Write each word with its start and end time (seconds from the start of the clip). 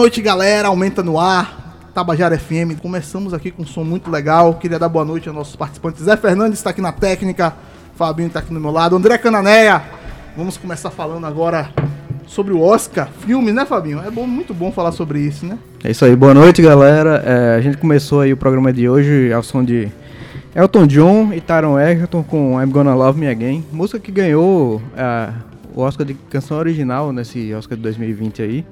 Noite, 0.00 0.22
galera. 0.22 0.68
Aumenta 0.68 1.02
no 1.02 1.20
ar. 1.20 1.76
Tabajara 1.92 2.38
FM. 2.38 2.80
Começamos 2.80 3.34
aqui 3.34 3.50
com 3.50 3.64
um 3.64 3.66
som 3.66 3.84
muito 3.84 4.10
legal. 4.10 4.54
Queria 4.54 4.78
dar 4.78 4.88
boa 4.88 5.04
noite 5.04 5.28
aos 5.28 5.36
nossos 5.36 5.54
participantes. 5.54 6.02
Zé 6.02 6.16
Fernandes 6.16 6.58
está 6.58 6.70
aqui 6.70 6.80
na 6.80 6.90
técnica. 6.90 7.54
Fabinho 7.96 8.28
está 8.28 8.38
aqui 8.38 8.54
do 8.54 8.58
meu 8.58 8.70
lado. 8.70 8.96
André 8.96 9.18
Cananéia. 9.18 9.82
Vamos 10.34 10.56
começar 10.56 10.90
falando 10.90 11.26
agora 11.26 11.68
sobre 12.26 12.54
o 12.54 12.62
Oscar. 12.62 13.10
Filme, 13.26 13.52
né, 13.52 13.66
Fabinho? 13.66 14.02
É 14.02 14.10
bom, 14.10 14.26
muito 14.26 14.54
bom 14.54 14.72
falar 14.72 14.92
sobre 14.92 15.20
isso, 15.20 15.44
né? 15.44 15.58
É 15.84 15.90
isso 15.90 16.02
aí. 16.02 16.16
Boa 16.16 16.32
noite, 16.32 16.62
galera. 16.62 17.22
É, 17.22 17.56
a 17.56 17.60
gente 17.60 17.76
começou 17.76 18.22
aí 18.22 18.32
o 18.32 18.38
programa 18.38 18.72
de 18.72 18.88
hoje 18.88 19.30
ao 19.30 19.42
som 19.42 19.62
de 19.62 19.86
Elton 20.56 20.86
John 20.86 21.30
e 21.34 21.42
Taron 21.42 21.78
Egerton 21.78 22.22
com 22.22 22.58
I'm 22.58 22.70
Gonna 22.70 22.94
Love 22.94 23.20
Me 23.20 23.28
Again. 23.28 23.66
Música 23.70 24.00
que 24.00 24.10
ganhou 24.10 24.80
é, 24.96 25.28
o 25.74 25.82
Oscar 25.82 26.06
de 26.06 26.14
canção 26.14 26.56
original 26.56 27.12
nesse 27.12 27.52
Oscar 27.52 27.76
de 27.76 27.82
2020 27.82 28.40
aí. 28.40 28.64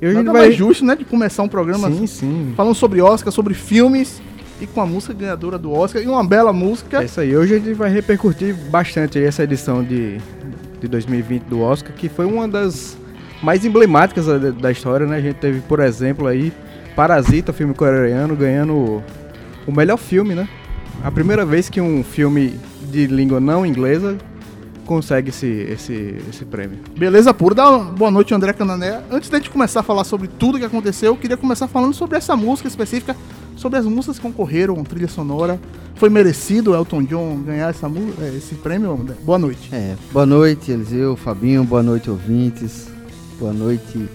E 0.00 0.06
hoje 0.06 0.14
a 0.16 0.18
gente 0.18 0.26
Nada 0.26 0.38
vai. 0.38 0.48
mais 0.48 0.56
justo, 0.56 0.84
né, 0.84 0.94
de 0.94 1.04
começar 1.04 1.42
um 1.42 1.48
programa 1.48 1.90
Sim, 1.90 2.06
sim. 2.06 2.52
falando 2.56 2.74
sobre 2.74 3.00
Oscar, 3.02 3.32
sobre 3.32 3.54
filmes 3.54 4.22
e 4.60 4.66
com 4.66 4.80
a 4.80 4.86
música 4.86 5.12
ganhadora 5.12 5.58
do 5.58 5.72
Oscar 5.72 6.02
e 6.02 6.06
uma 6.06 6.24
bela 6.24 6.52
música. 6.52 7.02
É 7.02 7.04
isso 7.04 7.20
aí. 7.20 7.36
Hoje 7.36 7.54
a 7.54 7.58
gente 7.58 7.72
vai 7.74 7.90
repercutir 7.90 8.54
bastante 8.70 9.22
essa 9.22 9.42
edição 9.42 9.82
de, 9.82 10.18
de 10.80 10.88
2020 10.88 11.42
do 11.44 11.60
Oscar, 11.60 11.92
que 11.92 12.08
foi 12.08 12.26
uma 12.26 12.46
das 12.46 12.96
mais 13.42 13.64
emblemáticas 13.64 14.26
da, 14.26 14.38
da 14.38 14.70
história, 14.70 15.06
né? 15.06 15.16
A 15.16 15.20
gente 15.20 15.36
teve, 15.36 15.60
por 15.60 15.80
exemplo, 15.80 16.26
aí 16.26 16.52
Parasita, 16.96 17.52
filme 17.52 17.74
coreano, 17.74 18.34
ganhando 18.34 19.02
o 19.66 19.72
melhor 19.72 19.96
filme, 19.96 20.34
né? 20.34 20.48
A 21.04 21.10
primeira 21.10 21.44
vez 21.44 21.68
que 21.68 21.80
um 21.80 22.02
filme 22.02 22.58
de 22.90 23.06
língua 23.06 23.38
não 23.38 23.64
inglesa 23.64 24.16
consegue 24.88 25.28
esse, 25.28 25.46
esse, 25.46 26.16
esse 26.30 26.44
prêmio. 26.46 26.78
Beleza 26.98 27.32
pura. 27.34 27.54
Dá 27.54 27.68
uma 27.70 27.84
boa 27.92 28.10
noite, 28.10 28.32
André 28.34 28.54
Canané. 28.54 29.02
Antes 29.10 29.28
da 29.28 29.36
gente 29.36 29.50
começar 29.50 29.80
a 29.80 29.82
falar 29.82 30.02
sobre 30.02 30.26
tudo 30.26 30.58
que 30.58 30.64
aconteceu, 30.64 31.12
eu 31.12 31.16
queria 31.16 31.36
começar 31.36 31.68
falando 31.68 31.92
sobre 31.92 32.16
essa 32.16 32.34
música 32.34 32.66
específica, 32.66 33.14
sobre 33.54 33.78
as 33.78 33.84
músicas 33.84 34.16
que 34.16 34.22
concorreram, 34.22 34.82
trilha 34.82 35.06
sonora. 35.06 35.60
Foi 35.96 36.08
merecido 36.08 36.70
o 36.70 36.74
Elton 36.74 37.02
John 37.02 37.42
ganhar 37.44 37.68
essa, 37.68 37.86
mu- 37.88 38.14
eh, 38.20 38.34
esse 38.38 38.54
prêmio, 38.54 38.92
André? 38.92 39.14
Boa 39.22 39.38
noite. 39.38 39.68
É, 39.72 39.94
boa 40.10 40.24
noite, 40.24 40.70
Eliseu, 40.72 41.16
Fabinho, 41.16 41.64
boa 41.64 41.82
noite, 41.82 42.08
ouvintes, 42.08 42.88
boa 43.38 43.52
noite, 43.52 44.08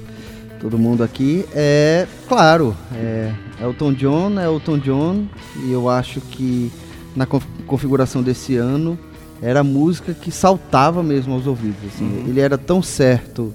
todo 0.60 0.78
mundo 0.80 1.04
aqui. 1.04 1.46
É, 1.54 2.08
claro, 2.28 2.76
é, 2.96 3.32
Elton 3.62 3.94
John 3.94 4.40
é 4.40 4.46
Elton 4.46 4.78
John, 4.80 5.26
e 5.66 5.72
eu 5.72 5.88
acho 5.90 6.20
que 6.22 6.72
na 7.16 7.26
conf- 7.28 7.46
configuração 7.68 8.24
desse 8.24 8.56
ano 8.56 8.98
era 9.44 9.60
a 9.60 9.64
música 9.64 10.14
que 10.14 10.32
saltava 10.32 11.04
mesmo 11.04 11.34
aos 11.34 11.46
ouvidos. 11.46 11.78
assim. 11.94 12.26
Ele 12.28 12.40
era 12.40 12.58
tão 12.58 12.82
certo, 12.82 13.54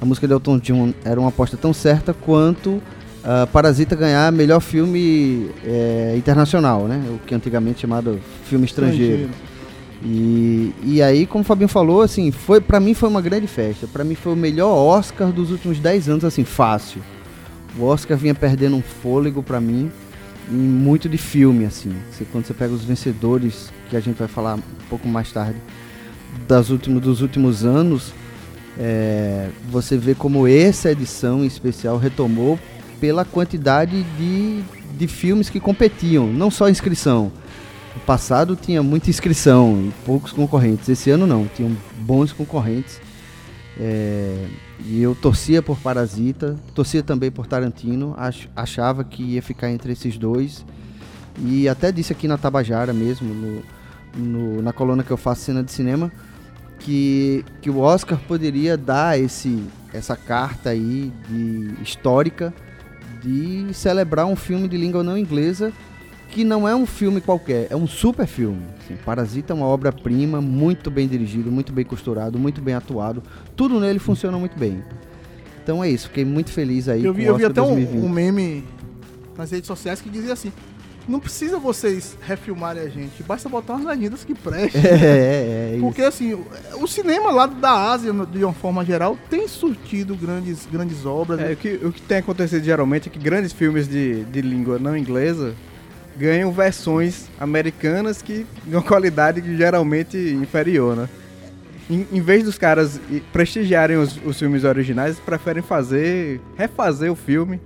a 0.00 0.04
música 0.04 0.26
de 0.26 0.32
Elton 0.32 0.58
John 0.58 0.92
era 1.04 1.20
uma 1.20 1.28
aposta 1.28 1.56
tão 1.56 1.72
certa 1.72 2.12
quanto 2.12 2.82
ah, 3.22 3.46
Parasita 3.46 3.94
ganhar 3.94 4.32
melhor 4.32 4.60
filme 4.60 5.50
é, 5.64 6.14
internacional, 6.16 6.88
né? 6.88 7.02
O 7.08 7.18
que 7.18 7.34
antigamente 7.34 7.80
chamado 7.80 8.18
filme 8.44 8.64
estrangeiro. 8.64 9.28
E, 10.02 10.72
e 10.82 11.02
aí, 11.02 11.26
como 11.26 11.42
o 11.42 11.44
Fabinho 11.44 11.68
falou, 11.68 12.00
assim, 12.00 12.30
foi 12.30 12.60
para 12.60 12.80
mim 12.80 12.94
foi 12.94 13.08
uma 13.08 13.20
grande 13.20 13.46
festa. 13.46 13.86
Pra 13.86 14.02
mim 14.02 14.14
foi 14.14 14.32
o 14.32 14.36
melhor 14.36 14.70
Oscar 14.70 15.30
dos 15.30 15.50
últimos 15.50 15.78
10 15.78 16.08
anos, 16.08 16.24
assim, 16.24 16.44
fácil. 16.44 17.02
O 17.78 17.84
Oscar 17.84 18.16
vinha 18.16 18.34
perdendo 18.34 18.76
um 18.76 18.82
fôlego 18.82 19.42
pra 19.42 19.60
mim 19.60 19.92
muito 20.50 21.08
de 21.08 21.16
filme, 21.16 21.64
assim. 21.64 21.94
Você, 22.10 22.24
quando 22.24 22.44
você 22.44 22.54
pega 22.54 22.72
os 22.72 22.84
vencedores, 22.84 23.72
que 23.88 23.96
a 23.96 24.00
gente 24.00 24.16
vai 24.16 24.28
falar 24.28 24.56
um 24.56 24.88
pouco 24.88 25.06
mais 25.06 25.30
tarde, 25.30 25.58
das 26.46 26.70
últimos, 26.70 27.02
dos 27.02 27.22
últimos 27.22 27.64
anos, 27.64 28.12
é, 28.78 29.48
você 29.70 29.96
vê 29.96 30.14
como 30.14 30.46
essa 30.46 30.90
edição 30.90 31.44
em 31.44 31.46
especial 31.46 31.98
retomou 31.98 32.58
pela 33.00 33.24
quantidade 33.24 34.02
de, 34.16 34.62
de 34.96 35.06
filmes 35.06 35.48
que 35.48 35.58
competiam, 35.58 36.26
não 36.26 36.50
só 36.50 36.68
inscrição. 36.68 37.32
No 37.94 38.00
passado 38.02 38.54
tinha 38.54 38.82
muita 38.82 39.10
inscrição 39.10 39.88
e 39.88 40.04
poucos 40.04 40.32
concorrentes. 40.32 40.88
Esse 40.88 41.10
ano 41.10 41.26
não, 41.26 41.46
tinham 41.46 41.76
bons 41.98 42.32
concorrentes. 42.32 43.00
É, 43.78 44.46
e 44.86 45.02
eu 45.02 45.14
torcia 45.14 45.62
por 45.62 45.78
Parasita, 45.78 46.56
torcia 46.74 47.02
também 47.02 47.30
por 47.30 47.46
Tarantino, 47.46 48.14
ach- 48.16 48.48
achava 48.56 49.04
que 49.04 49.22
ia 49.22 49.42
ficar 49.42 49.70
entre 49.70 49.92
esses 49.92 50.16
dois. 50.16 50.64
E 51.38 51.68
até 51.68 51.92
disse 51.92 52.12
aqui 52.12 52.26
na 52.26 52.36
Tabajara 52.38 52.92
mesmo, 52.92 53.32
no, 53.34 53.62
no- 54.16 54.62
na 54.62 54.72
coluna 54.72 55.02
que 55.02 55.10
eu 55.10 55.16
faço 55.16 55.42
cena 55.42 55.62
de 55.62 55.70
cinema, 55.72 56.10
que, 56.78 57.44
que 57.60 57.68
o 57.70 57.78
Oscar 57.78 58.18
poderia 58.26 58.76
dar 58.76 59.18
esse, 59.18 59.62
essa 59.92 60.16
carta 60.16 60.70
aí 60.70 61.12
de, 61.28 61.74
histórica 61.82 62.52
de 63.22 63.72
celebrar 63.74 64.24
um 64.26 64.34
filme 64.36 64.66
de 64.66 64.76
língua 64.78 65.02
não 65.04 65.16
inglesa 65.16 65.72
que 66.30 66.44
não 66.44 66.66
é 66.68 66.74
um 66.74 66.86
filme 66.86 67.20
qualquer, 67.20 67.66
é 67.70 67.76
um 67.76 67.86
super 67.86 68.26
filme. 68.26 68.62
Assim, 68.84 68.96
Parasita 69.04 69.52
é 69.52 69.56
uma 69.56 69.66
obra-prima, 69.66 70.40
muito 70.40 70.90
bem 70.90 71.06
dirigido, 71.08 71.50
muito 71.50 71.72
bem 71.72 71.84
costurado, 71.84 72.38
muito 72.38 72.60
bem 72.60 72.74
atuado. 72.74 73.22
Tudo 73.56 73.78
nele 73.80 73.98
funciona 73.98 74.38
muito 74.38 74.58
bem. 74.58 74.82
Então 75.62 75.82
é 75.84 75.90
isso, 75.90 76.08
fiquei 76.08 76.24
muito 76.24 76.50
feliz 76.50 76.88
aí 76.88 77.04
Eu 77.04 77.12
com 77.12 77.18
vi, 77.18 77.24
o 77.26 77.28
eu 77.28 77.36
vi 77.36 77.44
Oscar 77.44 77.50
até 77.50 77.62
um, 77.62 77.74
2020. 77.74 78.04
um 78.04 78.08
meme 78.08 78.64
nas 79.36 79.50
redes 79.50 79.66
sociais 79.66 80.00
que 80.00 80.08
dizia 80.08 80.32
assim: 80.32 80.52
não 81.08 81.20
precisa 81.20 81.58
vocês 81.58 82.16
refilmarem 82.20 82.82
a 82.82 82.88
gente, 82.88 83.22
basta 83.22 83.48
botar 83.48 83.74
umas 83.74 83.84
legendas 83.86 84.24
que 84.24 84.34
prestem. 84.34 84.80
É, 84.84 84.88
é, 84.88 85.70
é 85.72 85.72
isso. 85.74 85.80
Porque 85.84 86.02
assim, 86.02 86.34
o- 86.34 86.86
cinema 86.88 87.30
lá 87.30 87.46
da 87.46 87.90
Ásia, 87.92 88.12
de 88.12 88.44
uma 88.44 88.52
forma 88.52 88.84
geral, 88.84 89.16
tem 89.28 89.46
surtido 89.46 90.16
grandes, 90.16 90.66
grandes 90.70 91.04
obras. 91.06 91.38
É, 91.40 91.52
o, 91.52 91.56
que, 91.56 91.68
o 91.84 91.92
que 91.92 92.02
tem 92.02 92.18
acontecido 92.18 92.64
geralmente 92.64 93.08
é 93.08 93.12
que 93.12 93.18
grandes 93.18 93.52
filmes 93.52 93.86
de, 93.88 94.24
de 94.24 94.40
língua 94.40 94.78
não 94.78 94.96
inglesa 94.96 95.54
ganham 96.16 96.52
versões 96.52 97.28
americanas 97.38 98.22
que 98.22 98.46
de 98.64 98.74
uma 98.74 98.82
qualidade 98.82 99.40
que 99.40 99.56
geralmente 99.56 100.16
inferior, 100.16 100.96
né? 100.96 101.08
Em, 101.88 102.06
em 102.12 102.20
vez 102.20 102.44
dos 102.44 102.56
caras 102.56 103.00
prestigiarem 103.32 103.96
os, 103.96 104.18
os 104.24 104.38
filmes 104.38 104.62
originais, 104.64 105.18
preferem 105.18 105.62
fazer, 105.62 106.40
refazer 106.56 107.10
o 107.10 107.16
filme 107.16 107.60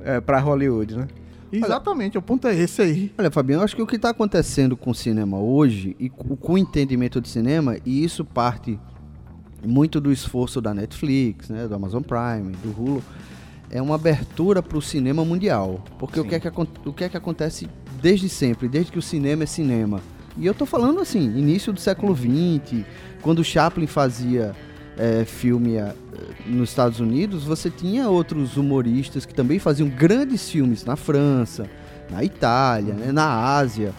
é, 0.00 0.20
para 0.20 0.40
Hollywood, 0.40 0.96
né? 0.96 1.08
Exatamente, 1.52 2.16
o 2.16 2.22
ponto 2.22 2.48
é 2.48 2.54
esse 2.54 2.80
aí. 2.80 3.12
Olha, 3.18 3.30
Fabiano, 3.30 3.62
acho 3.62 3.76
que 3.76 3.82
o 3.82 3.86
que 3.86 3.96
está 3.96 4.08
acontecendo 4.08 4.74
com 4.74 4.90
o 4.90 4.94
cinema 4.94 5.38
hoje 5.38 5.94
e 6.00 6.08
com 6.08 6.34
com 6.34 6.54
o 6.54 6.58
entendimento 6.58 7.20
de 7.20 7.28
cinema, 7.28 7.76
e 7.84 8.02
isso 8.02 8.24
parte 8.24 8.80
muito 9.64 10.00
do 10.00 10.10
esforço 10.10 10.60
da 10.60 10.72
Netflix, 10.74 11.50
né, 11.50 11.68
do 11.68 11.74
Amazon 11.74 12.02
Prime, 12.02 12.52
do 12.62 12.70
Hulu, 12.70 13.04
é 13.72 13.80
uma 13.80 13.94
abertura 13.94 14.62
para 14.62 14.76
o 14.76 14.82
cinema 14.82 15.24
mundial. 15.24 15.82
Porque 15.98 16.20
o 16.20 16.24
que, 16.24 16.34
é 16.34 16.40
que, 16.40 16.48
o 16.84 16.92
que 16.92 17.04
é 17.04 17.08
que 17.08 17.16
acontece 17.16 17.66
desde 18.00 18.28
sempre, 18.28 18.68
desde 18.68 18.92
que 18.92 18.98
o 18.98 19.02
cinema 19.02 19.44
é 19.44 19.46
cinema? 19.46 20.00
E 20.36 20.46
eu 20.46 20.54
tô 20.54 20.66
falando 20.66 21.00
assim, 21.00 21.20
início 21.20 21.72
do 21.72 21.80
século 21.80 22.14
XX, 22.14 22.84
quando 23.22 23.38
o 23.38 23.44
Chaplin 23.44 23.86
fazia 23.86 24.54
eh, 24.96 25.24
filme 25.24 25.76
eh, 25.76 25.94
nos 26.46 26.70
Estados 26.70 27.00
Unidos, 27.00 27.44
você 27.44 27.70
tinha 27.70 28.08
outros 28.08 28.56
humoristas 28.56 29.24
que 29.24 29.34
também 29.34 29.58
faziam 29.58 29.88
grandes 29.88 30.48
filmes 30.48 30.84
na 30.84 30.96
França, 30.96 31.68
na 32.10 32.22
Itália, 32.22 32.94
né, 32.94 33.10
na 33.10 33.56
Ásia. 33.56 33.92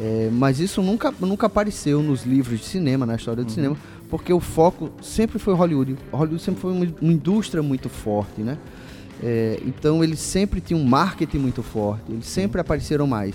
É, 0.00 0.28
mas 0.32 0.60
isso 0.60 0.80
nunca, 0.80 1.12
nunca 1.18 1.46
apareceu 1.46 2.02
nos 2.02 2.24
livros 2.24 2.60
de 2.60 2.66
cinema, 2.66 3.04
na 3.04 3.16
história 3.16 3.42
do 3.42 3.50
cinema, 3.50 3.76
porque 4.08 4.32
o 4.32 4.38
foco 4.38 4.92
sempre 5.02 5.40
foi 5.40 5.54
Hollywood. 5.54 5.96
Hollywood 6.12 6.40
sempre 6.40 6.60
foi 6.60 6.72
uma, 6.72 6.86
uma 7.00 7.12
indústria 7.12 7.62
muito 7.62 7.88
forte, 7.88 8.42
né? 8.42 8.58
É, 9.22 9.60
então 9.66 10.02
eles 10.02 10.20
sempre 10.20 10.60
tinham 10.60 10.80
um 10.80 10.84
marketing 10.84 11.38
muito 11.38 11.62
forte, 11.62 12.04
eles 12.10 12.26
sempre 12.26 12.60
apareceram 12.60 13.06
mais. 13.06 13.34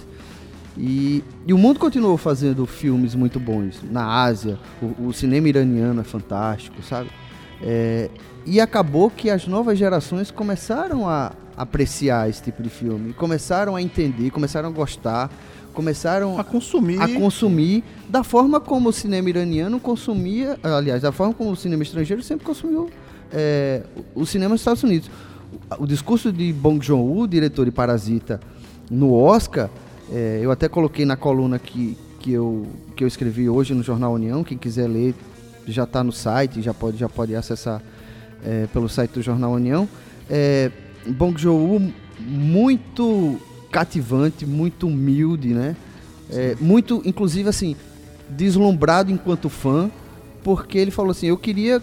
E, 0.77 1.23
e 1.45 1.53
o 1.53 1.57
mundo 1.57 1.79
continuou 1.79 2.17
fazendo 2.17 2.65
filmes 2.65 3.13
muito 3.13 3.39
bons. 3.39 3.79
Na 3.91 4.23
Ásia, 4.23 4.57
o, 4.81 5.07
o 5.07 5.13
cinema 5.13 5.47
iraniano 5.47 6.01
é 6.01 6.03
fantástico, 6.03 6.81
sabe? 6.81 7.09
É, 7.61 8.09
e 8.45 8.59
acabou 8.59 9.09
que 9.09 9.29
as 9.29 9.47
novas 9.47 9.77
gerações 9.77 10.31
começaram 10.31 11.07
a 11.07 11.31
apreciar 11.55 12.29
esse 12.29 12.41
tipo 12.41 12.63
de 12.63 12.69
filme, 12.69 13.13
começaram 13.13 13.75
a 13.75 13.81
entender, 13.81 14.31
começaram 14.31 14.69
a 14.69 14.71
gostar, 14.71 15.29
começaram 15.73 16.39
A 16.39 16.43
consumir. 16.43 16.99
a 17.01 17.07
consumir 17.07 17.83
da 18.09 18.23
forma 18.23 18.59
como 18.59 18.89
o 18.89 18.93
cinema 18.93 19.29
iraniano 19.29 19.79
consumia, 19.79 20.57
aliás, 20.63 21.03
da 21.03 21.11
forma 21.11 21.33
como 21.33 21.51
o 21.51 21.55
cinema 21.55 21.83
estrangeiro 21.83 22.23
sempre 22.23 22.45
consumiu 22.45 22.89
é, 23.33 23.81
o 24.13 24.25
cinema 24.25 24.51
nos 24.51 24.61
Estados 24.61 24.83
Unidos. 24.83 25.09
O, 25.79 25.85
discurso 25.85 26.31
de 26.31 26.51
Bong 26.53 26.83
Joon-ho, 26.85 27.27
diretor 27.27 27.65
de 27.65 27.71
Parasita, 27.71 28.39
no 28.89 29.13
Oscar, 29.13 29.69
é, 30.11 30.39
eu 30.41 30.51
até 30.51 30.67
coloquei 30.67 31.05
na 31.05 31.15
coluna 31.15 31.57
que, 31.59 31.97
que, 32.19 32.31
eu, 32.31 32.67
que 32.95 33.03
eu 33.03 33.07
escrevi 33.07 33.49
hoje 33.49 33.73
no 33.73 33.83
Jornal 33.83 34.13
União, 34.13 34.43
quem 34.43 34.57
quiser 34.57 34.87
ler 34.87 35.15
já 35.67 35.83
está 35.83 36.03
no 36.03 36.11
site, 36.11 36.61
já 36.61 36.73
pode, 36.73 36.97
já 36.97 37.07
pode 37.07 37.35
acessar 37.35 37.81
é, 38.45 38.67
pelo 38.73 38.89
site 38.89 39.11
do 39.11 39.21
Jornal 39.21 39.53
União. 39.53 39.87
É, 40.29 40.71
Bong 41.07 41.39
Joon-ho 41.39 41.93
muito 42.19 43.39
cativante, 43.71 44.45
muito 44.45 44.87
humilde, 44.87 45.53
né? 45.53 45.75
É, 46.29 46.55
muito, 46.59 47.01
inclusive 47.05 47.49
assim, 47.49 47.75
deslumbrado 48.29 49.11
enquanto 49.11 49.49
fã, 49.49 49.89
porque 50.43 50.77
ele 50.77 50.91
falou 50.91 51.11
assim, 51.11 51.27
eu 51.27 51.37
queria 51.37 51.81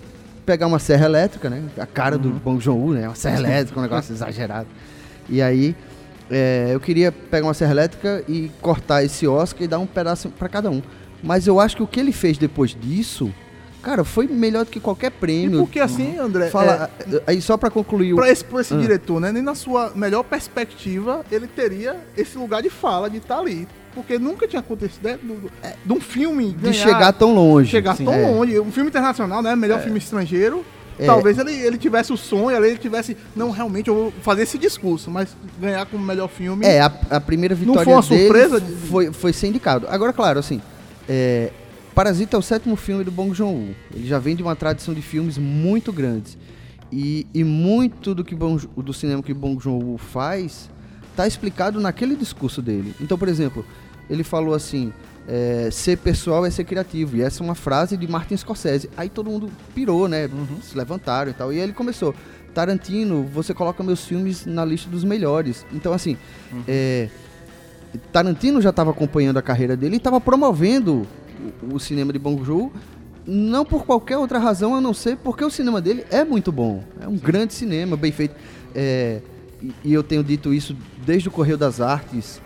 pegar 0.50 0.66
uma 0.66 0.80
serra 0.80 1.06
elétrica, 1.06 1.48
né? 1.48 1.62
A 1.78 1.86
cara 1.86 2.18
do 2.18 2.28
Bong 2.30 2.58
Joon-ho, 2.60 2.92
né? 2.92 3.06
Uma 3.06 3.14
serra 3.14 3.38
elétrica, 3.46 3.78
um 3.78 3.82
negócio 3.84 4.12
exagerado. 4.12 4.66
E 5.28 5.40
aí, 5.40 5.76
é, 6.28 6.70
eu 6.72 6.80
queria 6.80 7.12
pegar 7.12 7.46
uma 7.46 7.54
serra 7.54 7.70
elétrica 7.70 8.24
e 8.28 8.50
cortar 8.60 9.04
esse 9.04 9.28
Oscar 9.28 9.62
e 9.62 9.68
dar 9.68 9.78
um 9.78 9.86
pedaço 9.86 10.28
para 10.30 10.48
cada 10.48 10.68
um. 10.68 10.82
Mas 11.22 11.46
eu 11.46 11.60
acho 11.60 11.76
que 11.76 11.82
o 11.84 11.86
que 11.86 12.00
ele 12.00 12.10
fez 12.10 12.36
depois 12.36 12.74
disso, 12.74 13.32
cara, 13.80 14.02
foi 14.02 14.26
melhor 14.26 14.64
do 14.64 14.72
que 14.72 14.80
qualquer 14.80 15.06
E 15.06 15.10
prêmio. 15.12 15.60
porque 15.60 15.78
assim, 15.78 16.18
André, 16.18 16.48
Fala, 16.50 16.90
aí 17.28 17.40
só 17.40 17.56
para 17.56 17.70
concluir, 17.70 18.12
o- 18.14 18.16
Pra 18.16 18.28
esse, 18.28 18.44
pra 18.44 18.60
esse 18.60 18.74
Ah. 18.74 18.78
diretor, 18.78 19.20
né? 19.20 19.30
Nem 19.30 19.42
na 19.42 19.54
sua 19.54 19.92
melhor 19.94 20.24
perspectiva 20.24 21.24
ele 21.30 21.46
teria 21.46 21.96
esse 22.16 22.36
lugar 22.36 22.60
de 22.60 22.70
fala, 22.70 23.08
de 23.08 23.18
estar 23.18 23.38
ali. 23.38 23.68
Porque 23.94 24.18
nunca 24.18 24.46
tinha 24.46 24.60
acontecido 24.60 25.02
né, 25.04 25.18
do- 25.22 25.34
do- 25.34 25.50
de 25.84 25.92
um 25.92 26.00
filme 26.00 26.46
de 26.52 26.52
ganhar- 26.54 26.74
chegar 26.74 27.12
tão 27.12 27.34
longe. 27.34 27.70
chegar 27.70 27.96
Sim, 27.96 28.04
tão 28.04 28.14
é. 28.14 28.26
longe. 28.30 28.60
Um 28.60 28.70
filme 28.70 28.88
internacional, 28.90 29.42
né? 29.42 29.54
Melhor 29.56 29.80
filme 29.80 29.98
estrangeiro. 29.98 30.64
É. 30.98 31.06
talvez 31.06 31.38
ele, 31.38 31.52
ele 31.54 31.78
tivesse 31.78 32.12
o 32.12 32.16
sonho, 32.16 32.62
ele 32.62 32.76
tivesse, 32.76 33.16
não, 33.34 33.50
realmente 33.50 33.88
eu 33.88 33.94
vou 33.94 34.12
fazer 34.20 34.42
esse 34.42 34.58
discurso, 34.58 35.10
mas 35.10 35.34
ganhar 35.58 35.86
como 35.86 36.04
melhor 36.04 36.28
filme. 36.28 36.66
É, 36.66 36.78
a, 36.82 36.92
a 37.12 37.18
primeira 37.18 37.54
Não 37.54 37.60
vitória 37.60 37.84
foi 37.84 37.92
uma 37.94 38.02
surpresa? 38.02 38.60
foi, 38.90 39.10
foi 39.10 39.32
ser 39.32 39.46
indicado. 39.46 39.86
Agora, 39.88 40.12
claro, 40.12 40.38
assim, 40.38 40.60
é, 41.08 41.52
Parasita 41.94 42.36
é 42.36 42.38
o 42.38 42.42
sétimo 42.42 42.76
filme 42.76 43.02
do 43.02 43.10
Bong 43.10 43.32
Joon-ho. 43.34 43.74
Ele 43.94 44.06
já 44.06 44.18
vem 44.18 44.36
de 44.36 44.42
uma 44.42 44.54
tradição 44.54 44.92
de 44.92 45.00
filmes 45.00 45.38
muito 45.38 45.90
grandes. 45.90 46.36
E, 46.92 47.26
e 47.32 47.42
muito 47.44 48.14
do 48.14 48.22
que 48.22 48.34
Bong, 48.34 48.62
do 48.76 48.92
cinema 48.92 49.22
que 49.22 49.32
Bong 49.32 49.58
Joon-ho 49.62 49.96
faz 49.96 50.68
está 51.10 51.26
explicado 51.26 51.80
naquele 51.80 52.16
discurso 52.16 52.62
dele. 52.62 52.94
Então, 53.00 53.18
por 53.18 53.28
exemplo, 53.28 53.64
ele 54.08 54.24
falou 54.24 54.54
assim, 54.54 54.92
é, 55.28 55.68
ser 55.70 55.98
pessoal 55.98 56.44
é 56.44 56.50
ser 56.50 56.64
criativo. 56.64 57.16
E 57.16 57.22
essa 57.22 57.42
é 57.42 57.44
uma 57.44 57.54
frase 57.54 57.96
de 57.96 58.08
Martin 58.08 58.36
Scorsese. 58.36 58.90
Aí 58.96 59.08
todo 59.08 59.30
mundo 59.30 59.50
pirou, 59.74 60.08
né? 60.08 60.28
Se 60.62 60.76
levantaram 60.76 61.30
e 61.30 61.34
tal. 61.34 61.52
E 61.52 61.56
aí 61.56 61.62
ele 61.62 61.72
começou. 61.72 62.14
Tarantino, 62.54 63.22
você 63.22 63.54
coloca 63.54 63.82
meus 63.82 64.04
filmes 64.04 64.44
na 64.44 64.64
lista 64.64 64.90
dos 64.90 65.04
melhores. 65.04 65.64
Então, 65.72 65.92
assim, 65.92 66.16
é, 66.66 67.08
Tarantino 68.12 68.60
já 68.60 68.70
estava 68.70 68.90
acompanhando 68.90 69.36
a 69.36 69.42
carreira 69.42 69.76
dele 69.76 69.94
e 69.94 69.98
estava 69.98 70.20
promovendo 70.20 71.06
o, 71.62 71.76
o 71.76 71.80
cinema 71.80 72.12
de 72.12 72.18
Bong 72.18 72.44
Joon 72.44 72.70
não 73.26 73.64
por 73.64 73.84
qualquer 73.84 74.16
outra 74.16 74.38
razão 74.38 74.74
a 74.74 74.80
não 74.80 74.92
ser 74.92 75.16
porque 75.18 75.44
o 75.44 75.50
cinema 75.50 75.80
dele 75.80 76.04
é 76.10 76.24
muito 76.24 76.50
bom. 76.50 76.82
É 77.00 77.06
um 77.06 77.16
grande 77.16 77.54
cinema, 77.54 77.96
bem 77.96 78.10
feito. 78.10 78.34
É, 78.74 79.20
e, 79.84 79.92
eu 79.92 80.02
tenho 80.02 80.22
dito 80.24 80.52
isso 80.52 80.76
desde 81.04 81.28
o 81.28 81.30
Correio 81.30 81.58
das 81.58 81.80
Artes, 81.80 82.40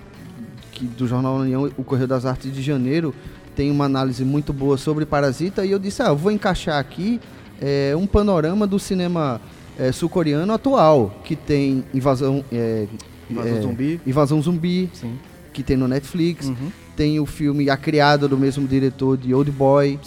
que 0.73 0.85
do 0.85 1.07
Jornal 1.07 1.37
União, 1.37 1.71
o 1.77 1.85
Correio 1.85 2.09
das 2.09 2.27
Artes 2.27 2.53
de 2.53 2.63
janeiro 2.63 3.15
tem 3.55 3.71
uma 3.71 3.85
análise 3.85 4.25
muito 4.25 4.53
boa 4.53 4.77
sobre 4.77 5.07
Parasita 5.07 5.65
e 5.65 5.71
eu 5.71 5.79
disse, 5.79 6.03
ah, 6.03 6.09
eu 6.09 6.17
vou 6.17 6.33
encaixar 6.33 6.79
aqui 6.79 7.21
é, 7.61 7.95
um 7.97 8.07
panorama 8.07 8.67
do 8.67 8.79
cinema 8.79 9.41
é, 9.79 9.93
sul-coreano 9.93 10.53
atual, 10.53 11.21
que 11.25 11.37
tem 11.37 11.85
invasão, 11.95 12.45
é, 12.53 12.87
Invasão 13.31 13.57
é, 13.57 13.61
Zumbi. 13.61 14.01
Invasão 14.07 14.43
Zumbi, 14.43 14.91
Sim. 14.93 15.19
que 15.53 15.63
tem 15.63 15.77
no 15.77 15.89
Netflix. 15.89 16.47
Uhum. 16.47 16.73
Tem 16.97 17.19
o 17.19 17.27
filme 17.27 17.69
A 17.69 17.77
Criada, 17.77 18.29
do 18.29 18.39
mesmo 18.39 18.67
diretor 18.69 19.17
de 19.17 19.35
Old 19.35 19.51
Boy, 19.51 19.99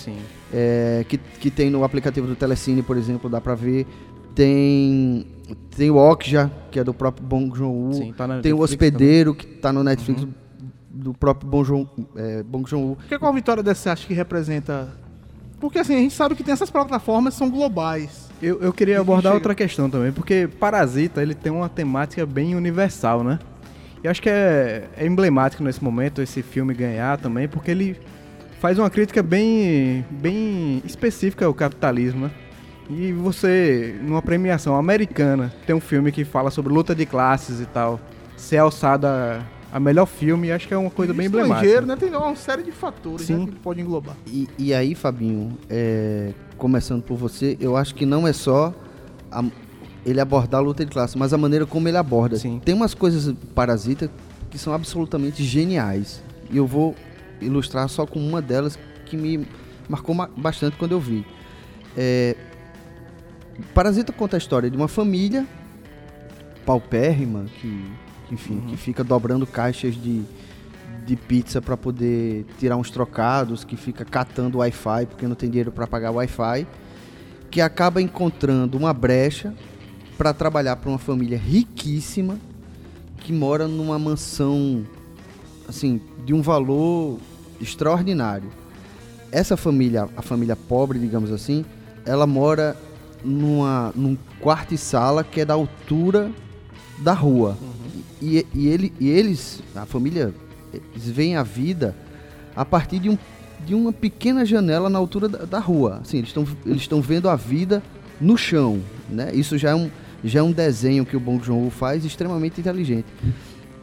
é, 0.54 1.06
que, 1.08 1.18
que 1.18 1.52
tem 1.52 1.70
no 1.70 1.84
aplicativo 1.84 2.28
do 2.28 2.36
Telecine, 2.36 2.82
por 2.82 2.98
exemplo, 2.98 3.30
dá 3.30 3.42
pra 3.42 3.56
ver. 3.56 3.86
Tem, 4.34 5.26
tem 5.56 5.90
o 5.92 5.96
Okja, 5.98 6.52
que 6.72 6.80
é 6.80 6.84
do 6.84 6.94
próprio 6.94 7.26
Bong 7.26 7.56
Joon-ho. 7.56 7.94
Sim, 7.94 8.14
tá 8.14 8.28
na 8.28 8.40
tem 8.42 8.52
o 8.54 8.58
Netflix 8.58 8.72
Hospedeiro, 8.74 9.36
que 9.36 9.46
tá 9.46 9.72
no 9.72 9.84
Netflix, 9.84 10.24
Uhum. 10.24 10.30
do 10.90 11.14
próprio 11.14 11.50
Bong 11.50 11.64
Joon- 11.68 11.88
é, 12.16 12.44
Bong 12.44 12.70
Joon-ho. 12.70 12.98
Que 13.08 13.18
qual 13.20 13.34
vitória 13.34 13.62
dessa 13.64 13.82
você 13.84 13.90
acha 13.90 14.08
que 14.08 14.14
representa? 14.14 14.90
Porque 15.60 15.80
assim, 15.80 15.96
a 15.96 16.00
gente 16.00 16.14
sabe 16.14 16.36
que 16.36 16.44
tem 16.44 16.54
essas 16.54 16.70
plataformas 16.70 17.34
que 17.34 17.40
são 17.40 17.50
globais. 17.50 18.28
Eu, 18.42 18.62
eu 18.62 18.72
queria 18.72 18.96
que 18.96 19.02
abordar 19.02 19.24
chega- 19.32 19.36
outra 19.36 19.56
questão 19.56 19.90
também, 19.90 20.12
porque 20.12 20.48
Parasita 20.60 21.22
ele 21.22 21.34
tem 21.34 21.52
uma 21.52 21.68
temática 21.70 22.26
bem 22.26 22.56
universal, 22.56 23.24
né? 23.24 23.40
E 24.04 24.08
acho 24.08 24.22
que 24.22 24.30
é, 24.30 24.88
é 24.96 25.08
emblemático 25.08 25.64
nesse 25.64 25.84
momento 25.84 26.22
esse 26.22 26.44
filme 26.44 26.74
ganhar 26.76 27.18
também, 27.18 27.48
porque 27.48 27.72
ele 27.72 27.98
faz 28.60 28.78
uma 28.78 28.90
crítica 28.92 29.24
bem, 29.24 30.06
bem 30.12 30.82
específica 30.86 31.46
ao 31.48 31.54
capitalismo, 31.54 32.26
né? 32.26 32.32
E 32.90 33.12
você, 33.12 33.96
numa 34.02 34.22
premiação 34.22 34.76
americana, 34.76 35.54
tem 35.66 35.76
um 35.76 35.80
filme 35.80 36.12
que 36.12 36.24
fala 36.24 36.50
sobre 36.50 36.72
luta 36.74 36.96
de 36.96 37.06
classes 37.06 37.60
e 37.60 37.66
tal, 37.66 38.00
ser 38.38 38.58
alçado 38.58 39.06
a, 39.08 39.42
a 39.74 39.80
melhor 39.80 40.06
filme, 40.06 40.52
acho 40.52 40.68
que 40.68 40.74
é 40.74 40.78
uma 40.78 40.90
coisa 40.90 41.14
bem 41.14 41.26
emblemática. 41.28 41.66
Estrangeiro, 41.66 41.86
né? 41.86 41.96
Tem 41.98 42.10
uma 42.16 42.36
série 42.36 42.64
de 42.64 42.72
fatores 42.72 43.26
Sim. 43.28 43.40
né, 43.40 43.46
que 43.48 43.56
pode 43.60 43.82
englobar. 43.82 44.16
E, 44.26 44.48
e 44.58 44.74
aí, 44.74 44.96
Fabinho, 44.96 45.58
é, 45.70 46.32
começando 46.58 47.04
por 47.04 47.18
você, 47.18 47.58
eu 47.60 47.76
acho 47.76 47.94
que 47.94 48.06
não 48.06 48.26
é 48.26 48.32
só 48.32 48.74
a- 49.30 49.44
ele 50.06 50.22
abordar 50.22 50.62
a 50.62 50.64
luta 50.64 50.86
de 50.86 50.92
classe, 50.92 51.18
mas 51.18 51.34
a 51.34 51.38
maneira 51.38 51.66
como 51.66 51.90
ele 51.90 51.98
aborda. 51.98 52.38
Sim. 52.38 52.62
Tem 52.64 52.74
umas 52.74 52.94
coisas 52.94 53.34
parasita 53.54 54.10
que 54.50 54.58
são 54.58 54.72
absolutamente 54.74 55.44
geniais. 55.44 56.24
E 56.50 56.56
eu 56.56 56.66
vou 56.66 56.96
ilustrar 57.42 57.90
só 57.90 58.06
com 58.06 58.18
uma 58.18 58.42
delas 58.42 58.80
que 59.06 59.18
me 59.18 59.46
marcou 59.90 60.16
ma- 60.16 60.30
bastante 60.38 60.78
quando 60.78 60.94
eu 60.94 61.00
vi. 61.02 61.26
É, 61.98 62.38
Parasita 63.74 64.14
conta 64.14 64.38
a 64.38 64.40
história 64.40 64.70
de 64.70 64.78
uma 64.78 64.88
família 64.88 65.46
paupérrima 66.66 67.46
que, 67.60 67.86
enfim, 68.32 68.62
que 68.68 68.78
fica 68.78 69.04
dobrando 69.04 69.48
caixas 69.48 69.96
de, 69.96 70.24
de 71.06 71.16
pizza 71.16 71.62
para 71.62 71.76
poder 71.76 72.46
tirar 72.60 72.78
uns 72.78 72.92
trocados, 72.92 73.64
que 73.64 73.76
fica 73.76 74.06
catando 74.06 74.60
Wi-Fi 74.60 75.06
porque 75.08 75.28
não 75.28 75.36
tem 75.36 75.50
dinheiro 75.50 75.72
para 75.72 75.88
pagar 75.88 76.12
Wi-Fi, 76.12 76.68
que 77.50 77.62
acaba 77.62 78.02
encontrando 78.02 78.78
uma 78.78 78.94
brecha 78.94 79.54
para 80.18 80.34
trabalhar 80.34 80.76
para 80.76 80.90
uma 80.90 81.00
família 81.00 81.38
riquíssima 81.38 82.38
que 83.18 83.32
mora 83.34 83.68
numa 83.68 83.98
mansão 83.98 84.86
assim 85.68 86.02
de 86.26 86.34
um 86.34 86.42
valor 86.42 87.20
extraordinário. 87.60 88.50
Essa 89.32 89.58
família, 89.58 90.08
a 90.16 90.22
família 90.22 90.56
pobre, 90.56 91.00
digamos 91.00 91.32
assim, 91.32 91.66
ela 92.06 92.26
mora 92.26 92.76
numa, 93.28 93.92
num 93.94 94.18
quarto 94.40 94.74
e 94.74 94.78
sala 94.78 95.24
que 95.24 95.42
é 95.42 95.46
da 95.46 95.54
altura 95.54 96.32
da 97.00 97.14
rua. 97.14 97.58
E, 98.22 98.46
e, 98.54 98.68
ele, 98.68 98.94
e 99.00 99.10
eles, 99.10 99.62
a 99.76 99.86
família, 99.86 100.34
eles 100.74 101.10
veem 101.10 101.36
a 101.36 101.44
vida 101.44 101.96
a 102.56 102.66
partir 102.66 103.00
de, 103.00 103.10
um, 103.10 103.18
de 103.66 103.76
uma 103.76 103.92
pequena 103.92 104.46
janela 104.46 104.90
na 104.90 104.98
altura 104.98 105.28
da, 105.28 105.46
da 105.46 105.60
rua. 105.60 106.00
Assim, 106.02 106.18
eles 106.18 106.30
estão 106.30 106.48
eles 106.66 106.88
vendo 107.06 107.30
a 107.30 107.36
vida 107.36 107.84
no 108.20 108.38
chão, 108.38 108.82
né? 109.10 109.32
Isso 109.34 109.58
já 109.58 109.72
é 109.72 109.76
um, 109.76 109.92
já 110.24 110.40
é 110.40 110.44
um 110.44 110.52
desenho 110.52 111.06
que 111.06 111.16
o 111.16 111.20
Bong 111.20 111.44
Joon-ho 111.44 111.70
faz 111.70 112.06
extremamente 112.06 112.60
inteligente. 112.60 113.06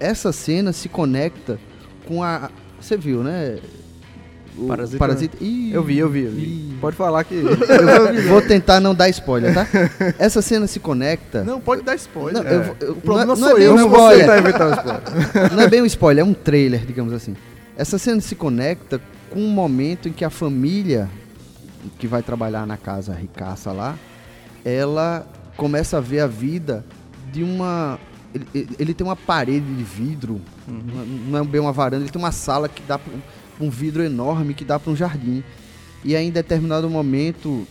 Essa 0.01 0.33
cena 0.33 0.73
se 0.73 0.89
conecta 0.89 1.61
com 2.07 2.23
a... 2.23 2.51
Você 2.81 2.97
viu, 2.97 3.23
né? 3.23 3.59
O 4.57 4.67
Parasita- 4.69 4.99
Parasita. 4.99 5.37
Ih, 5.41 5.73
Eu 5.73 5.83
vi, 5.83 5.99
eu 5.99 6.09
vi, 6.09 6.23
eu 6.25 6.31
vi. 6.31 6.43
ih. 6.43 6.79
Pode 6.81 6.97
falar 6.97 7.25
que. 7.25 7.35
Eu 7.35 8.29
vou 8.29 8.41
tentar 8.43 8.79
não 8.79 8.95
dar 8.95 9.09
spoiler, 9.09 9.53
tá? 9.55 9.67
Essa 10.19 10.41
cena 10.43 10.67
se 10.67 10.79
conecta. 10.79 11.43
Não, 11.43 11.61
pode 11.61 11.83
dar 11.83 11.95
spoiler. 11.97 12.43
Não, 12.43 12.49
É. 12.51 12.55
eu 12.55 12.63
vou- 12.63 12.77
eu- 12.81 12.93
o 12.93 12.97
problema 12.97 13.35
não 13.35 13.35
é- 13.35 13.37
sou 13.37 13.49
não 13.49 13.57
é 13.57 13.59
bem 13.59 13.65
eu, 13.67 13.73
um 13.73 13.77
não 13.77 13.87
spoiler. 13.87 14.19
você. 14.19 14.27
tá 14.27 14.39
evitando 14.39 14.77
spoiler. 14.77 15.51
Não 15.57 15.63
é 15.63 15.69
bem 15.69 15.83
um 15.83 15.87
spoiler, 15.87 16.25
é 16.25 16.29
um 16.29 16.35
trailer, 16.35 16.85
digamos 16.87 17.13
assim. 17.13 17.35
Essa 17.77 17.99
cena 17.99 18.21
se 18.21 18.35
conecta 18.37 19.01
com 19.31 19.41
um 19.41 19.49
momento 19.51 20.09
em 20.09 20.13
que 20.13 20.25
a 20.25 20.31
família 20.31 21.09
que 21.99 22.07
vai 22.07 22.23
trabalhar 22.23 22.67
na 22.67 22.77
casa 22.77 23.13
ricaça 23.13 23.73
lá, 23.73 23.97
ela 24.65 25.27
começa 25.57 25.99
a 25.99 26.01
ver 26.01 26.21
a 26.21 26.27
vida 26.27 26.85
de 27.33 27.43
uma. 27.43 27.99
Ele, 28.35 28.69
ele- 28.79 28.95
tem 28.95 29.07
uma 29.07 29.15
parede 29.15 29.65
de 29.75 29.83
vidro, 29.85 30.41
não- 30.67 31.07
não 31.07 31.39
é 31.39 31.45
bem 31.45 31.61
uma 31.61 31.73
varanda, 31.73 32.03
ele 32.03 32.11
tem 32.11 32.21
uma 32.21 32.33
sala 32.33 32.69
que 32.69 32.83
dá 32.83 32.99
para 32.99 33.13
um 33.61 33.71
vidro 33.71 34.03
enorme 34.03 34.55
que 34.55 34.65
dá 34.65 34.79
para 34.79 34.91
um 34.91 34.97
jardim. 34.97 35.45
E 36.05 36.17
aí, 36.17 36.27
em 36.27 36.31
determinado 36.33 36.91
momento, 36.91 37.67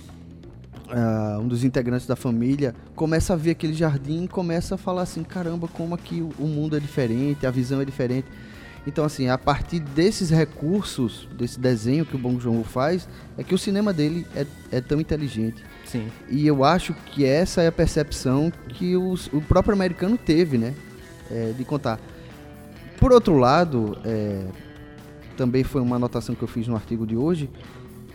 ah, 0.90 1.38
um 1.42 1.48
dos 1.48 1.64
integrantes 1.64 2.08
da 2.08 2.16
família 2.16 2.74
começa 2.96 3.34
a 3.34 3.36
ver 3.36 3.52
aquele 3.52 3.74
jardim 3.74 4.24
e 4.24 4.28
começa 4.28 4.76
a 4.76 4.78
falar 4.78 5.02
assim, 5.02 5.24
caramba, 5.24 5.68
como 5.68 5.94
aqui 5.96 6.22
o 6.40 6.48
mundo 6.48 6.78
é 6.78 6.80
diferente, 6.80 7.46
a 7.46 7.52
visão 7.52 7.82
é 7.82 7.86
diferente. 7.86 8.28
Então, 8.86 9.06
assim, 9.06 9.30
a 9.30 9.38
partir 9.38 9.80
desses 9.80 10.30
recursos, 10.30 11.28
desse 11.38 11.58
desenho 11.60 12.06
que 12.06 12.16
o 12.16 12.20
Bong 12.20 12.38
Joon-ho 12.40 12.64
faz, 12.66 13.08
é 13.38 13.44
que 13.44 13.56
o 13.56 13.58
cinema 13.58 13.94
dele 13.94 14.28
é, 14.36 14.46
é 14.72 14.82
tão 14.82 15.00
inteligente. 15.00 15.64
Sim. 15.86 16.08
E 16.30 16.46
eu 16.46 16.64
acho 16.66 16.94
que 16.94 17.24
essa 17.26 17.62
é 17.62 17.68
a 17.68 17.72
percepção 17.72 18.52
que 18.70 18.98
os- 18.98 19.28
o 19.32 19.40
próprio 19.42 19.74
americano 19.74 20.18
teve, 20.18 20.58
né? 20.58 20.74
É, 21.32 21.54
de 21.58 21.64
contar. 21.64 21.98
Por 23.00 23.12
outro 23.14 23.38
lado, 23.38 23.98
é, 24.04 24.46
também 25.38 25.64
foi 25.64 25.82
uma 25.82 25.96
anotação 25.96 26.36
que 26.36 26.42
eu 26.44 26.48
fiz 26.48 26.68
no 26.68 26.76
artigo 26.76 27.08
de 27.08 27.16
hoje, 27.16 27.50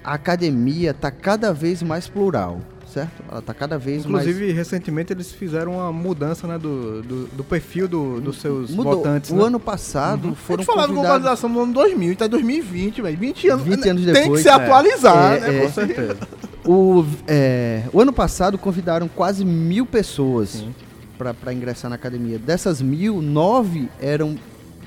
a 0.04 0.14
academia 0.14 0.90
está 0.90 1.10
cada 1.10 1.52
vez 1.52 1.82
mais 1.82 2.08
plural, 2.08 2.60
certo? 2.88 3.22
Ela 3.30 3.40
está 3.40 3.54
cada 3.54 3.78
vez 3.78 4.04
Inclusive, 4.04 4.52
recentemente 4.52 5.12
eles 5.12 5.30
fizeram 5.32 5.72
uma 5.74 5.92
mudança 5.92 6.46
né, 6.46 6.58
do, 6.58 7.02
do, 7.02 7.26
do 7.28 7.44
perfil 7.44 7.86
do- 7.88 8.20
dos 8.20 8.40
seus 8.40 8.70
mais... 8.70 8.74
Mudou. 8.76 8.96
votantes. 8.96 9.30
o 9.30 9.36
né? 9.36 9.44
ano 9.44 9.60
passado 9.60 10.28
Uhum. 10.28 10.34
Foram 10.34 10.62
gente 10.62 10.66
falar 10.66 10.82
de 10.86 10.94
convidados... 10.94 11.18
globalização 11.22 11.48
no 11.50 11.60
ano 11.62 11.72
2000, 11.72 12.16
tá 12.16 12.26
em 12.26 12.28
2020, 12.28 13.02
velho. 13.02 13.18
20 13.18 13.48
anos. 13.48 13.64
20 13.64 13.88
anos 13.88 14.04
Tem 14.04 14.14
que 14.14 14.20
depois, 14.20 14.42
se 14.42 14.48
é. 14.48 14.52
atualizar, 14.52 15.32
É, 15.34 15.40
né? 15.40 15.58
é. 15.58 15.60
Com 15.66 15.72
certeza. 15.72 16.16
O, 16.70 17.02
é, 17.26 17.84
o 17.94 18.00
ano 18.02 18.12
passado 18.12 18.58
convidaram 18.58 19.08
quase 19.08 19.42
mil 19.42 19.86
pessoas 19.86 20.62
para 21.16 21.50
ingressar 21.54 21.88
na 21.88 21.94
academia. 21.94 22.38
Dessas 22.38 22.82
mil, 22.82 23.22
nove 23.22 23.88
eram 23.98 24.36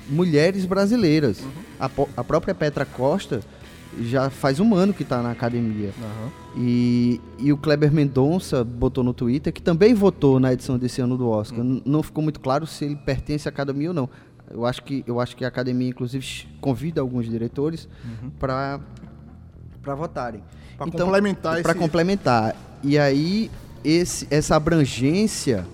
mulheres 0.08 0.64
brasileiras. 0.64 1.40
Uhum. 1.40 1.50
A, 1.80 1.90
a 2.20 2.22
própria 2.22 2.54
Petra 2.54 2.84
Costa 2.84 3.40
já 4.00 4.30
faz 4.30 4.58
um 4.60 4.74
ano 4.74 4.92
que 4.94 5.02
está 5.02 5.22
na 5.22 5.30
academia. 5.30 5.90
Aham. 6.00 6.30
E, 6.56 7.20
e 7.38 7.52
o 7.52 7.56
Kleber 7.56 7.92
Mendonça 7.92 8.62
botou 8.64 9.02
no 9.02 9.12
Twitter 9.14 9.52
que 9.52 9.62
também 9.62 9.94
votou 9.94 10.38
na 10.40 10.52
edição 10.52 10.78
desse 10.78 11.00
ano 11.00 11.16
do 11.16 11.28
Oscar. 11.28 11.60
Uhum. 11.60 11.80
Não 11.84 12.02
ficou 12.02 12.22
muito 12.22 12.40
claro 12.40 12.66
se 12.66 12.84
ele 12.84 12.96
pertence 12.96 13.48
à 13.48 13.50
academia 13.50 13.88
ou 13.88 13.94
não. 13.94 14.08
Eu 14.50 14.66
acho 14.66 14.82
que, 14.82 15.02
eu 15.06 15.18
acho 15.20 15.34
que 15.36 15.44
a 15.44 15.48
academia, 15.48 15.88
inclusive, 15.88 16.46
convida 16.60 17.00
alguns 17.00 17.26
diretores 17.26 17.88
Uhum. 18.04 18.30
para 18.38 18.80
para 19.82 19.94
votarem. 19.96 20.42
Pra 20.76 20.86
complementar 20.86 21.60
Para 21.62 21.72
esse- 21.72 21.80
complementar. 21.80 22.54
E 22.84 22.96
aí, 22.98 23.50
esse, 23.84 24.26
essa 24.30 24.54
abrangência 24.54 25.66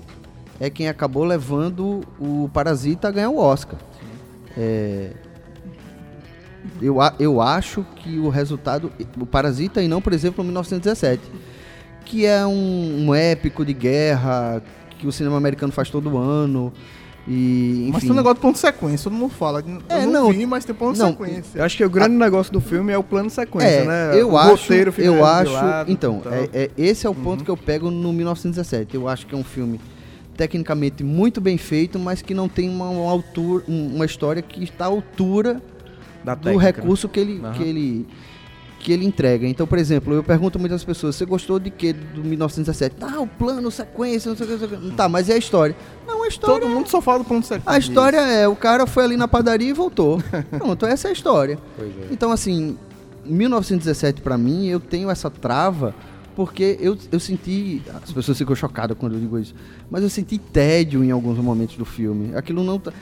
é 0.58 0.70
quem 0.70 0.88
acabou 0.88 1.24
levando 1.24 2.00
o 2.18 2.48
Parasita 2.52 3.08
a 3.08 3.10
ganhar 3.10 3.28
o 3.30 3.36
Oscar. 3.38 3.78
É, 4.56 5.12
eu, 6.80 7.00
a- 7.00 7.14
eu 7.18 7.40
acho 7.40 7.84
que 7.96 8.18
o 8.18 8.28
resultado. 8.28 8.92
O 9.20 9.26
Parasita 9.26 9.82
e 9.82 9.88
não, 9.88 10.00
por 10.00 10.12
exemplo, 10.12 10.42
o 10.42 10.44
1917. 10.46 11.22
Que 12.04 12.24
é 12.24 12.44
um, 12.46 13.06
um 13.08 13.14
épico 13.14 13.64
de 13.64 13.72
guerra 13.74 14.62
que 14.98 15.06
o 15.06 15.12
cinema 15.12 15.36
americano 15.36 15.72
faz 15.72 15.90
todo 15.90 16.16
ano. 16.16 16.72
E, 17.30 17.80
enfim. 17.82 17.90
Mas 17.92 18.02
tem 18.04 18.10
um 18.12 18.14
negócio 18.14 18.36
de 18.36 18.40
ponto 18.40 18.54
de 18.54 18.60
sequência, 18.60 19.04
todo 19.10 19.12
mundo 19.18 19.30
fala. 19.34 19.62
Eu 19.90 19.96
É, 19.96 20.06
não, 20.06 20.12
não. 20.24 20.32
vi, 20.32 20.46
mas 20.46 20.64
tem 20.64 20.74
ponto 20.74 20.94
de 20.94 20.98
Não, 21.00 21.10
sequência. 21.10 21.58
Eu 21.58 21.64
acho 21.64 21.76
que 21.76 21.84
o 21.84 21.90
grande 21.90 22.14
negócio 22.16 22.50
do 22.50 22.58
filme 22.60 22.90
é 22.90 22.96
o 22.96 23.02
plano 23.02 23.28
sequência, 23.28 23.68
É, 23.68 23.84
né? 23.84 24.10
eu 24.20 24.30
o 24.30 24.38
acho, 24.38 24.50
roteiro 24.62 24.90
fica 24.90 25.06
eu 25.06 25.14
de 25.16 25.20
acho, 25.20 25.52
lado, 25.52 25.92
então, 25.92 26.22
é, 26.32 26.48
é- 26.64 26.70
esse 26.78 27.06
é 27.06 27.10
o 27.10 27.14
ponto 27.14 27.44
que 27.44 27.50
eu 27.50 27.56
pego 27.56 27.90
no 27.90 28.14
1917. 28.14 28.94
Eu 28.94 29.06
acho 29.06 29.26
que 29.26 29.34
é 29.34 29.38
um 29.38 29.44
filme 29.44 29.78
tecnicamente 30.38 31.04
muito 31.04 31.38
bem 31.40 31.58
feito, 31.58 31.98
mas 31.98 32.22
que 32.22 32.32
não 32.32 32.48
tem 32.48 32.66
uma, 32.70 32.88
uma 32.88 33.10
altura, 33.10 33.62
um- 33.68 33.96
uma 33.96 34.06
história 34.06 34.40
que 34.40 34.64
está 34.64 34.84
à 34.86 34.88
altura 34.88 35.60
da 36.28 36.34
do 36.34 36.44
técnica, 36.44 36.64
né? 36.64 36.72
recurso 36.82 37.08
que 37.08 37.20
ele, 37.20 37.40
Aham. 37.42 37.52
que 37.52 37.62
ele 37.62 38.06
que 38.80 38.92
ele 38.92 39.04
entrega. 39.04 39.46
Então, 39.46 39.66
por 39.66 39.76
exemplo, 39.76 40.14
eu 40.14 40.22
pergunto 40.22 40.58
muitas 40.58 40.84
pessoas: 40.84 41.16
você 41.16 41.24
gostou 41.24 41.58
de 41.58 41.70
que 41.70 41.92
do 41.92 42.22
1917? 42.22 42.96
Ah, 43.00 43.20
o 43.20 43.26
plano, 43.26 43.70
sequência, 43.70 44.28
não 44.30 44.36
sei 44.36 44.46
o 44.46 44.48
que, 44.48 44.52
não 44.56 44.68
sei 44.68 44.78
o 44.78 44.80
que. 44.82 44.96
Tá, 44.96 45.08
mas 45.08 45.28
e 45.28 45.32
a 45.32 45.36
história? 45.36 45.74
Não, 46.06 46.22
a 46.22 46.28
história. 46.28 46.60
Todo 46.60 46.70
mundo 46.72 46.88
só 46.88 47.00
fala 47.00 47.24
do 47.24 47.40
de 47.40 47.46
sequência. 47.46 47.62
A 47.66 47.78
história 47.78 48.18
é, 48.18 48.46
o 48.46 48.54
cara 48.54 48.86
foi 48.86 49.04
ali 49.04 49.16
na 49.16 49.26
padaria 49.26 49.68
e 49.68 49.72
voltou. 49.72 50.22
Pronto, 50.56 50.86
essa 50.86 51.08
é 51.08 51.10
a 51.10 51.12
história. 51.12 51.58
Pois 51.76 51.90
é. 51.90 52.08
Então, 52.12 52.30
assim, 52.30 52.78
1917 53.24 54.20
pra 54.22 54.38
mim, 54.38 54.66
eu 54.66 54.80
tenho 54.80 55.10
essa 55.10 55.28
trava 55.30 55.94
porque 56.36 56.76
eu, 56.80 56.96
eu 57.10 57.18
senti. 57.18 57.82
As 58.02 58.12
pessoas 58.12 58.38
ficam 58.38 58.54
chocadas 58.54 58.96
quando 58.96 59.14
eu 59.14 59.20
digo 59.20 59.38
isso. 59.40 59.54
Mas 59.90 60.04
eu 60.04 60.08
senti 60.08 60.38
tédio 60.38 61.02
em 61.02 61.10
alguns 61.10 61.36
momentos 61.38 61.76
do 61.76 61.84
filme. 61.84 62.34
Aquilo 62.36 62.62
não. 62.62 62.78
tá- 62.78 62.92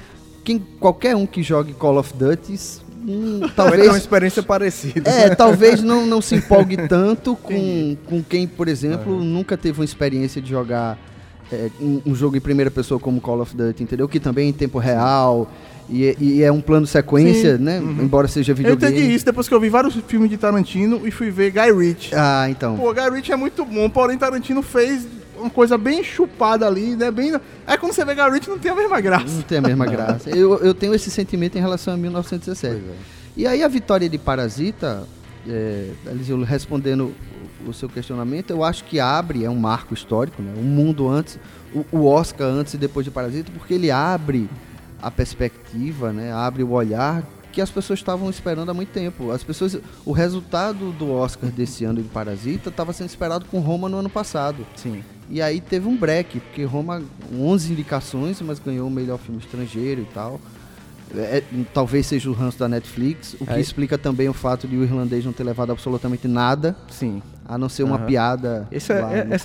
Quem, 0.42 0.58
qualquer 0.80 1.14
um 1.14 1.26
que 1.26 1.42
jogue 1.42 1.74
Call 1.74 1.98
of 1.98 2.14
Duty. 2.14 2.58
Hum, 3.06 3.38
Vai 3.40 3.48
ter 3.48 3.62
uma 3.62 3.70
talvez. 3.70 3.96
experiência 3.96 4.42
parecida. 4.42 5.10
É, 5.10 5.34
talvez 5.34 5.82
não, 5.82 6.06
não 6.06 6.20
se 6.20 6.34
empolgue 6.36 6.76
tanto 6.88 7.36
com, 7.36 7.96
com 8.06 8.22
quem, 8.22 8.46
por 8.46 8.68
exemplo, 8.68 9.22
nunca 9.22 9.56
teve 9.56 9.78
uma 9.80 9.84
experiência 9.84 10.40
de 10.42 10.50
jogar 10.50 10.98
é, 11.52 11.70
um, 11.80 12.02
um 12.06 12.14
jogo 12.14 12.36
em 12.36 12.40
primeira 12.40 12.70
pessoa 12.70 12.98
como 12.98 13.20
Call 13.20 13.40
of 13.40 13.56
Duty, 13.56 13.82
entendeu? 13.82 14.08
Que 14.08 14.18
também 14.18 14.46
é 14.46 14.50
em 14.50 14.52
tempo 14.52 14.78
real 14.78 15.50
e, 15.88 16.06
é- 16.06 16.16
e 16.18 16.42
é 16.42 16.50
um 16.50 16.60
plano 16.60 16.86
sequência, 16.86 17.56
Sim, 17.56 17.62
né? 17.62 17.78
uhum. 17.78 18.02
Embora 18.02 18.26
seja 18.26 18.50
Eu 18.52 18.56
videogame. 18.56 18.92
entendi 18.96 19.14
isso 19.14 19.24
depois 19.24 19.46
que 19.48 19.54
eu 19.54 19.60
vi 19.60 19.68
vários 19.68 19.94
filmes 20.08 20.28
de 20.28 20.36
Tarantino 20.36 21.06
e 21.06 21.10
fui 21.12 21.30
ver 21.30 21.52
Guy 21.52 21.72
Ritchie. 21.72 22.14
Ah, 22.16 22.46
então. 22.50 22.76
Pô, 22.76 22.92
Guy 22.92 23.08
Ritchie 23.10 23.32
é 23.32 23.36
muito 23.36 23.64
bom, 23.64 23.88
porém 23.88 24.18
Tarantino 24.18 24.62
fez 24.62 25.06
uma 25.38 25.50
coisa 25.50 25.76
bem 25.76 26.02
chupada 26.02 26.66
ali, 26.66 26.96
né? 26.96 27.10
Bem... 27.10 27.34
Aí 27.66 27.78
quando 27.78 27.92
você 27.92 28.04
vê 28.04 28.14
Ritchie 28.14 28.50
não 28.50 28.58
tem 28.58 28.70
a 28.70 28.74
mesma 28.74 29.00
graça. 29.00 29.34
Não 29.34 29.42
tem 29.42 29.58
a 29.58 29.62
mesma 29.62 29.86
graça. 29.86 30.30
Eu, 30.30 30.58
eu 30.58 30.74
tenho 30.74 30.94
esse 30.94 31.10
sentimento 31.10 31.56
em 31.56 31.60
relação 31.60 31.94
a 31.94 31.96
1917. 31.96 32.82
E 33.36 33.46
aí 33.46 33.62
a 33.62 33.68
vitória 33.68 34.08
de 34.08 34.18
Parasita, 34.18 35.06
é, 35.48 35.90
Eliseu, 36.06 36.42
respondendo 36.42 37.12
o, 37.64 37.70
o 37.70 37.74
seu 37.74 37.88
questionamento, 37.88 38.50
eu 38.50 38.64
acho 38.64 38.84
que 38.84 38.98
abre, 38.98 39.44
é 39.44 39.50
um 39.50 39.58
marco 39.58 39.94
histórico, 39.94 40.42
né? 40.42 40.54
Um 40.56 40.62
mundo 40.62 41.08
antes, 41.08 41.38
o, 41.74 41.84
o 41.92 42.06
Oscar 42.06 42.46
antes 42.46 42.74
e 42.74 42.78
depois 42.78 43.04
de 43.04 43.10
Parasita, 43.10 43.50
porque 43.52 43.74
ele 43.74 43.90
abre 43.90 44.48
a 45.02 45.10
perspectiva, 45.10 46.12
né? 46.12 46.32
Abre 46.32 46.62
o 46.62 46.70
olhar 46.70 47.22
que 47.56 47.60
as 47.62 47.70
pessoas 47.70 47.98
estavam 47.98 48.28
esperando 48.28 48.70
há 48.70 48.74
muito 48.74 48.90
tempo. 48.90 49.30
As 49.30 49.42
pessoas, 49.42 49.78
o 50.04 50.12
resultado 50.12 50.92
do 50.92 51.10
Oscar 51.10 51.50
desse 51.50 51.86
ano 51.86 52.02
de 52.02 52.08
Parasita 52.10 52.68
estava 52.68 52.92
sendo 52.92 53.08
esperado 53.08 53.46
com 53.46 53.60
Roma 53.60 53.88
no 53.88 53.96
ano 53.96 54.10
passado. 54.10 54.66
Sim. 54.76 55.02
E 55.28 55.42
aí 55.42 55.60
teve 55.60 55.88
um 55.88 55.96
break, 55.96 56.38
porque 56.40 56.64
Roma, 56.64 57.02
11 57.34 57.72
indicações, 57.72 58.40
mas 58.40 58.58
ganhou 58.58 58.86
o 58.86 58.90
melhor 58.90 59.18
filme 59.18 59.40
estrangeiro 59.40 60.02
e 60.02 60.06
tal. 60.14 60.40
É, 61.16 61.40
talvez 61.72 62.04
seja 62.06 62.28
o 62.28 62.32
ranço 62.32 62.58
da 62.58 62.68
Netflix, 62.68 63.34
o 63.40 63.46
que 63.46 63.52
Aí- 63.52 63.60
explica 63.60 63.96
também 63.96 64.28
o 64.28 64.32
fato 64.32 64.66
de 64.66 64.76
o 64.76 64.82
irlandês 64.82 65.24
não 65.24 65.32
ter 65.32 65.44
levado 65.44 65.70
absolutamente 65.70 66.26
nada, 66.26 66.74
Sim. 66.90 67.22
a 67.48 67.56
não 67.56 67.68
ser 67.68 67.84
uma 67.84 67.94
Aham. 67.96 68.06
piada. 68.06 68.68
É- 68.72 68.74
é- 68.74 68.78
essa 68.78 68.92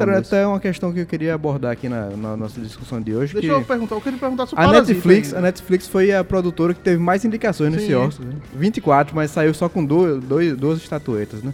era 0.03 0.13
começo. 0.13 0.33
até 0.35 0.45
uma 0.47 0.59
questão 0.59 0.91
que 0.91 0.99
eu 1.01 1.05
queria 1.05 1.35
abordar 1.35 1.71
aqui 1.71 1.87
na, 1.87 2.09
na 2.17 2.35
nossa 2.35 2.59
discussão 2.59 2.99
de 2.99 3.13
hoje. 3.15 3.33
Deixa 3.35 3.47
eu 3.51 3.61
perguntar, 3.63 3.93
eu 3.95 4.01
queria 4.01 4.17
perguntar 4.17 4.47
sobre 4.47 4.63
a 4.63 4.67
Parasita 4.67 4.93
Netflix, 4.95 5.27
ainda. 5.27 5.37
a 5.37 5.41
Netflix 5.43 5.87
foi 5.87 6.11
a 6.11 6.23
produtora 6.23 6.73
que 6.73 6.79
teve 6.81 6.97
mais 6.97 7.23
indicações 7.25 7.71
nesse 7.73 7.85
Sim. 7.87 7.93
Oscar. 7.93 8.25
né? 8.25 8.33
24, 8.55 9.15
mas 9.15 9.29
saiu 9.29 9.53
só 9.53 9.69
com 9.69 9.85
do- 9.85 10.19
dois, 10.19 10.57
duas 10.57 10.79
estatuetas, 10.79 11.43
né? 11.43 11.53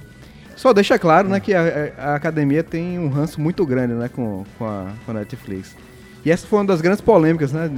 Só 0.58 0.74
deixa 0.74 1.00
claro, 1.00 1.30
né, 1.30 1.39
que 1.39 1.54
a, 1.54 1.93
a- 1.98 2.15
academia 2.15 2.62
tem 2.63 3.00
um 3.00 3.08
ranço 3.08 3.39
muito 3.39 3.65
grande, 3.65 3.93
né, 3.93 4.10
com, 4.10 4.43
com, 4.58 4.65
a, 4.65 4.88
com 5.06 5.12
a 5.12 5.13
Netflix. 5.13 5.74
E 6.26 6.32
essa 6.32 6.46
foi 6.46 6.60
uma 6.60 6.65
das 6.65 6.82
grandes 6.82 7.00
polêmicas, 7.00 7.54
né? 7.54 7.70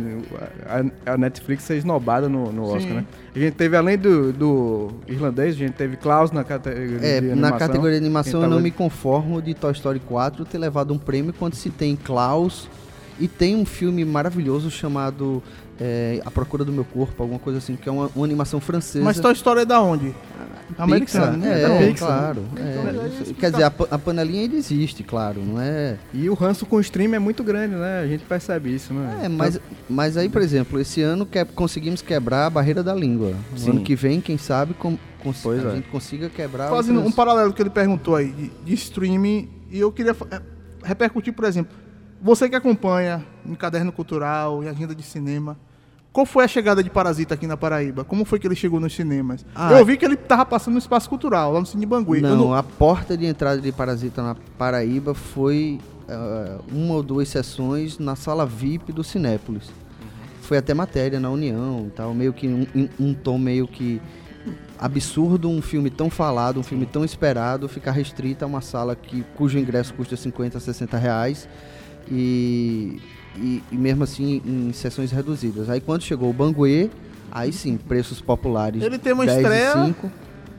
A, 1.06 1.12
a 1.13 1.18
Netflix 1.18 1.62
ser 1.63 1.76
esnobada 1.76 2.28
no, 2.28 2.52
no 2.52 2.63
Oscar, 2.63 2.82
Sim. 2.82 2.94
né? 2.94 3.06
A 3.36 3.38
gente 3.38 3.54
teve, 3.54 3.76
além 3.78 3.96
do, 3.96 4.34
do 4.34 4.92
irlandês, 5.08 5.54
a 5.54 5.58
gente 5.60 5.74
teve 5.74 5.98
Klaus 5.98 6.32
na 6.32 6.44
categoria 6.44 6.98
É, 7.06 7.22
de 7.22 7.28
na 7.28 7.34
animação. 7.34 7.60
categoria 7.60 8.00
de 8.00 8.06
animação 8.06 8.34
eu 8.39 8.39
Quem 8.39 8.50
não 8.50 8.58
tava- 8.58 8.63
me 8.63 8.72
conformo 8.72 9.39
de 9.39 9.54
Toy 9.54 9.72
Story 9.74 10.00
4 10.00 10.46
ter 10.46 10.58
levado 10.58 10.92
um 10.94 10.98
prêmio 10.98 11.32
quando 11.38 11.54
se 11.54 11.70
tem 11.70 11.96
Klaus 11.96 12.68
e 13.20 13.28
tem 13.28 13.56
um 13.56 13.65
filme 13.65 14.04
maravilhoso 14.04 14.72
chamado 14.72 15.44
é, 15.80 16.22
A 16.26 16.32
Procura 16.32 16.63
do 16.65 16.72
Meu 16.72 16.84
Corpo, 16.86 17.22
alguma 17.24 17.39
coisa 17.39 17.60
assim, 17.60 17.76
que 17.76 17.88
é 17.88 17.92
uma, 17.92 18.10
uma 18.15 18.26
animação 18.26 18.60
francesa. 18.60 19.04
Mas 19.04 19.20
Toy 19.20 19.34
Story 19.34 19.62
é 19.62 19.65
da 19.65 19.82
onde? 19.82 20.13
Americana, 20.78 21.36
né? 21.36 21.62
É, 21.63 21.68
Da 21.68 21.74
é, 21.76 21.88
Pixar. 21.88 22.08
claro. 22.08 22.44
Então, 22.54 22.63
é, 23.04 23.08
explica- 23.08 23.34
quer 23.39 23.52
dizer, 23.52 23.63
a, 23.63 23.74
a 23.92 23.98
panelinha 23.98 24.42
ainda 24.44 24.56
existe, 24.56 25.04
claro, 25.04 25.42
não 25.44 25.60
é... 25.60 25.98
E 26.13 26.30
o 26.30 26.34
ranço 26.34 26.65
com 26.65 26.76
o 26.76 26.80
stream 26.82 27.13
é 27.15 27.20
muito 27.20 27.44
grande, 27.44 27.76
né? 27.76 28.02
A 28.04 28.08
gente 28.08 28.24
percebe 28.26 28.74
isso, 28.74 28.94
né? 28.94 29.22
É, 29.24 29.30
mas, 29.30 29.60
mas 29.89 30.15
aí, 30.15 30.30
por 30.30 30.42
exemplo, 30.42 30.80
esse 30.80 31.02
ano 31.02 31.26
que, 31.26 31.44
conseguimos 31.46 32.02
quebrar 32.02 32.46
a 32.46 32.50
barreira 32.50 32.84
da 32.84 32.94
língua. 32.94 33.34
Sim. 33.56 33.72
ano 33.72 33.82
que 33.82 33.96
vem, 33.96 34.22
quem 34.22 34.38
sabe, 34.38 34.74
com, 34.76 34.98
cons- 35.24 35.39
Pois 35.42 35.65
a 35.65 35.70
é. 35.70 35.76
gente 35.76 35.89
consiga 35.89 36.30
quebrar 36.30 36.70
Fazendo 36.70 36.98
outras- 36.98 37.13
um 37.13 37.15
paralelo 37.15 37.52
que 37.52 37.62
ele 37.62 37.70
perguntou 37.72 38.15
aí, 38.15 38.32
de, 38.32 38.50
de 38.63 38.74
streaming, 38.76 39.50
e 39.72 39.80
eu 39.80 39.92
queria 39.92 40.15
é, 40.32 40.42
repercutir, 40.84 41.34
por 41.34 41.46
exemplo, 41.46 41.76
você 42.22 42.48
que 42.48 42.56
acompanha 42.56 43.26
em 43.46 43.56
caderno 43.56 43.92
cultural, 43.92 44.63
em 44.63 44.68
agenda 44.68 44.94
de 44.94 45.02
cinema, 45.04 45.58
qual 46.12 46.26
foi 46.26 46.43
a 46.43 46.48
chegada 46.48 46.84
de 46.84 46.89
Parasita 46.89 47.34
aqui 47.36 47.45
na 47.48 47.56
Paraíba? 47.56 48.04
Como 48.04 48.26
foi 48.26 48.39
que 48.39 48.48
ele 48.48 48.56
chegou 48.56 48.80
nos 48.80 48.93
cinemas? 48.95 49.45
Ah, 49.56 49.74
eu 49.74 49.86
vi 49.86 49.95
que 49.98 50.04
ele 50.06 50.15
tava 50.15 50.45
passando 50.45 50.74
no 50.74 50.80
espaço 50.80 51.08
cultural, 51.10 51.54
lá 51.54 51.60
no 51.60 51.65
Cine 51.65 51.86
Banguê. 51.86 52.17
Eu 52.19 52.22
Não, 52.36 52.54
a 52.54 52.63
porta 52.63 53.15
de 53.17 53.26
entrada 53.26 53.62
de 53.62 53.72
Parasita 53.72 54.22
na 54.24 54.36
Paraíba 54.58 55.13
foi 55.13 55.80
ah, 56.10 56.60
uma 56.72 56.95
ou 56.95 57.04
duas 57.04 57.30
sessões 57.30 58.00
na 58.00 58.15
sala 58.15 58.45
VIP 58.45 58.91
do 58.91 59.04
Cinépolis. 59.04 59.69
Foi 60.41 60.58
até 60.58 60.74
matéria 60.74 61.19
na 61.19 61.30
União 61.30 61.86
e 61.88 61.91
tal, 61.91 62.12
meio 62.13 62.34
que 62.34 62.48
um, 62.48 62.65
um- 62.76 62.89
um 63.00 63.13
tom 63.13 63.38
meio 63.38 63.67
que 63.67 64.02
absurdo 64.80 65.48
um 65.50 65.62
filme 65.62 65.89
tão 65.91 66.10
falado, 66.10 66.60
um 66.60 66.63
filme 66.63 66.86
tão 66.88 67.04
esperado, 67.06 67.67
ficar 67.67 67.91
restrito 67.91 68.43
a 68.43 68.48
uma 68.48 68.62
sala 68.62 68.95
que, 68.95 69.24
cujo 69.36 69.60
ingresso 69.60 69.93
custa 69.93 70.15
50, 70.15 70.60
60 70.60 70.98
reais 70.98 71.48
e, 72.10 73.00
e, 73.39 73.63
e 73.71 73.75
mesmo 73.75 74.04
assim 74.04 74.41
em 74.45 74.71
sessões 74.73 75.12
reduzidas. 75.12 75.69
Aí 75.69 75.80
quando 75.82 76.02
chegou 76.04 76.30
o 76.30 76.34
Banguê, 76.34 76.89
aí 77.32 77.52
sim, 77.54 77.78
preços 77.78 78.19
populares 78.21 78.84
Ele 78.84 78.97
tem 78.97 79.13
uma 79.13 79.25
10 79.25 79.38
e 79.38 79.41
estreia 79.41 79.86
5. 79.86 80.12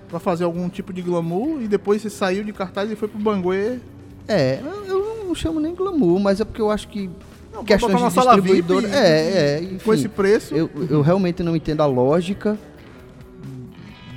pra 0.08 0.18
fazer 0.18 0.44
algum 0.44 0.68
tipo 0.68 0.92
de 0.92 1.02
glamour, 1.02 1.60
e 1.62 1.68
depois 1.68 2.02
você 2.02 2.10
saiu 2.10 2.42
de 2.44 2.52
cartaz 2.52 2.90
e 2.90 2.96
foi 2.96 3.08
pro 3.08 3.18
Banguê. 3.18 3.78
É, 4.26 4.60
eu- 4.86 5.24
não 5.26 5.34
chamo 5.34 5.60
nem 5.60 5.72
glamour, 5.74 6.18
mas 6.18 6.40
é 6.40 6.44
porque 6.44 6.60
eu 6.60 6.70
acho 6.70 6.88
que 6.88 7.08
Não, 7.52 7.62
questões 7.64 7.96
de 7.96 8.40
VIP 8.40 8.62
distribuidora... 8.62 8.88
e- 8.88 8.92
é, 8.92 8.98
é, 8.98 9.78
Com 9.84 9.94
esse 9.94 10.06
enfim, 10.06 10.14
preço. 10.16 10.54
eu, 10.54 10.68
eu 10.90 11.00
realmente 11.02 11.40
não 11.42 11.54
entendo 11.54 11.82
a 11.82 11.86
lógica 11.86 12.58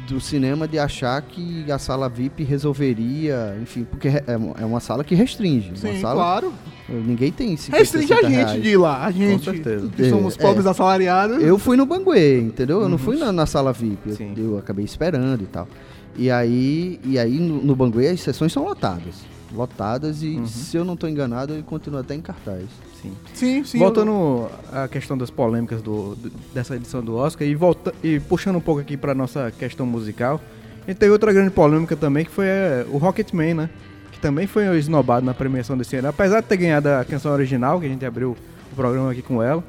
do 0.07 0.19
cinema 0.19 0.67
de 0.67 0.77
achar 0.77 1.21
que 1.21 1.71
a 1.71 1.77
sala 1.79 2.09
VIP 2.09 2.43
resolveria, 2.43 3.57
enfim, 3.61 3.85
porque 3.89 4.07
é 4.09 4.23
é 4.27 4.37
uma- 4.37 4.55
é 4.61 4.65
uma 4.65 4.79
sala 4.79 5.03
que 5.03 5.15
restringe. 5.15 5.69
uma 5.69 5.77
Sim, 5.77 6.01
sala, 6.01 6.15
claro. 6.15 6.53
Ninguém 6.89 7.31
tem 7.31 7.55
50, 7.55 7.77
Restringe 7.77 8.11
a 8.13 8.15
60 8.17 8.29
gente 8.29 8.45
reais. 8.45 8.63
de 8.63 8.69
ir 8.69 8.77
lá. 8.77 9.05
A 9.05 9.11
gente, 9.11 9.45
certeza. 9.45 9.87
que 9.87 10.09
somos 10.09 10.37
É, 10.37 10.41
pobres 10.41 10.65
assalariados. 10.65 11.41
Eu 11.41 11.57
fui 11.57 11.77
no 11.77 11.85
Banguê, 11.85 12.41
entendeu? 12.41 12.81
Eu 12.81 12.89
não 12.89 12.97
fui 12.97 13.17
na, 13.17 13.31
na 13.31 13.45
sala 13.45 13.71
VIP. 13.71 14.15
Eu, 14.37 14.51
eu 14.51 14.57
acabei 14.57 14.83
esperando 14.83 15.41
e 15.41 15.45
tal. 15.47 15.67
E 16.17 16.29
aí, 16.29 16.99
e 17.05 17.17
aí 17.17 17.39
no, 17.39 17.63
no 17.63 17.75
Banguê 17.75 18.07
as 18.09 18.19
sessões 18.19 18.51
são 18.51 18.63
lotadas. 18.65 19.15
Lotadas 19.55 20.21
e, 20.23 20.45
se 20.47 20.75
eu 20.75 20.83
não 20.83 20.95
estou 20.95 21.09
enganado, 21.09 21.53
ele 21.53 21.63
continua 21.63 22.01
até 22.01 22.13
em 22.15 22.21
cartaz. 22.21 22.65
Sim. 23.03 23.13
Sim, 23.33 23.63
sim. 23.63 23.77
Voltando 23.79 24.49
à 24.71 24.87
questão 24.87 25.17
das 25.17 25.29
polêmicas 25.29 25.81
do, 25.81 26.15
do- 26.15 26.31
dessa 26.53 26.75
edição 26.75 27.03
do 27.03 27.15
Oscar 27.15 27.45
e, 27.47 27.53
volta, 27.53 27.93
e 28.03 28.19
puxando 28.19 28.55
um 28.55 28.61
pouco 28.61 28.81
aqui 28.81 28.95
para 28.97 29.13
nossa 29.13 29.51
questão 29.51 29.85
musical, 29.85 30.41
a 30.85 30.89
gente 30.89 30.97
teve 30.97 31.11
outra 31.11 31.31
grande 31.31 31.51
polêmica 31.51 31.95
também, 31.95 32.25
que 32.25 32.31
foi 32.31 32.45
é, 32.47 32.85
o 32.89 32.97
Rocketman, 32.97 33.53
né? 33.53 33.69
Que 34.11 34.19
também 34.19 34.47
foi 34.47 34.65
esnobado 34.77 35.25
na 35.25 35.33
premiação 35.33 35.77
desse 35.77 35.95
ano. 35.97 36.07
Apesar 36.07 36.41
de 36.41 36.47
ter 36.47 36.57
ganhado 36.57 36.87
a 36.89 37.03
canção 37.05 37.31
original, 37.33 37.79
que 37.79 37.85
a 37.85 37.89
gente 37.89 38.05
abriu 38.05 38.37
o 38.71 38.75
programa 38.75 39.11
aqui 39.11 39.21
com 39.21 39.43
ela, 39.43 39.63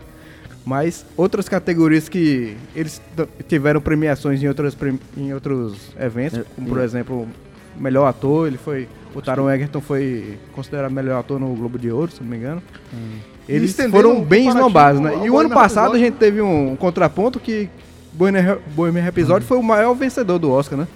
mas 0.64 1.04
outras 1.16 1.48
categorias 1.48 2.08
que 2.08 2.56
eles 2.74 3.00
tiveram 3.48 3.80
premiações 3.80 4.42
em, 4.42 4.48
outras, 4.48 4.76
em 5.16 5.32
outros 5.34 5.76
eventos, 6.00 6.38
É, 6.38 6.44
como 6.54 6.68
por 6.68 6.80
é. 6.80 6.84
exemplo 6.84 7.28
melhor 7.76 8.06
ator, 8.06 8.46
ele 8.46 8.58
foi. 8.58 8.88
O 9.14 9.22
Taron 9.22 9.48
Egerton 9.50 9.80
foi 9.80 10.38
considerado 10.52 10.90
melhor 10.90 11.20
ator 11.20 11.38
no 11.38 11.54
Globo 11.54 11.78
de 11.78 11.90
Ouro, 11.90 12.10
se 12.10 12.20
não 12.20 12.28
me 12.28 12.36
engano. 12.36 12.62
Eles 13.48 13.70
estendendo 13.70 13.96
foram 13.96 14.22
bem 14.22 14.48
esnobados, 14.48 15.00
né? 15.00 15.24
E 15.24 15.30
o 15.30 15.38
ano 15.38 15.50
passado 15.50 15.94
a 15.94 15.98
gente 15.98 16.14
teve 16.14 16.40
um 16.40 16.74
contraponto 16.76 17.38
que 17.38 17.68
Bohemian 18.12 18.58
Bohemian 18.74 19.02
Rhapsody 19.02 19.44
foi 19.44 19.58
o 19.58 19.62
maior 19.62 19.94
vencedor 19.94 20.38
do 20.38 20.50
Oscar, 20.50 20.78
né? 20.78 20.88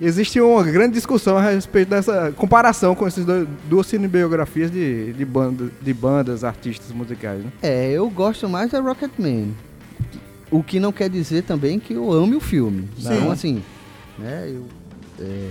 Existe 0.00 0.40
uma 0.40 0.62
grande 0.62 0.94
discussão 0.94 1.36
a 1.36 1.42
respeito 1.42 1.88
dessa 1.88 2.32
comparação 2.36 2.94
com 2.94 3.04
essas 3.04 3.26
duas 3.68 3.86
cinebiografias 3.88 4.70
de, 4.70 5.12
de, 5.12 5.24
banda, 5.24 5.70
de 5.82 5.92
bandas, 5.92 6.44
artistas 6.44 6.92
musicais, 6.92 7.42
né? 7.42 7.50
É, 7.60 7.90
eu 7.90 8.08
gosto 8.08 8.48
mais 8.48 8.70
da 8.70 8.80
Rocketman. 8.80 9.48
O 10.52 10.62
que 10.62 10.78
não 10.78 10.92
quer 10.92 11.10
dizer 11.10 11.42
também 11.42 11.80
que 11.80 11.94
eu 11.94 12.12
ame 12.12 12.36
o 12.36 12.40
filme. 12.40 12.88
Sim. 12.96 13.12
Então, 13.12 13.30
assim, 13.32 13.62
né, 14.16 14.48
eu, 14.48 14.62
é, 15.20 15.50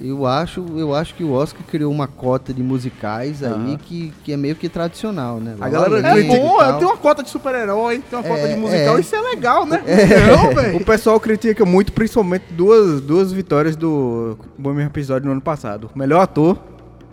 eu, 0.00 0.26
acho, 0.26 0.64
eu 0.76 0.94
acho 0.94 1.14
que 1.14 1.22
o 1.24 1.32
Oscar 1.32 1.62
criou 1.66 1.92
uma 1.92 2.06
cota 2.06 2.52
de 2.52 2.62
musicais 2.62 3.42
aí 3.42 3.52
Aham. 3.52 3.76
que, 3.76 4.12
que 4.24 4.32
é 4.32 4.36
meio 4.36 4.54
que 4.56 4.68
tradicional, 4.68 5.38
né? 5.40 5.54
A 5.60 5.68
galera 5.68 5.98
É 6.18 6.22
bom, 6.22 6.58
tem 6.78 6.86
uma 6.86 6.96
cota 6.96 7.22
de 7.22 7.30
super-herói, 7.30 8.02
tem 8.10 8.18
uma 8.18 8.24
cota 8.26 8.40
É, 8.40 8.54
de 8.54 8.60
musical, 8.60 8.96
é. 8.96 9.00
isso 9.00 9.14
é 9.14 9.20
legal, 9.20 9.66
né? 9.66 9.82
Não, 10.28 10.54
velho. 10.54 10.76
O 10.76 10.84
pessoal 10.84 11.18
critica 11.20 11.64
muito, 11.64 11.92
principalmente, 11.92 12.44
duas, 12.50 13.00
duas 13.00 13.32
vitórias 13.32 13.76
do 13.76 14.36
Bohemian 14.58 14.84
Rhapsody 14.84 15.26
no 15.26 15.32
ano 15.32 15.40
passado. 15.40 15.90
O 15.94 15.98
melhor 15.98 16.20
ator 16.22 16.58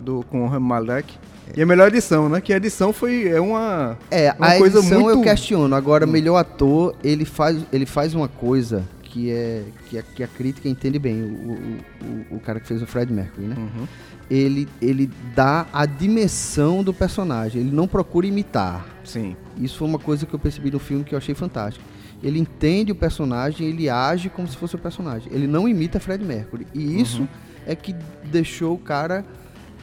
do, 0.00 0.24
com 0.30 0.44
o 0.44 0.48
Rami 0.48 0.66
Malek 0.66 1.14
e 1.56 1.62
a 1.62 1.66
melhor 1.66 1.88
edição, 1.88 2.28
né? 2.28 2.40
Que 2.40 2.52
a 2.52 2.56
edição 2.56 2.92
foi 2.92 3.28
é 3.28 3.40
uma, 3.40 3.96
É, 4.10 4.34
uma 4.38 4.46
a 4.46 4.58
coisa 4.58 4.78
edição 4.78 5.00
muito... 5.00 5.18
eu 5.18 5.22
questiono. 5.22 5.74
Agora, 5.74 6.06
melhor 6.06 6.36
ator, 6.36 6.94
ele 7.04 7.24
faz, 7.24 7.58
ele 7.72 7.84
faz 7.84 8.14
uma 8.14 8.28
coisa 8.28 8.84
que 9.12 9.30
é 9.30 9.62
que 9.88 9.98
a, 9.98 10.02
que 10.02 10.22
a 10.22 10.26
crítica 10.26 10.68
entende 10.68 10.98
bem. 10.98 11.22
O, 11.22 12.32
o, 12.32 12.36
o, 12.36 12.40
cara 12.40 12.58
que 12.58 12.66
fez 12.66 12.80
o 12.82 12.86
Fred 12.86 13.12
Mercury, 13.12 13.46
né? 13.46 13.56
Uhum. 13.58 13.86
Ele, 14.30 14.66
ele 14.80 15.10
dá 15.34 15.66
a 15.72 15.84
dimensão 15.84 16.82
do 16.82 16.94
personagem. 16.94 17.60
Ele 17.60 17.70
não 17.70 17.86
procura 17.86 18.26
imitar. 18.26 18.86
Sim. 19.04 19.36
Isso 19.58 19.76
foi 19.76 19.86
uma 19.86 19.98
coisa 19.98 20.24
que 20.24 20.32
eu 20.34 20.38
percebi 20.38 20.70
no 20.70 20.78
filme 20.78 21.04
que 21.04 21.14
eu 21.14 21.18
achei 21.18 21.34
fantástico. 21.34 21.84
Ele 22.22 22.38
entende 22.38 22.92
o 22.92 22.94
personagem, 22.94 23.66
ele 23.66 23.90
age 23.90 24.30
como 24.30 24.48
se 24.48 24.56
fosse 24.56 24.74
o 24.74 24.78
personagem. 24.78 25.30
Ele 25.32 25.46
não 25.46 25.68
imita 25.68 26.00
Fred 26.00 26.24
Mercury. 26.24 26.66
E 26.72 27.00
isso 27.00 27.28
é 27.66 27.74
que 27.74 27.94
deixou 28.24 28.74
o 28.74 28.78
cara 28.78 29.24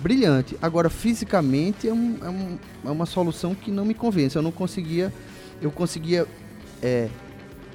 brilhante. 0.02 0.58
Agora, 0.62 0.90
fisicamente, 0.90 1.88
é, 1.88 1.94
um- 1.94 2.18
é 2.24 2.30
um- 2.30 2.58
é 2.86 2.90
uma 2.90 3.06
solução 3.06 3.54
que 3.54 3.70
não 3.70 3.86
me 3.86 3.94
convence. 3.94 4.36
Eu 4.36 4.42
não 4.42 4.52
conseguia. 4.52 5.14
Eu 5.62 5.70
conseguia 5.70 6.26
é, 6.82 7.10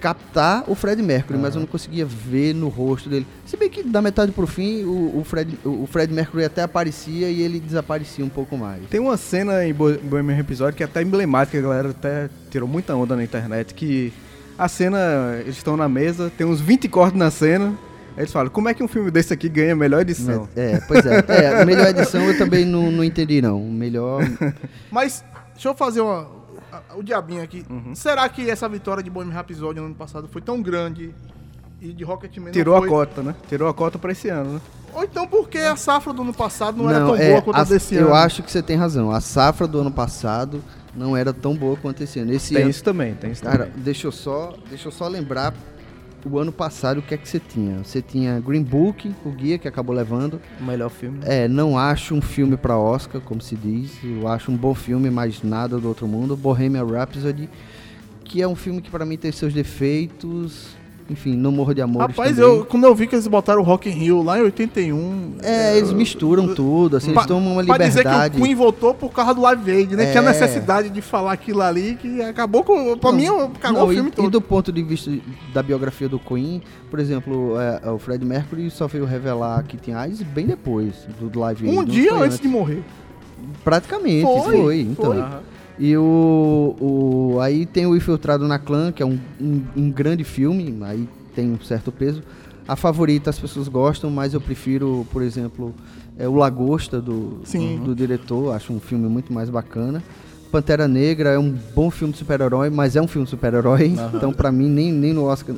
captar 0.05 0.64
o 0.69 0.75
Fred 0.75 1.01
Mercury, 1.03 1.38
mas 1.38 1.55
eu 1.55 1.61
não 1.62 1.67
conseguia 1.67 2.05
ver 2.05 2.55
no 2.55 2.69
rosto 2.69 3.09
dele. 3.09 3.27
Se 3.47 3.57
bem 3.57 3.71
que 3.71 3.83
da 3.83 4.03
metade 4.03 4.33
pro 4.33 4.47
fim, 4.47 4.85
o, 4.85 5.19
o 5.21 5.25
Fred, 5.25 5.59
o 5.64 5.87
Fred 5.87 6.12
Mercury 6.12 6.45
até 6.45 6.61
aparecia 6.61 7.31
e 7.31 7.40
ele 7.40 7.59
desaparecia 7.59 8.23
um 8.23 8.29
pouco 8.29 8.55
mais. 8.55 8.83
Tem 8.90 9.01
uma 9.01 9.17
cena 9.17 9.64
em 9.67 9.73
Bo- 9.73 9.97
Bohemian 10.03 10.37
Rhapsody 10.37 10.77
que 10.77 10.83
é 10.83 10.87
até 10.87 11.01
emblemática, 11.01 11.57
a 11.59 11.62
galera 11.62 11.88
até 11.88 12.29
tirou 12.51 12.69
muita 12.69 12.95
onda 12.95 13.17
na 13.17 13.25
internet, 13.25 13.73
que 13.73 14.12
a 14.59 14.69
cena, 14.69 15.38
eles 15.40 15.57
estão 15.57 15.75
na 15.75 15.88
mesa, 15.88 16.31
tem 16.37 16.47
uns 16.47 16.61
20 16.61 16.87
cortes 16.88 17.19
na 17.19 17.31
cena, 17.31 17.69
aí 18.14 18.25
eles 18.25 18.33
falam, 18.33 18.51
como 18.51 18.69
é 18.69 18.75
que 18.75 18.83
um 18.85 18.88
filme 18.88 19.11
desse 19.11 19.33
aqui 19.33 19.49
ganha 19.49 19.73
a 19.73 19.77
melhor 19.77 20.03
edição? 20.03 20.47
É, 20.55 20.81
pois 20.87 21.07
é. 21.07 21.25
É, 21.29 21.64
melhor 21.64 21.87
edição 21.88 22.21
eu 22.27 22.37
também 22.37 22.67
não, 22.67 22.93
não 22.93 23.03
entendi, 23.03 23.40
não. 23.40 23.59
Melhor. 23.59 24.21
Mas, 24.93 25.25
deixa 25.55 25.69
eu 25.71 25.75
fazer 25.75 26.03
uma, 26.03 26.29
o 26.96 27.02
diabinho 27.02 27.42
aqui. 27.42 27.64
Uhum. 27.68 27.94
Será 27.94 28.28
que 28.28 28.48
essa 28.48 28.68
vitória 28.68 29.02
de 29.02 29.10
Bohemian 29.10 29.34
Rhapsody 29.34 29.80
no 29.80 29.87
ano 29.87 29.94
passado 29.94 30.28
foi 30.28 30.40
tão 30.42 30.60
grande 30.62 31.14
e 31.80 31.92
de 31.92 32.04
Rocketman 32.04 32.46
não 32.46 32.52
Tirou 32.52 32.76
a 32.76 32.78
foi? 32.80 32.88
cota, 32.88 33.22
né? 33.22 33.34
Tirou 33.48 33.68
a 33.68 33.74
cota 33.74 33.98
pra 33.98 34.12
esse 34.12 34.28
ano, 34.28 34.54
né? 34.54 34.60
Ou 34.94 35.02
então 35.04 35.26
porque 35.26 35.58
a 35.58 35.74
safra 35.76 36.12
do 36.12 36.22
ano 36.22 36.32
passado 36.32 36.76
não, 36.80 36.88
era 36.88 37.00
tão 37.04 37.16
é, 37.16 37.30
boa 37.30 37.42
quanto 37.42 37.56
a 37.56 37.60
a- 37.60 37.64
desse 37.64 37.94
eu 37.96 38.06
ano? 38.06 38.14
acho 38.14 38.42
que 38.42 38.50
você 38.50 38.62
tem 38.62 38.76
razão. 38.76 39.10
A 39.10 39.20
safra 39.20 39.66
do 39.66 39.80
ano 39.80 39.90
passado 39.90 40.62
não 40.94 41.16
era 41.16 41.32
tão 41.32 41.56
boa 41.56 41.76
quanto 41.76 42.02
esse 42.04 42.20
ano. 42.20 42.32
Esse 42.32 42.54
Tem 42.54 42.62
ano, 42.62 42.70
isso 42.70 42.84
também, 42.84 43.14
tem 43.14 43.32
isso 43.32 43.42
cara, 43.42 43.66
também. 43.66 43.82
deixa 43.82 44.06
eu 44.06 44.12
só, 44.12 44.54
deixa 44.68 44.87
eu 44.88 44.92
só 44.92 45.08
lembrar 45.08 45.52
o 46.24 46.38
ano 46.38 46.52
passado 46.52 46.98
o 46.98 47.02
que 47.02 47.14
é 47.14 47.16
que 47.16 47.28
você 47.28 47.40
tinha. 47.40 47.78
Você 47.78 48.00
tinha 48.00 48.40
Green 48.40 48.62
Book, 48.62 49.14
o 49.24 49.30
guia 49.30 49.58
que 49.58 49.68
acabou 49.68 49.94
levando. 49.94 50.40
O 50.60 50.64
melhor 50.64 50.90
filme. 50.90 51.20
É, 51.22 51.46
não 51.48 51.78
acho 51.78 52.14
um 52.14 52.20
filme 52.20 52.56
pra 52.56 52.78
Oscar, 52.78 53.20
como 53.20 53.40
se 53.40 53.54
diz. 53.54 53.92
Eu 54.02 54.28
acho 54.28 54.50
um 54.50 54.56
bom 54.56 54.74
filme, 54.74 55.10
mas 55.10 55.42
nada 55.42 55.78
do 55.78 55.88
outro 55.88 56.06
mundo. 56.06 56.37
Bohemian 56.37 56.84
Rhapsody, 56.84 57.48
que 58.24 58.40
é 58.40 58.48
um 58.48 58.54
filme 58.56 58.80
que 58.80 58.90
pra 58.90 59.04
mim 59.04 59.16
tem 59.16 59.32
seus 59.32 59.52
defeitos. 59.52 60.76
Enfim, 61.09 61.37
não 61.37 61.53
morro 61.53 61.75
de 61.75 61.83
amor. 61.83 62.01
Rapaz, 62.03 62.38
eu, 62.38 62.64
quando 62.64 62.85
eu 62.85 62.95
vi 62.95 63.07
que 63.07 63.14
eles 63.14 63.27
botaram 63.27 63.61
o 63.61 63.64
Rock 63.64 63.90
in 63.90 63.93
Rio 63.93 64.23
lá 64.23 64.38
em 64.38 64.43
81... 64.43 65.35
É, 65.43 65.77
eles 65.77 65.93
misturam 65.93 66.55
tudo, 66.55 66.97
assim, 66.97 67.11
eles 67.11 67.27
tomam 67.27 67.53
uma 67.53 67.64
Pra 67.64 67.77
dizer 67.77 68.03
que 68.03 68.09
liberdade. 68.09 68.38
o 68.38 68.43
Queen 68.43 68.55
voltou 68.55 68.95
por 68.95 69.12
causa 69.12 69.35
do 69.35 69.43
Live 69.43 69.71
Aid, 69.71 69.97
né? 69.97 70.05
É. 70.05 70.11
Tinha 70.12 70.23
necessidade 70.23 70.88
de 70.88 71.03
falar 71.03 71.33
aquilo 71.33 71.61
ali 71.61 71.97
que 71.97 72.23
acabou 72.23 72.64
com... 72.64 72.97
Pra 72.97 73.12
Não, 73.12 73.19
mim, 73.19 73.27
cagou 73.61 73.81
não, 73.81 73.88
o 73.88 73.93
filme 73.93 74.09
e, 74.09 74.12
todo. 74.12 74.27
E 74.27 74.31
do 74.31 74.40
ponto 74.40 74.73
de 74.73 74.83
vista 74.83 75.12
da 75.53 75.62
biografia 75.62 76.09
do 76.09 76.19
Queen, 76.19 76.62
por 76.90 76.99
exemplo, 76.99 77.55
é, 77.61 77.90
o 77.90 77.99
Fred 77.99 78.25
Mercury 78.25 78.71
só 78.71 78.87
veio 78.87 79.05
revelar 79.05 79.62
que 79.64 79.77
tinha 79.77 79.99
AIDS 79.99 80.23
bem 80.23 80.47
depois 80.47 81.07
do 81.21 81.38
Live 81.38 81.69
Aid. 81.69 81.79
Um 81.79 81.85
dia 81.85 82.14
foi 82.14 82.27
antes 82.27 82.40
de 82.40 82.49
morrer. 82.49 82.83
Praticamente, 83.62 84.23
Foi, 84.23 84.57
foi. 84.57 84.81
então. 84.81 85.05
foi. 85.12 85.25
E 85.78 85.96
o, 85.96 86.76
o. 86.80 87.40
Aí 87.40 87.66
tem 87.66 87.87
o 87.87 87.96
Infiltrado 87.96 88.46
na 88.46 88.58
Clã, 88.58 88.92
que 88.92 89.02
é 89.02 89.06
um, 89.06 89.18
um, 89.40 89.62
um 89.76 89.90
grande 89.90 90.24
filme, 90.24 90.76
aí 90.82 91.08
tem 91.34 91.50
um 91.50 91.60
certo 91.60 91.90
peso. 91.90 92.22
A 92.66 92.76
favorita 92.76 93.28
as 93.28 93.38
pessoas 93.38 93.68
gostam, 93.68 94.10
mas 94.10 94.32
eu 94.32 94.40
prefiro, 94.40 95.06
por 95.12 95.22
exemplo, 95.22 95.74
é 96.18 96.26
o 96.26 96.34
Lagosta 96.34 97.00
do, 97.00 97.40
Sim. 97.44 97.80
do 97.84 97.94
diretor, 97.94 98.54
acho 98.54 98.72
um 98.72 98.80
filme 98.80 99.08
muito 99.08 99.32
mais 99.32 99.50
bacana. 99.50 100.02
Pantera 100.50 100.87
Negra 100.87 101.30
é 101.30 101.38
um 101.38 101.54
bom 101.74 101.90
filme 101.90 102.12
de 102.12 102.20
super-herói, 102.20 102.70
mas 102.70 102.94
é 102.94 103.02
um 103.02 103.08
filme 103.08 103.24
de 103.24 103.30
super-herói, 103.30 103.94
então 104.14 104.32
pra 104.32 104.52
mim 104.52 104.68
nem, 104.68 104.92
nem 104.92 105.12
no 105.12 105.24
Oscar 105.24 105.56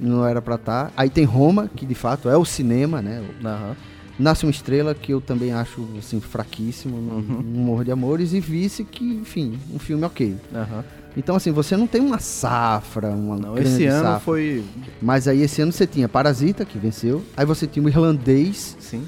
não 0.00 0.26
era 0.26 0.40
pra 0.40 0.54
estar. 0.56 0.90
Aí 0.96 1.10
tem 1.10 1.24
Roma, 1.24 1.70
que 1.76 1.86
de 1.86 1.94
fato 1.94 2.28
é 2.28 2.36
o 2.36 2.44
cinema, 2.44 3.00
né? 3.02 3.22
Aham. 3.44 3.76
Nasce 4.22 4.44
uma 4.46 4.50
Estrela, 4.50 4.94
que 4.94 5.12
eu 5.12 5.20
também 5.20 5.52
acho 5.52 5.86
assim, 5.98 6.20
fraquíssimo, 6.20 6.96
Uhum. 6.96 7.42
não 7.44 7.62
morro 7.64 7.84
de 7.84 7.90
amores, 7.90 8.32
e 8.32 8.40
Vice, 8.40 8.84
que, 8.84 9.04
enfim, 9.04 9.58
um 9.74 9.78
filme 9.78 10.04
ok. 10.04 10.36
Aham. 10.54 10.84
Então, 11.16 11.36
assim, 11.36 11.50
você 11.50 11.76
não 11.76 11.86
tem 11.86 12.00
uma 12.00 12.18
safra, 12.18 13.08
uma 13.10 13.36
Não, 13.36 13.58
esse 13.58 13.84
ano 13.84 14.02
safra. 14.04 14.20
foi. 14.20 14.64
Mas 15.00 15.28
aí 15.28 15.42
esse 15.42 15.60
ano 15.60 15.70
você 15.72 15.86
tinha 15.86 16.08
Parasita, 16.08 16.64
que 16.64 16.78
venceu, 16.78 17.22
aí 17.36 17.44
você 17.44 17.66
tinha 17.66 17.84
o 17.84 17.88
Irlandês, 17.88 18.76
Sim. 18.80 19.04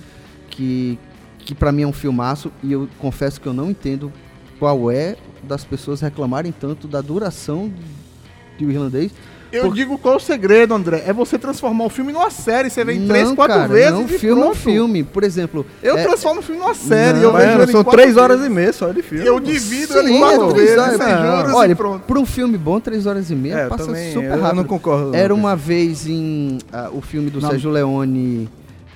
que, 0.50 0.98
que 1.38 1.54
para 1.54 1.72
mim 1.72 1.82
é 1.82 1.86
um 1.86 1.92
filmaço, 1.92 2.50
e 2.62 2.72
eu 2.72 2.88
confesso 2.98 3.40
que 3.40 3.46
eu 3.46 3.54
não 3.54 3.70
entendo 3.70 4.12
qual 4.58 4.90
é 4.90 5.16
das 5.42 5.64
pessoas 5.64 6.00
reclamarem 6.00 6.52
tanto 6.52 6.86
da 6.88 7.00
duração 7.00 7.72
de 8.58 8.66
o 8.66 8.70
Irlandês. 8.70 9.12
Eu 9.54 9.62
Por- 9.64 9.74
digo 9.74 9.96
qual 9.98 10.14
é 10.14 10.16
o 10.16 10.20
segredo, 10.20 10.74
André. 10.74 11.04
É 11.06 11.12
você 11.12 11.38
transformar 11.38 11.84
o 11.84 11.88
filme 11.88 12.12
numa 12.12 12.30
série. 12.30 12.68
Você 12.70 12.84
vem 12.84 12.98
não, 12.98 13.08
três, 13.08 13.30
quatro 13.32 13.54
cara, 13.56 13.68
vezes 13.72 13.92
não, 13.92 14.02
e 14.04 14.08
filme 14.08 14.40
é 14.40 14.44
um 14.44 14.48
pronto. 14.50 14.58
filme. 14.62 15.02
Por 15.04 15.22
exemplo, 15.22 15.64
Eu 15.82 15.96
é- 15.96 16.02
transformo 16.02 16.40
o 16.40 16.42
filme 16.42 16.60
numa 16.60 16.74
série. 16.74 17.18
Não, 17.18 17.24
eu 17.24 17.32
vejo 17.32 17.46
Mano, 17.50 17.62
ele 17.62 17.72
são 17.72 17.84
três 17.84 18.16
horas 18.16 18.38
vezes. 18.40 18.52
e 18.52 18.54
meia 18.54 18.72
só 18.72 18.90
de 18.90 19.02
filme. 19.02 19.24
Eu 19.26 19.38
divido 19.38 19.92
Sim, 19.92 19.98
ele 20.00 20.18
quatro 20.18 20.48
três 20.54 20.70
vezes, 20.70 20.78
horas- 20.82 20.96
sem 20.96 21.16
juros 21.38 21.54
Olha, 21.54 21.72
e 21.72 21.74
pronto. 21.74 22.02
por 22.02 22.18
um 22.18 22.26
filme 22.26 22.58
bom, 22.58 22.80
três 22.80 23.06
horas 23.06 23.30
e 23.30 23.34
meia 23.34 23.54
É, 23.54 23.68
passa 23.68 23.86
também, 23.86 24.12
super 24.12 24.24
eu 24.30 24.40
rápido. 24.40 24.56
não 24.56 24.64
concordo. 24.64 25.14
Era 25.14 25.34
uma 25.34 25.54
vez 25.54 26.06
em 26.06 26.58
ah, 26.72 26.90
o 26.92 27.00
filme 27.00 27.30
do 27.30 27.40
Não. 27.40 27.50
Sérgio 27.50 27.70
Leone 27.70 28.48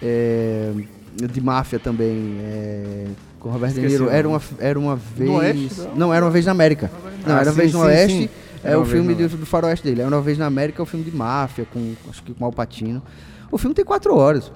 é, 0.02 0.70
de 1.14 1.40
máfia 1.40 1.78
também, 1.78 2.36
é, 2.40 3.04
com 3.40 3.48
Robert 3.50 3.70
De 3.70 3.76
Esqueci 3.80 3.92
Niro. 3.94 4.06
o 4.06 4.10
Era 4.10 4.28
uma, 4.28 4.40
era 4.58 4.78
uma 4.78 4.96
vez. 4.96 5.30
Oeste, 5.30 5.80
não? 5.82 5.96
não, 5.96 6.14
era 6.14 6.24
uma 6.24 6.30
vez 6.30 6.44
na 6.46 6.52
América. 6.52 6.90
Não, 7.26 7.34
Ah, 7.36 7.40
era 7.40 7.50
uma 7.50 7.52
sim, 7.52 7.58
vez 7.60 7.72
no 7.72 7.80
sim, 7.80 7.86
Oeste. 7.86 8.16
sim. 8.18 8.28
É 8.64 8.74
o 8.76 8.80
uma 8.80 8.84
vez 8.84 8.92
filme 9.04 9.14
do, 9.14 9.36
do 9.36 9.46
faroeste 9.46 9.86
dele. 9.86 10.02
Era 10.02 10.10
uma 10.14 10.22
vez 10.22 10.36
na 10.38 10.46
América, 10.46 10.80
é 10.80 10.84
o 10.84 10.86
filme 10.86 11.04
de 11.04 11.14
máfia, 11.16 11.66
com 11.72 11.94
acho 12.08 12.22
que 12.22 12.32
com 12.34 12.44
Alpatino. 12.44 13.02
O 13.50 13.58
filme 13.58 13.74
tem 13.74 13.84
quatro 13.84 14.14
horas. 14.16 14.50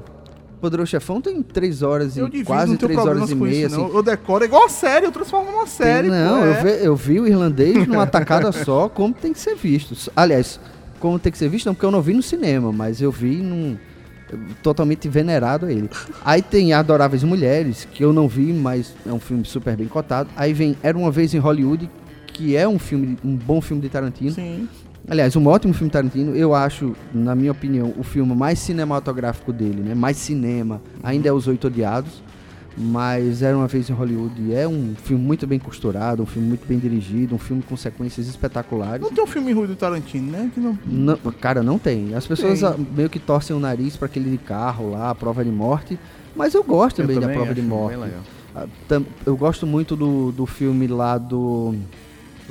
Poderoso 0.61 0.91
Chefão 0.91 1.21
tem 1.21 1.43
três 1.43 1.83
horas 1.83 2.17
Eu 2.17 2.29
e 2.29 2.31
divido, 2.31 2.47
quase 2.47 2.77
três 2.77 2.99
horas 2.99 3.31
e 3.31 3.35
meia. 3.35 3.67
isso, 3.67 3.81
assim. 3.81 3.95
Eu 3.97 4.03
decoro. 4.03 4.45
É 4.45 4.47
igual 4.47 4.67
a 4.67 4.69
série, 4.69 5.07
eu 5.07 5.11
transformo 5.11 5.51
numa 5.51 5.67
série. 5.67 6.09
Tem- 6.09 6.17
não, 6.17 6.45
eu, 6.45 6.53
é. 6.53 6.63
ve- 6.63 6.87
eu 6.87 6.95
vi 6.95 7.19
o 7.19 7.27
irlandês 7.27 7.85
numa 7.89 8.07
tacada 8.07 8.53
só, 8.53 8.89
como 8.89 9.13
tem 9.13 9.33
que 9.33 9.41
ser 9.41 9.57
visto. 9.57 9.97
Aliás, 10.15 10.61
como 11.01 11.19
tem 11.19 11.33
que 11.33 11.39
ser 11.39 11.49
visto, 11.49 11.67
não, 11.67 11.75
porque 11.75 11.85
eu 11.87 11.91
não 11.91 12.01
vi 12.01 12.15
no 12.15 12.23
cinema, 12.23 12.71
mas 12.73 13.03
eu 13.03 13.11
vi 13.11 13.39
num. 13.39 13.77
totalmente 14.63 15.09
venerado 15.09 15.67
a 15.67 15.73
ele. 15.73 15.91
Aí 16.25 16.41
tem 16.41 16.73
Adoráveis 16.73 17.25
Mulheres, 17.25 17.89
que 17.93 18.05
eu 18.05 18.13
não 18.13 18.29
vi, 18.29 18.53
mas 18.53 18.95
é 19.05 19.13
um 19.13 19.19
filme 19.19 19.45
super 19.45 19.77
bem 19.77 19.89
cotado. 19.89 20.31
Aí 20.37 20.53
vem 20.53 20.77
Era 20.81 20.97
Uma 20.97 21.11
Vez 21.11 21.35
em 21.35 21.39
Hollywood, 21.39 21.91
que 22.43 22.57
é 22.57 22.67
um 22.67 22.79
filme, 22.79 23.17
um 23.25 23.37
bom 23.37 23.61
filme 23.61 23.81
de 23.81 23.89
Tarantino. 23.89 24.33
Sim. 24.33 24.69
Aliás, 25.09 25.37
um 25.37 25.47
ótimo 25.47 25.73
filme 25.73 25.91
Tarantino. 25.91 26.35
Eu 26.35 26.55
acho, 26.55 26.93
na 27.15 27.37
minha 27.37 27.53
opinião, 27.53 27.95
o 27.97 28.03
filme 28.03 28.35
mais 28.35 28.59
cinematográfico 28.59 29.53
dele, 29.53 29.81
né? 29.81 29.95
Mais 29.95 30.17
cinema, 30.17 30.83
ainda 31.03 31.29
é 31.29 31.33
Os 31.33 31.47
Oito 31.47 31.69
Odiados. 31.69 32.21
Mas 32.75 33.43
Era 33.43 33.55
Uma 33.55 33.69
Vez 33.69 33.91
em 33.91 33.93
Hollywood 33.93 34.55
é 34.55 34.67
um 34.67 34.95
filme 35.05 35.23
muito 35.23 35.47
bem 35.47 35.59
costurado, 35.59 36.23
um 36.23 36.27
filme 36.27 36.49
muito 36.49 36.67
bem 36.67 36.79
dirigido, 36.79 37.35
um 37.35 37.39
filme 37.39 37.63
com 37.63 37.77
sequências 37.77 38.27
espetaculares. 38.27 39.03
Não 39.03 39.13
tem 39.13 39.23
um 39.23 39.27
filme 39.27 39.53
ruim 39.53 39.67
do 39.67 39.77
Tarantino, 39.77 40.33
né? 40.33 40.51
Que 40.55 40.59
não... 40.59 40.79
Não, 40.87 41.17
cara, 41.39 41.63
não 41.63 41.79
tem. 41.79 42.15
As 42.15 42.27
pessoas 42.27 42.61
Tem. 42.61 42.69
ah, 42.71 42.75
meio 42.97 43.11
que 43.11 43.19
torcem 43.19 43.55
o 43.55 43.61
nariz 43.61 43.95
para 43.95 44.07
aquele 44.07 44.31
de 44.31 44.39
carro 44.39 44.91
lá, 44.91 45.11
a 45.11 45.15
prova 45.15 45.45
de 45.45 45.51
morte. 45.51 45.99
Mas 46.35 46.55
eu 46.55 46.65
gosto 46.65 47.03
também, 47.03 47.21
da 47.21 47.29
prova 47.29 47.55
de 47.55 47.61
morte. 47.61 47.95
bem 47.99 48.05
legal. 48.05 48.21
Ah, 48.57 48.67
Eu 49.27 49.37
gosto 49.37 49.67
muito 49.67 49.95
do, 49.95 50.33
do 50.33 50.47
filme 50.47 50.87
lá 50.87 51.19
do. 51.19 51.75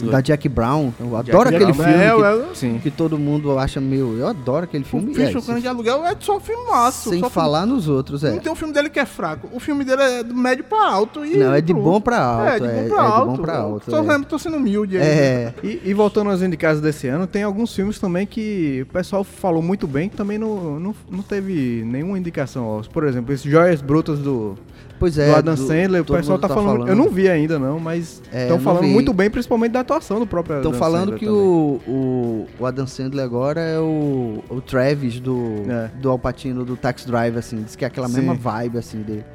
Da 0.10 0.22
Jack 0.22 0.48
Brown. 0.50 0.92
Eu 1.00 1.16
adoro 1.16 1.50
Jack 1.50 1.56
aquele 1.64 1.74
Brown. 1.78 1.88
filme. 1.90 2.04
É, 2.04 2.16
que, 2.16 2.52
é, 2.52 2.56
Sim. 2.56 2.80
que 2.82 2.90
todo 2.90 3.18
mundo 3.18 3.58
acha 3.60 3.80
meu. 3.82 4.18
Eu 4.18 4.28
adoro 4.28 4.64
aquele 4.64 4.84
filme. 4.84 5.12
o 5.16 5.22
é, 5.22 5.30
o 5.38 5.42
Cana 5.42 5.60
de 5.62 5.68
Aluguel 5.68 6.06
é 6.06 6.16
só 6.20 6.40
filmaço. 6.40 7.10
sem 7.10 7.20
só 7.20 7.30
falar 7.30 7.66
nos 7.66 7.88
outros, 7.88 8.22
filme- 8.22 8.34
é. 8.34 8.36
Não 8.38 8.44
tem 8.44 8.52
um 8.52 8.56
filme 8.56 8.74
dele 8.74 8.90
que 8.90 9.00
é 9.00 9.06
fraco. 9.06 9.50
O 9.52 9.60
filme 9.60 9.84
dele 9.84 10.02
é 10.02 10.24
do 10.24 10.34
médio 10.34 10.64
pra 10.64 10.88
alto. 10.90 11.26
E 11.26 11.38
Não, 11.38 11.54
é 11.54 11.62
de 11.62 11.74
pronto. 11.74 11.84
bom 11.86 12.02
pra 12.02 12.18
alto. 12.24 12.48
É, 12.48 12.60
de 12.60 12.68
bom 12.68 12.90
pra 12.96 13.04
é 13.04 13.08
alto. 13.08 13.32
de 13.32 13.38
bom 13.38 13.44
pra 13.44 13.58
alto. 13.58 13.92
Tô, 13.92 13.98
é. 14.00 14.06
sendo- 14.06 14.26
tô 14.26 14.40
sendo 14.40 14.58
humilde 14.58 14.98
aí. 14.98 15.04
É, 15.04 15.54
E, 15.64 15.82
e 15.86 15.94
voltando 15.94 16.30
aos 16.30 16.42
indicados 16.42 16.82
desse 16.82 17.08
ano, 17.08 17.28
tem 17.28 17.44
alguns 17.44 17.76
filmes 17.76 18.00
também 18.00 18.26
que 18.26 18.86
o 18.88 18.94
pessoal 18.94 19.24
falou 19.24 19.62
muito 19.62 19.88
bem, 19.88 20.10
que 20.10 20.16
também 20.16 20.38
não, 20.38 20.80
não, 20.80 20.96
não 21.10 21.22
teve 21.24 21.84
nenhuma 21.86 22.18
indicação. 22.18 22.82
Por 22.94 23.04
exemplo, 23.04 23.34
esses 23.34 23.50
Joias 23.50 23.82
Brutas 23.82 24.20
do, 24.20 24.58
pois 25.02 25.16
do 25.16 25.22
é. 25.22 25.34
Adam 25.34 25.56
do- 25.56 25.68
Sandler, 25.68 26.02
o 26.02 26.06
pessoal 26.06 26.38
mundo 26.38 26.48
tá, 26.48 26.54
falando, 26.54 26.88
Eu 26.88 26.96
não 26.96 27.10
vi 27.10 27.28
ainda 27.28 27.58
não, 27.60 27.80
mas 27.80 28.22
É, 28.32 28.44
estão 28.44 28.58
não 28.58 28.64
falando 28.64 28.88
muito 28.88 29.12
bem, 29.12 29.30
principalmente 29.30 29.72
da 29.74 29.80
atuação 29.82 30.20
do 30.20 30.26
próprio 30.28 30.58
Estão 30.58 30.70
Adam 30.72 30.80
falando 30.80 31.10
Sandler 31.10 31.20
que 31.20 31.28
o, 31.28 31.82
o, 31.88 32.48
o 32.60 32.66
Adam 32.66 32.88
Sandler 32.88 33.26
agora 33.26 33.60
é 33.60 33.80
o, 33.80 34.44
o 34.50 34.62
Travis 34.62 35.20
do, 35.20 35.64
É. 35.68 35.90
do 36.00 36.10
Alpatino 36.10 36.64
do 36.64 36.78
Tax 36.78 37.04
Drive, 37.06 37.36
assim. 37.36 37.64
Diz 37.64 37.76
que 37.76 37.84
é 37.84 37.88
aquela 37.88 38.08
Sim. 38.08 38.18
mesma 38.18 38.36
vibe, 38.36 38.78
assim, 38.78 39.02
dele. 39.02 39.26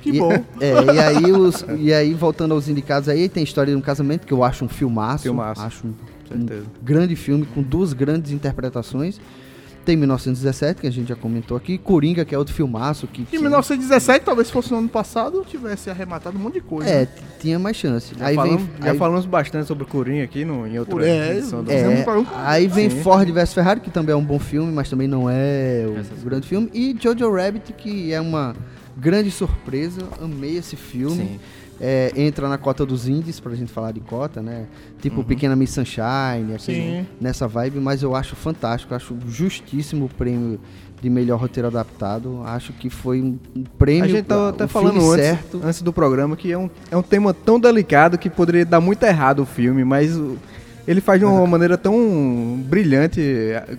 Que 0.00 0.10
e, 0.10 0.18
bom. 0.18 0.32
É, 0.60 0.94
e 0.94 0.98
aí, 0.98 1.32
os, 1.32 1.64
e 1.76 1.92
aí, 1.92 2.14
voltando 2.14 2.54
aos 2.54 2.68
indicados 2.68 3.08
aí, 3.08 3.28
tem 3.28 3.42
História 3.42 3.72
de 3.72 3.76
um 3.78 3.82
Casamento, 3.82 4.26
que 4.26 4.32
eu 4.32 4.42
acho 4.42 4.64
um 4.64 4.68
filmaço. 4.68 5.24
Filmaço. 5.24 5.60
Acho 5.60 5.86
um, 5.86 5.94
um 6.34 6.46
grande 6.82 7.16
filme, 7.16 7.44
com 7.46 7.60
duas 7.60 7.92
grandes 7.92 8.32
interpretações. 8.32 9.20
Tem 9.90 9.96
1917, 9.96 10.82
que 10.82 10.86
a 10.86 10.92
gente 10.92 11.08
já 11.08 11.16
comentou 11.16 11.56
aqui. 11.56 11.76
Coringa, 11.76 12.24
que 12.24 12.32
é 12.32 12.38
outro 12.38 12.54
filmaço. 12.54 13.08
Que 13.08 13.22
Em 13.22 13.24
tinha- 13.24 13.40
1917, 13.40 14.24
talvez 14.24 14.48
fosse 14.48 14.70
no 14.70 14.78
ano 14.78 14.88
passado, 14.88 15.44
tivesse 15.44 15.90
arrematado 15.90 16.38
um 16.38 16.40
monte 16.40 16.54
de 16.54 16.60
coisa. 16.60 16.88
É, 16.88 17.00
né? 17.00 17.08
tinha 17.40 17.58
mais 17.58 17.76
chance. 17.76 18.14
Já, 18.16 18.26
aí 18.26 18.36
falamos, 18.36 18.62
vem, 18.62 18.70
já 18.84 18.92
aí, 18.92 18.96
falamos 18.96 19.26
bastante 19.26 19.66
sobre 19.66 19.82
o 19.82 19.86
Corinha 19.88 20.22
aqui 20.22 20.44
no, 20.44 20.64
em 20.64 20.78
outra 20.78 21.04
é, 21.04 21.32
edição 21.38 21.64
do 21.64 21.72
é. 21.72 21.74
É, 21.74 22.04
aí 22.36 22.68
vem 22.68 22.88
Sim. 22.88 23.02
Ford 23.02 23.28
vs 23.28 23.52
Ferrari, 23.52 23.80
que 23.80 23.90
também 23.90 24.12
é 24.12 24.16
um 24.16 24.22
bom 24.24 24.38
filme, 24.38 24.70
mas 24.72 24.88
também 24.88 25.08
não 25.08 25.28
é 25.28 25.84
o 25.88 25.98
Essas 25.98 26.22
grande 26.22 26.46
filme. 26.46 26.70
E 26.72 26.96
Jojo 26.96 27.28
Rabbit, 27.28 27.72
que 27.72 28.12
é 28.12 28.20
uma 28.20 28.54
grande 28.96 29.32
surpresa. 29.32 30.02
Amei 30.22 30.56
esse 30.56 30.76
filme. 30.76 31.16
Sim. 31.16 31.40
É, 31.80 32.12
entra 32.14 32.46
na 32.46 32.58
cota 32.58 32.84
dos 32.84 33.08
indies, 33.08 33.40
pra 33.40 33.54
gente 33.54 33.72
falar 33.72 33.92
de 33.92 34.00
cota, 34.00 34.42
né? 34.42 34.66
Tipo 35.00 35.24
Pequena 35.24 35.56
Miss 35.56 35.70
Sunshine, 35.70 36.54
aquele- 36.54 36.56
nessa 37.20 37.48
vibe, 37.48 37.80
mas 37.80 38.02
eu 38.02 38.14
acho 38.14 38.36
fantástico, 38.36 38.94
acho 38.94 39.16
justíssimo 39.26 40.04
o 40.04 40.08
prêmio 40.08 40.60
de 41.00 41.08
melhor 41.08 41.40
roteiro 41.40 41.68
adaptado. 41.68 42.42
Acho 42.44 42.74
que 42.74 42.90
foi 42.90 43.22
um, 43.22 43.38
um 43.56 43.64
prêmio. 43.78 44.04
A 44.04 44.08
gente 44.08 44.26
tava 44.26 44.50
até 44.50 44.68
filme 44.68 44.88
falando 44.88 45.10
antes, 45.10 45.24
certo. 45.24 45.60
antes 45.64 45.80
do 45.80 45.92
programa 45.92 46.36
que 46.36 46.52
é 46.52 46.58
um, 46.58 46.68
é 46.90 46.96
um 46.96 47.02
tema 47.02 47.32
tão 47.32 47.58
delicado 47.58 48.18
que 48.18 48.28
poderia 48.28 48.66
dar 48.66 48.80
muito 48.82 49.02
errado 49.04 49.40
o 49.40 49.46
filme, 49.46 49.82
mas 49.82 50.14
o- 50.18 50.36
ele 50.90 51.00
faz 51.00 51.20
de 51.20 51.24
uma 51.24 51.46
maneira 51.46 51.78
tão 51.78 52.60
brilhante, 52.66 53.20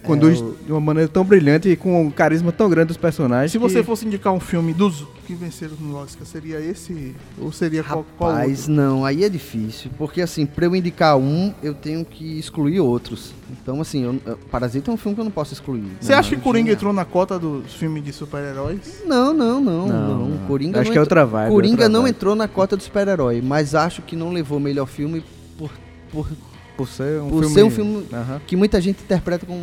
conduz 0.04 0.40
É, 0.40 0.44
o- 0.44 0.56
de 0.66 0.72
uma 0.72 0.80
maneira 0.80 1.10
tão 1.10 1.24
brilhante 1.26 1.68
e 1.70 1.76
com 1.76 2.04
um 2.06 2.10
carisma 2.10 2.52
tão 2.52 2.70
grande 2.70 2.88
dos 2.88 2.98
personagens. 2.98 3.52
Se 3.52 3.58
que- 3.60 3.64
você 3.64 3.84
fosse 3.84 4.06
indicar 4.06 4.32
um 4.34 4.40
filme 4.40 4.74
dos 4.74 5.06
que 5.28 5.34
venceram 5.34 5.76
no 5.80 5.96
Oscar, 5.98 6.26
seria 6.26 6.60
esse? 6.60 7.14
Ou 7.40 7.52
seria 7.52 7.84
qual, 7.84 8.06
qual 8.18 8.32
Rapaz, 8.32 8.60
outro? 8.62 8.74
não, 8.74 9.06
aí 9.06 9.24
é 9.24 9.30
difícil. 9.30 9.92
Porque 9.98 10.22
assim, 10.22 10.46
pra 10.46 10.66
eu 10.66 10.76
indicar 10.76 11.18
um, 11.18 11.54
eu 11.62 11.74
tenho 11.74 12.06
que 12.06 12.40
excluir 12.40 12.80
outros. 12.80 13.34
Então, 13.52 13.82
assim, 13.82 14.04
eu- 14.04 14.16
eu- 14.26 14.38
Parasita 14.50 14.90
é 14.90 14.94
um 14.94 14.98
filme 14.98 15.16
que 15.16 15.22
eu 15.22 15.26
não 15.26 15.32
posso 15.32 15.54
excluir. 15.54 15.84
Você 16.00 16.12
Não, 16.14 16.20
acha 16.20 16.36
que 16.36 16.42
Coringa 16.42 16.66
tinha- 16.66 16.74
entrou 16.76 16.94
na 16.94 17.04
cota 17.06 17.38
dos 17.38 17.74
filmes 17.74 18.04
de 18.04 18.14
super-heróis? 18.14 19.04
Não, 19.06 19.34
não, 19.34 19.60
não, 19.60 19.88
Não, 19.88 20.08
não. 20.20 20.30
não. 20.30 20.38
Coringa 20.48 20.80
Acho 20.80 20.90
não 20.90 20.94
que 20.94 21.00
é 21.00 21.02
entrou- 21.02 21.20
outra 21.22 21.26
vibe, 21.26 21.52
Coringa 21.52 21.74
outra 21.74 21.90
não 21.90 22.02
vibe. 22.04 22.16
entrou 22.16 22.36
na 22.36 22.48
cota 22.48 22.78
do 22.78 22.84
super-herói, 22.84 23.42
mas 23.42 23.76
acho 23.76 24.02
que 24.02 24.16
não 24.16 24.32
levou 24.32 24.58
o 24.58 24.62
melhor 24.62 24.86
filme 24.88 25.24
por, 25.58 25.72
por 26.12 26.28
por 26.76 26.88
ser 26.88 27.22
um 27.22 27.30
por 27.30 27.40
filme... 27.42 27.54
ser 27.54 27.64
um 27.64 27.70
filme 27.70 28.08
que 28.48 28.56
muita 28.56 28.80
gente 28.82 29.02
interpreta 29.04 29.46
como 29.46 29.62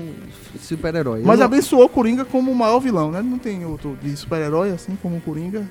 super-herói. 0.60 1.22
Mas 1.24 1.38
não- 1.38 1.46
abençoou 1.46 1.84
o 1.84 1.88
Coringa 1.88 2.24
como 2.24 2.50
o 2.50 2.54
maior 2.54 2.80
vilão, 2.80 3.10
né? 3.10 3.22
Não 3.22 3.38
tem 3.38 3.64
outro 3.64 3.96
de 4.02 4.16
super-herói 4.16 4.70
assim 4.70 4.96
como 5.00 5.16
o 5.16 5.20
Coringa. 5.20 5.66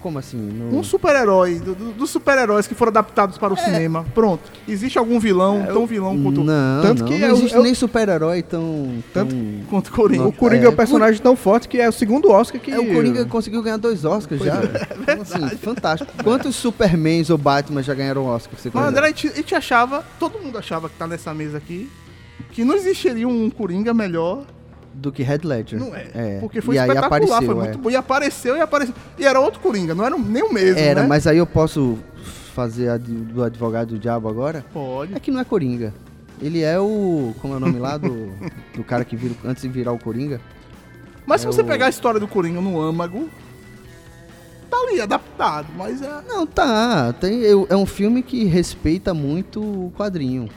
Como 0.00 0.18
assim? 0.18 0.36
Não- 0.36 0.78
Um 0.78 0.82
super-herói, 0.82 1.58
do- 1.60 1.74
do- 1.74 1.92
dos 1.92 2.10
super-heróis 2.10 2.66
que 2.66 2.74
foram 2.74 2.90
adaptados 2.90 3.36
para 3.38 3.52
o 3.52 3.56
cinema. 3.56 4.04
Pronto. 4.14 4.42
Existe 4.68 4.98
algum 4.98 5.18
vilão, 5.20 5.64
tão 5.66 5.86
vilão 5.86 6.20
quanto, 6.22 6.42
Não, 6.44 6.82
Tanto 6.82 7.00
não, 7.00 7.08
que 7.08 7.18
não 7.18 7.26
é 7.28 7.30
existe 7.32 7.56
é 7.56 7.60
nem 7.62 7.74
super-herói 7.74 8.42
tão, 8.42 9.02
Tanto- 9.12 9.34
tão- 9.34 9.60
quanto 9.68 9.88
o 9.88 9.92
Coringa? 9.92 10.24
O 10.28 10.32
Coringa 10.32 10.64
é, 10.64 10.66
É, 10.66 10.70
um 10.70 10.76
personagem 10.76 11.20
tão 11.20 11.36
forte 11.36 11.68
que 11.68 11.78
é 11.80 11.88
o 11.88 11.92
segundo 11.92 12.30
Oscar 12.30 12.60
que... 12.60 12.70
É, 12.70 12.78
o 12.78 12.92
Coringa 12.92 13.24
conseguiu 13.26 13.62
ganhar 13.62 13.76
dois 13.76 14.04
Oscars 14.04 14.42
já. 14.42 14.60
Então, 15.00 15.22
assim, 15.22 15.56
fantástico. 15.56 16.10
Quantos 16.22 16.56
Supermans 16.56 17.30
ou 17.30 17.36
Batman 17.38 17.82
já 17.82 17.94
ganharam 17.94 18.24
Oscar? 18.26 18.58
Você 18.58 18.70
Mas, 18.72 18.72
conhece? 18.72 18.88
André, 18.90 19.04
a 19.04 19.08
gente, 19.08 19.28
a 19.28 19.36
gente 19.36 19.54
achava, 19.54 20.04
todo 20.18 20.38
mundo 20.38 20.56
achava 20.58 20.88
que 20.88 20.96
tá 20.96 21.06
nessa 21.06 21.34
mesa 21.34 21.58
aqui, 21.58 21.90
que 22.52 22.64
não 22.64 22.74
existiria 22.74 23.26
um 23.28 23.50
Coringa 23.50 23.92
melhor. 23.92 24.44
Do 24.94 25.10
que 25.12 25.22
Red 25.22 25.40
Ledger. 25.44 25.78
Não 25.78 25.94
é. 25.94 26.38
Porque 26.40 26.60
foi 26.60 26.76
e 26.76 26.78
espetacular, 26.78 27.06
apareceu, 27.06 27.36
foi 27.42 27.48
é. 27.48 27.68
muito 27.68 27.78
bom. 27.78 27.90
E 27.90 27.96
apareceu 27.96 28.56
e 28.56 28.60
apareceu. 28.60 28.94
E 29.18 29.24
era 29.26 29.40
outro 29.40 29.60
Coringa, 29.60 29.94
não 29.94 30.04
era 30.04 30.16
nem 30.16 30.42
o 30.42 30.52
mesmo. 30.52 30.78
Era, 30.78 31.02
né? 31.02 31.06
mas 31.08 31.26
aí 31.26 31.36
eu 31.38 31.46
posso 31.46 31.98
fazer 32.54 32.88
a 32.88 32.96
do 32.96 33.42
advogado 33.42 33.88
do 33.88 33.98
diabo 33.98 34.28
agora? 34.28 34.64
Pode. 34.72 35.14
É 35.14 35.18
que 35.20 35.30
não 35.30 35.40
é 35.40 35.44
Coringa. 35.44 35.92
Ele 36.40 36.62
é 36.62 36.78
o. 36.78 37.34
Como 37.40 37.54
é 37.54 37.56
o 37.56 37.60
nome 37.60 37.78
lá 37.78 37.96
do, 37.96 38.32
do 38.74 38.84
cara 38.84 39.04
que 39.04 39.16
vira, 39.16 39.34
antes 39.44 39.62
de 39.62 39.68
virar 39.68 39.92
o 39.92 39.98
Coringa? 39.98 40.40
Mas 41.26 41.40
se 41.40 41.46
É 41.46 41.50
você 41.52 41.62
o- 41.62 41.64
pegar 41.64 41.86
a 41.86 41.88
história 41.90 42.20
do 42.20 42.28
Coringa 42.28 42.60
no 42.60 42.80
âmago, 42.80 43.28
tá 44.70 44.76
ali, 44.76 45.00
adaptado. 45.00 45.68
Mas 45.76 46.02
é. 46.02 46.20
Não, 46.28 46.46
tá. 46.46 47.12
Tem, 47.14 47.40
eu- 47.40 47.66
é 47.70 47.76
um 47.76 47.86
filme 47.86 48.22
que 48.22 48.44
respeita 48.44 49.12
muito 49.14 49.60
o 49.60 49.92
quadrinho. 49.96 50.48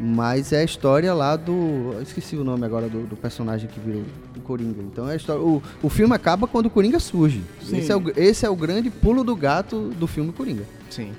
Mas 0.00 0.52
é 0.52 0.60
a 0.60 0.64
história 0.64 1.12
lá 1.14 1.36
do. 1.36 1.96
esqueci 2.02 2.36
o 2.36 2.44
nome 2.44 2.64
agora 2.64 2.88
do, 2.88 3.06
do 3.06 3.16
personagem 3.16 3.68
que 3.68 3.78
virou 3.78 4.02
o 4.36 4.40
Coringa. 4.40 4.82
Então 4.82 5.08
é 5.08 5.12
a 5.12 5.16
história. 5.16 5.42
O, 5.42 5.62
o 5.82 5.88
filme 5.88 6.14
acaba 6.14 6.46
quando 6.46 6.66
o 6.66 6.70
Coringa 6.70 6.98
surge. 6.98 7.42
Sim. 7.62 7.78
Esse 7.78 7.92
é, 7.92 7.96
o, 7.96 8.02
esse 8.16 8.46
é 8.46 8.50
o 8.50 8.56
grande 8.56 8.90
pulo 8.90 9.22
do 9.22 9.34
gato 9.36 9.90
do 9.90 10.06
filme 10.06 10.32
Coringa. 10.32 10.64
Sim. 10.90 11.12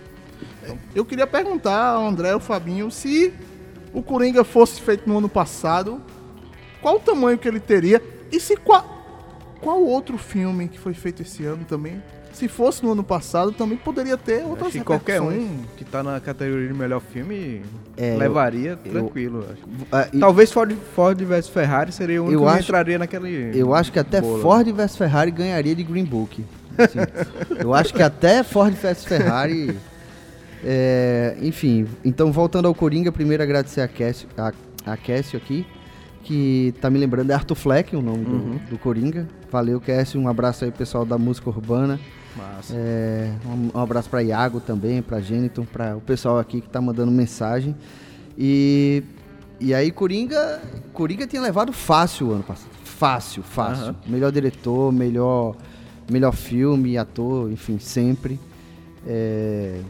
Eu 0.93 1.05
queria 1.05 1.25
perguntar 1.25 1.93
ao 1.93 2.07
André 2.07 2.29
e 2.29 2.31
ao 2.33 2.39
Fabinho 2.39 2.91
se 2.91 3.33
o 3.93 4.03
Coringa 4.03 4.43
fosse 4.43 4.81
feito 4.81 5.07
no 5.09 5.17
ano 5.17 5.29
passado, 5.29 6.01
qual 6.81 6.97
o 6.97 6.99
tamanho 6.99 7.37
que 7.37 7.47
ele 7.47 7.59
teria? 7.59 8.01
E 8.31 8.39
se 8.39 8.55
qual, 8.55 9.55
qual 9.59 9.81
outro 9.81 10.17
filme 10.17 10.67
que 10.67 10.79
foi 10.79 10.93
feito 10.93 11.21
esse 11.21 11.43
ano 11.45 11.65
também? 11.65 12.01
Se 12.39 12.47
fosse 12.47 12.81
no 12.83 12.93
ano 12.93 13.03
passado, 13.03 13.51
também 13.51 13.77
poderia 13.77 14.15
ter 14.17 14.45
outras 14.45 14.69
Acho 14.69 14.77
que 14.79 14.83
qualquer 14.85 15.21
um 15.21 15.59
que 15.75 15.83
tá 15.83 16.01
na 16.01 16.19
categoria 16.21 16.67
de 16.69 16.73
melhor 16.73 17.01
filme 17.01 17.61
É, 17.97 18.15
levaria 18.15 18.79
eu- 18.85 18.91
tranquilo. 18.91 19.45
acho. 19.51 19.61
Ah, 19.91 20.07
e- 20.13 20.19
Talvez 20.19 20.49
Ford, 20.51 20.73
Ford 20.95 21.21
vs 21.21 21.49
Ferrari 21.49 21.91
seria 21.91 22.21
o 22.23 22.27
único 22.27 22.41
Eu 22.43 22.45
que 22.47 22.53
acho- 22.53 22.63
entraria 22.63 22.97
naquele. 22.97 23.51
Eu 23.59 23.73
acho 23.73 23.91
que 23.91 23.99
até 23.99 24.21
bolo. 24.21 24.41
Ford 24.41 24.65
vs 24.71 24.95
Ferrari 24.95 25.31
ganharia 25.31 25.75
de 25.75 25.83
Green 25.83 26.05
Book. 26.05 26.45
Assim, 26.77 26.99
eu 27.59 27.73
acho 27.73 27.93
que 27.93 28.01
até 28.01 28.41
Ford 28.41 28.73
vs 28.73 29.03
Ferrari. 29.03 29.75
é, 30.63 31.35
enfim, 31.41 31.87
então 32.03 32.31
voltando 32.31 32.67
ao 32.67 32.75
Coringa, 32.75 33.11
primeiro 33.11 33.41
agradecer 33.43 33.81
a 33.81 33.87
Cassio, 33.87 34.27
a, 34.37 34.51
a 34.85 34.97
Cassio 34.97 35.37
aqui, 35.37 35.65
que 36.23 36.73
tá 36.81 36.89
me 36.89 36.99
lembrando, 36.99 37.31
é 37.31 37.33
Arthur 37.33 37.55
Fleck 37.55 37.95
o 37.95 38.01
nome 38.01 38.23
do- 38.25 38.31
Uhum. 38.31 38.59
do, 38.69 38.77
Coringa. 38.77 39.27
Valeu, 39.51 39.79
Cassio, 39.81 40.19
um 40.21 40.27
abraço 40.27 40.63
aí 40.65 40.71
pessoal 40.71 41.05
da 41.05 41.17
música 41.17 41.49
urbana. 41.49 41.99
É, 42.73 43.31
um, 43.45 43.77
um 43.77 43.81
abraço 43.81 44.09
para 44.09 44.21
Iago 44.23 44.59
também, 44.59 45.01
para 45.01 45.19
Geniton, 45.19 45.65
para 45.65 45.97
o 45.97 46.01
pessoal 46.01 46.39
aqui 46.39 46.61
que 46.61 46.69
tá 46.69 46.81
mandando 46.81 47.11
mensagem. 47.11 47.75
E, 48.37 49.03
e 49.59 49.73
aí 49.73 49.91
Coringa, 49.91 50.61
Coringa 50.93 51.27
tinha 51.27 51.41
levado 51.41 51.73
fácil 51.73 52.27
o 52.27 52.31
ano 52.33 52.43
passado. 52.43 52.69
Fácil, 52.83 53.43
fácil. 53.43 53.85
Aham. 53.85 53.95
Melhor 54.07 54.31
diretor, 54.31 54.91
melhor, 54.91 55.55
melhor 56.09 56.33
filme, 56.33 56.97
ator, 56.97 57.51
enfim, 57.51 57.79
sempre. 57.79 58.39
É, 59.07 59.81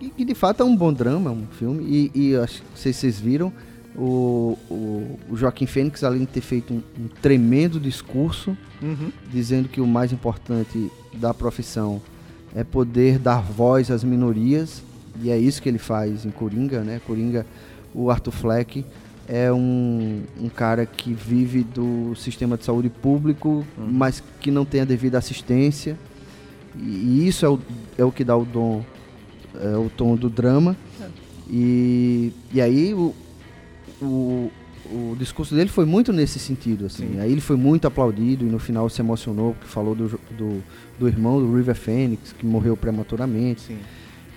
e, 0.00 0.12
e 0.18 0.24
de 0.24 0.34
fato 0.34 0.62
é 0.62 0.66
um 0.66 0.76
bom 0.76 0.92
drama, 0.92 1.30
um 1.30 1.46
filme. 1.46 1.84
E, 1.84 2.10
e 2.14 2.30
eu 2.30 2.42
acho, 2.42 2.62
não 2.70 2.76
sei 2.76 2.92
se 2.92 3.00
vocês 3.00 3.20
viram, 3.20 3.52
o, 3.96 4.56
o, 4.70 5.18
o 5.30 5.36
Joaquim 5.36 5.66
Fênix, 5.66 6.04
além 6.04 6.20
de 6.20 6.26
ter 6.26 6.40
feito 6.40 6.72
um- 6.72 6.82
um 6.98 7.08
tremendo 7.20 7.78
discurso, 7.80 8.56
Uhum. 8.82 9.10
dizendo 9.30 9.68
que 9.68 9.80
o 9.80 9.86
mais 9.86 10.10
importante 10.12 10.90
da 11.12 11.34
profissão 11.34 12.00
é 12.54 12.64
poder 12.64 13.18
dar 13.18 13.42
voz 13.42 13.90
às 13.90 14.02
minorias, 14.02 14.82
e 15.22 15.28
é 15.30 15.36
isso 15.38 15.60
que 15.60 15.68
ele 15.68 15.78
faz 15.78 16.24
em 16.24 16.30
Coringa, 16.30 16.80
né? 16.82 17.00
Coringa, 17.06 17.44
o 17.94 18.10
Arthur 18.10 18.30
Fleck 18.32 18.84
é 19.28 19.52
um, 19.52 20.22
um 20.40 20.48
cara 20.48 20.86
que 20.86 21.12
vive 21.12 21.62
do 21.62 22.14
sistema 22.16 22.56
de 22.56 22.64
saúde 22.64 22.88
público, 22.88 23.66
mas 23.76 24.22
que 24.40 24.50
não 24.50 24.64
tem 24.64 24.80
a 24.80 24.84
devida 24.84 25.18
assistência. 25.18 25.98
E, 26.76 26.80
e 26.88 27.28
isso 27.28 27.44
é 27.44 27.48
o, 27.50 27.58
é 27.98 28.04
o 28.04 28.10
que 28.10 28.24
dá 28.24 28.36
o 28.36 28.44
dom, 28.46 28.82
é 29.60 29.76
o 29.76 29.90
tom 29.94 30.16
do 30.16 30.30
drama. 30.30 30.74
E, 31.48 32.32
e 32.52 32.60
aí 32.60 32.94
o, 32.94 33.14
o, 34.00 34.50
o 34.86 35.16
discurso 35.18 35.54
dele 35.54 35.68
foi 35.70 35.84
muito 35.84 36.12
nesse 36.12 36.38
sentido, 36.38 36.86
assim. 36.86 37.20
Aí 37.20 37.30
ele 37.30 37.40
foi 37.40 37.56
muito 37.56 37.86
aplaudido 37.86 38.44
e 38.44 38.48
no 38.48 38.58
final 38.58 38.88
se 38.88 39.00
emocionou 39.00 39.54
porque 39.54 39.68
falou 39.68 39.94
do, 39.94 40.08
do, 40.36 40.62
do 40.98 41.08
irmão 41.08 41.38
do 41.40 41.54
River 41.54 41.74
Phoenix, 41.74 42.32
que 42.32 42.44
morreu 42.46 42.76
prematuramente. 42.76 43.62
Sim. 43.62 43.78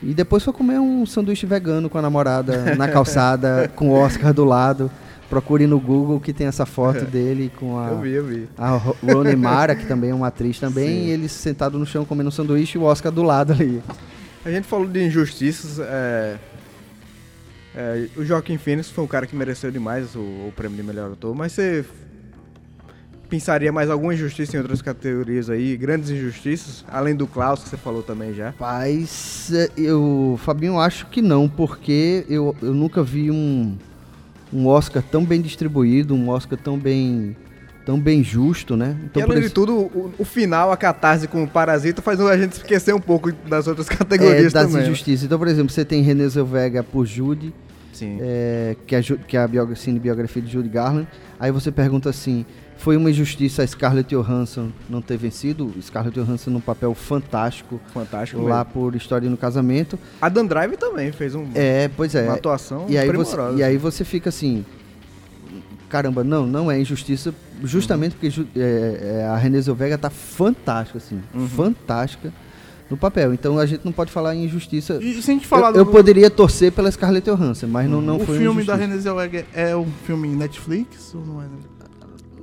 E 0.02 0.14
depois 0.14 0.44
foi 0.44 0.52
comer 0.54 0.80
um 0.80 1.06
sanduíche 1.06 1.46
vegano 1.46 1.90
com 1.90 1.98
a 1.98 2.02
namorada 2.02 2.76
na 2.76 2.90
calçada, 2.90 3.72
com 3.76 3.90
o 3.90 3.94
Oscar 3.94 4.34
do 4.34 4.44
lado. 4.44 4.92
Procure 5.30 5.66
no 5.66 5.80
Google 5.80 6.20
que 6.20 6.34
tem 6.34 6.46
essa 6.46 6.66
foto 6.66 7.06
dele 7.10 7.52
com 7.58 7.80
a, 7.80 7.88
Eu 7.88 8.02
vi, 8.02 8.12
eu 8.12 8.26
vi. 8.26 8.50
a 8.58 8.70
Rooney 9.02 9.36
Mara, 9.36 9.76
que 9.76 9.86
também 9.88 10.10
é 10.12 10.14
uma 10.14 10.28
atriz 10.28 10.60
também, 10.60 10.88
Sim. 10.90 11.08
e 11.08 11.10
ele 11.12 11.30
sentado 11.30 11.80
no 11.80 11.86
chão 11.86 12.06
comendo 12.06 12.28
um 12.28 12.32
sanduíche 12.32 12.78
e 12.78 12.82
o 12.82 12.84
Oscar 12.84 13.12
do 13.12 13.24
lado 13.24 13.54
ali. 13.54 13.82
A 14.46 14.52
gente 14.52 14.68
falou 14.68 14.86
de 14.86 15.04
injustiças. 15.06 15.80
é, 15.80 16.38
é, 17.76 18.08
o 18.16 18.24
Joaquim 18.24 18.58
Phoenix 18.58 18.90
foi 18.90 19.04
um 19.04 19.08
cara 19.08 19.26
que 19.26 19.36
mereceu 19.36 19.72
demais 19.72 20.16
o, 20.16 20.20
o 20.20 20.54
prêmio 20.56 20.78
de 20.78 20.84
melhor 20.84 21.12
ator, 21.12 21.34
mas 21.34 21.54
você 21.54 21.84
pensaria 23.34 23.72
mais 23.72 23.90
alguma 23.90 24.14
injustiça 24.14 24.56
em 24.56 24.60
outras 24.60 24.80
categorias 24.80 25.50
aí? 25.50 25.76
Grandes 25.76 26.12
injustiças? 26.12 26.86
Além 26.88 27.16
do 27.16 27.26
Klaus, 27.26 27.64
que 27.64 27.70
você 27.70 27.78
falou 27.78 28.04
também 28.04 28.32
já. 28.32 28.48
Rapaz, 28.48 29.52
é, 29.52 29.72
eu, 29.76 30.40
Fabinho, 30.44 30.80
acho 30.80 31.08
que 31.08 31.20
não, 31.20 31.50
porque 31.50 32.26
eu, 32.30 32.56
eu 32.62 32.76
nunca 32.76 33.02
vi 33.02 33.32
um, 33.32 33.76
um 34.54 34.68
Oscar 34.68 35.02
tão 35.02 35.26
bem 35.26 35.42
distribuído, 35.42 36.14
um 36.14 36.30
Oscar 36.30 36.60
tão 36.60 36.78
bem, 36.78 37.36
tão 37.86 38.00
bem 38.00 38.24
justo, 38.24 38.76
né? 38.78 38.96
e 39.06 39.10
por 39.10 39.24
além 39.24 39.42
de 39.42 39.50
tudo, 39.50 39.74
o, 39.76 40.14
o 40.18 40.24
final, 40.26 40.72
a 40.72 40.78
catarse 40.78 41.28
com 41.28 41.44
o 41.44 41.48
Parasita, 41.48 42.02
faz 42.02 42.20
a 42.20 42.38
gente 42.38 42.54
esquecer 42.54 42.94
um 42.96 43.00
pouco 43.00 43.32
das 43.48 43.68
outras 43.68 43.88
é, 43.92 43.96
categorias 43.96 44.54
das 44.54 44.68
também. 44.72 44.84
injustiças. 44.88 45.26
Então, 45.26 45.38
por 45.38 45.48
exemplo, 45.48 45.72
você 45.72 45.84
tem 45.84 46.02
René 46.02 46.28
Zellweger 46.28 46.84
por 46.84 47.06
Judy, 47.06 47.54
Sim. 47.92 48.18
é, 48.22 48.76
que 48.88 48.96
é, 48.96 49.02
que 49.02 49.38
é 49.38 49.42
a 49.42 49.48
biogra- 49.48 49.76
cinebiografia 49.76 50.42
de 50.42 50.52
Judy 50.52 50.70
Garland. 50.70 51.08
Aí 51.40 51.52
você 51.52 51.72
pergunta 51.72 52.10
assim, 52.10 52.46
foi 52.78 52.96
uma 52.98 53.10
injustiça 53.12 53.62
a 53.64 53.68
Scarlett 53.68 54.16
Johansson 54.16 54.70
não 54.90 55.02
ter 55.02 55.18
vencido? 55.18 55.74
Scarlett 55.82 56.18
Johansson 56.20 56.52
num 56.52 56.60
papel 56.62 56.94
fantástico 56.94 57.80
Fantástico 57.94 58.42
lá 58.44 58.60
mesmo. 58.60 58.72
por 58.74 58.96
História 58.96 59.30
no 59.30 59.36
Casamento. 59.38 60.00
A 60.22 60.30
Dan 60.30 60.46
Drive 60.46 60.76
também 60.78 61.12
fez 61.12 61.36
um, 61.36 61.48
É, 61.54 61.90
pois 61.90 62.16
é. 62.16 62.24
uma 62.24 62.36
atuação 62.36 62.86
E 62.90 62.98
aí, 62.98 63.08
você, 63.12 63.32
primorosa. 63.36 63.60
e 63.60 63.64
aí 63.64 63.78
você 63.78 64.04
fica 64.06 64.30
assim, 64.30 64.66
caramba, 65.94 66.24
não, 66.24 66.48
não 66.48 66.72
é 66.72 66.82
injustiça, 66.82 67.32
justamente 67.64 68.14
porque 68.14 68.32
ju- 68.32 68.48
é, 68.56 69.20
é, 69.22 69.28
a 69.28 69.36
Renée 69.38 69.62
Zellweger 69.62 70.00
tá 70.00 70.10
fantástica, 70.10 70.98
assim, 70.98 71.22
Uhum. 71.36 71.48
fantástica 71.48 72.34
no 72.90 72.98
papel. 72.98 73.32
Então 73.32 73.60
a 73.60 73.66
gente 73.68 73.86
não 73.86 73.92
pode 73.92 74.12
falar 74.12 74.34
em 74.34 74.46
injustiça. 74.46 74.98
E 75.00 75.22
se 75.22 75.30
a 75.30 75.34
gente 75.36 75.46
falar 75.46 75.70
Eu, 75.70 75.76
eu 75.76 75.86
do, 75.86 75.92
poderia 75.92 76.32
torcer 76.32 76.72
pela 76.72 76.90
Scarlett 76.92 77.30
Johansson, 77.30 77.68
mas 77.68 77.88
não, 77.88 78.02
não 78.02 78.18
o 78.18 78.26
foi 78.26 78.40
filme 78.40 78.64
da. 78.64 78.76
Renée 78.76 78.98
Zellweger 78.98 79.46
é 79.54 79.76
um 79.76 79.86
filme 80.08 80.30
Netflix 80.30 81.14
ou 81.14 81.24
não 81.24 81.42
é? 81.44 81.46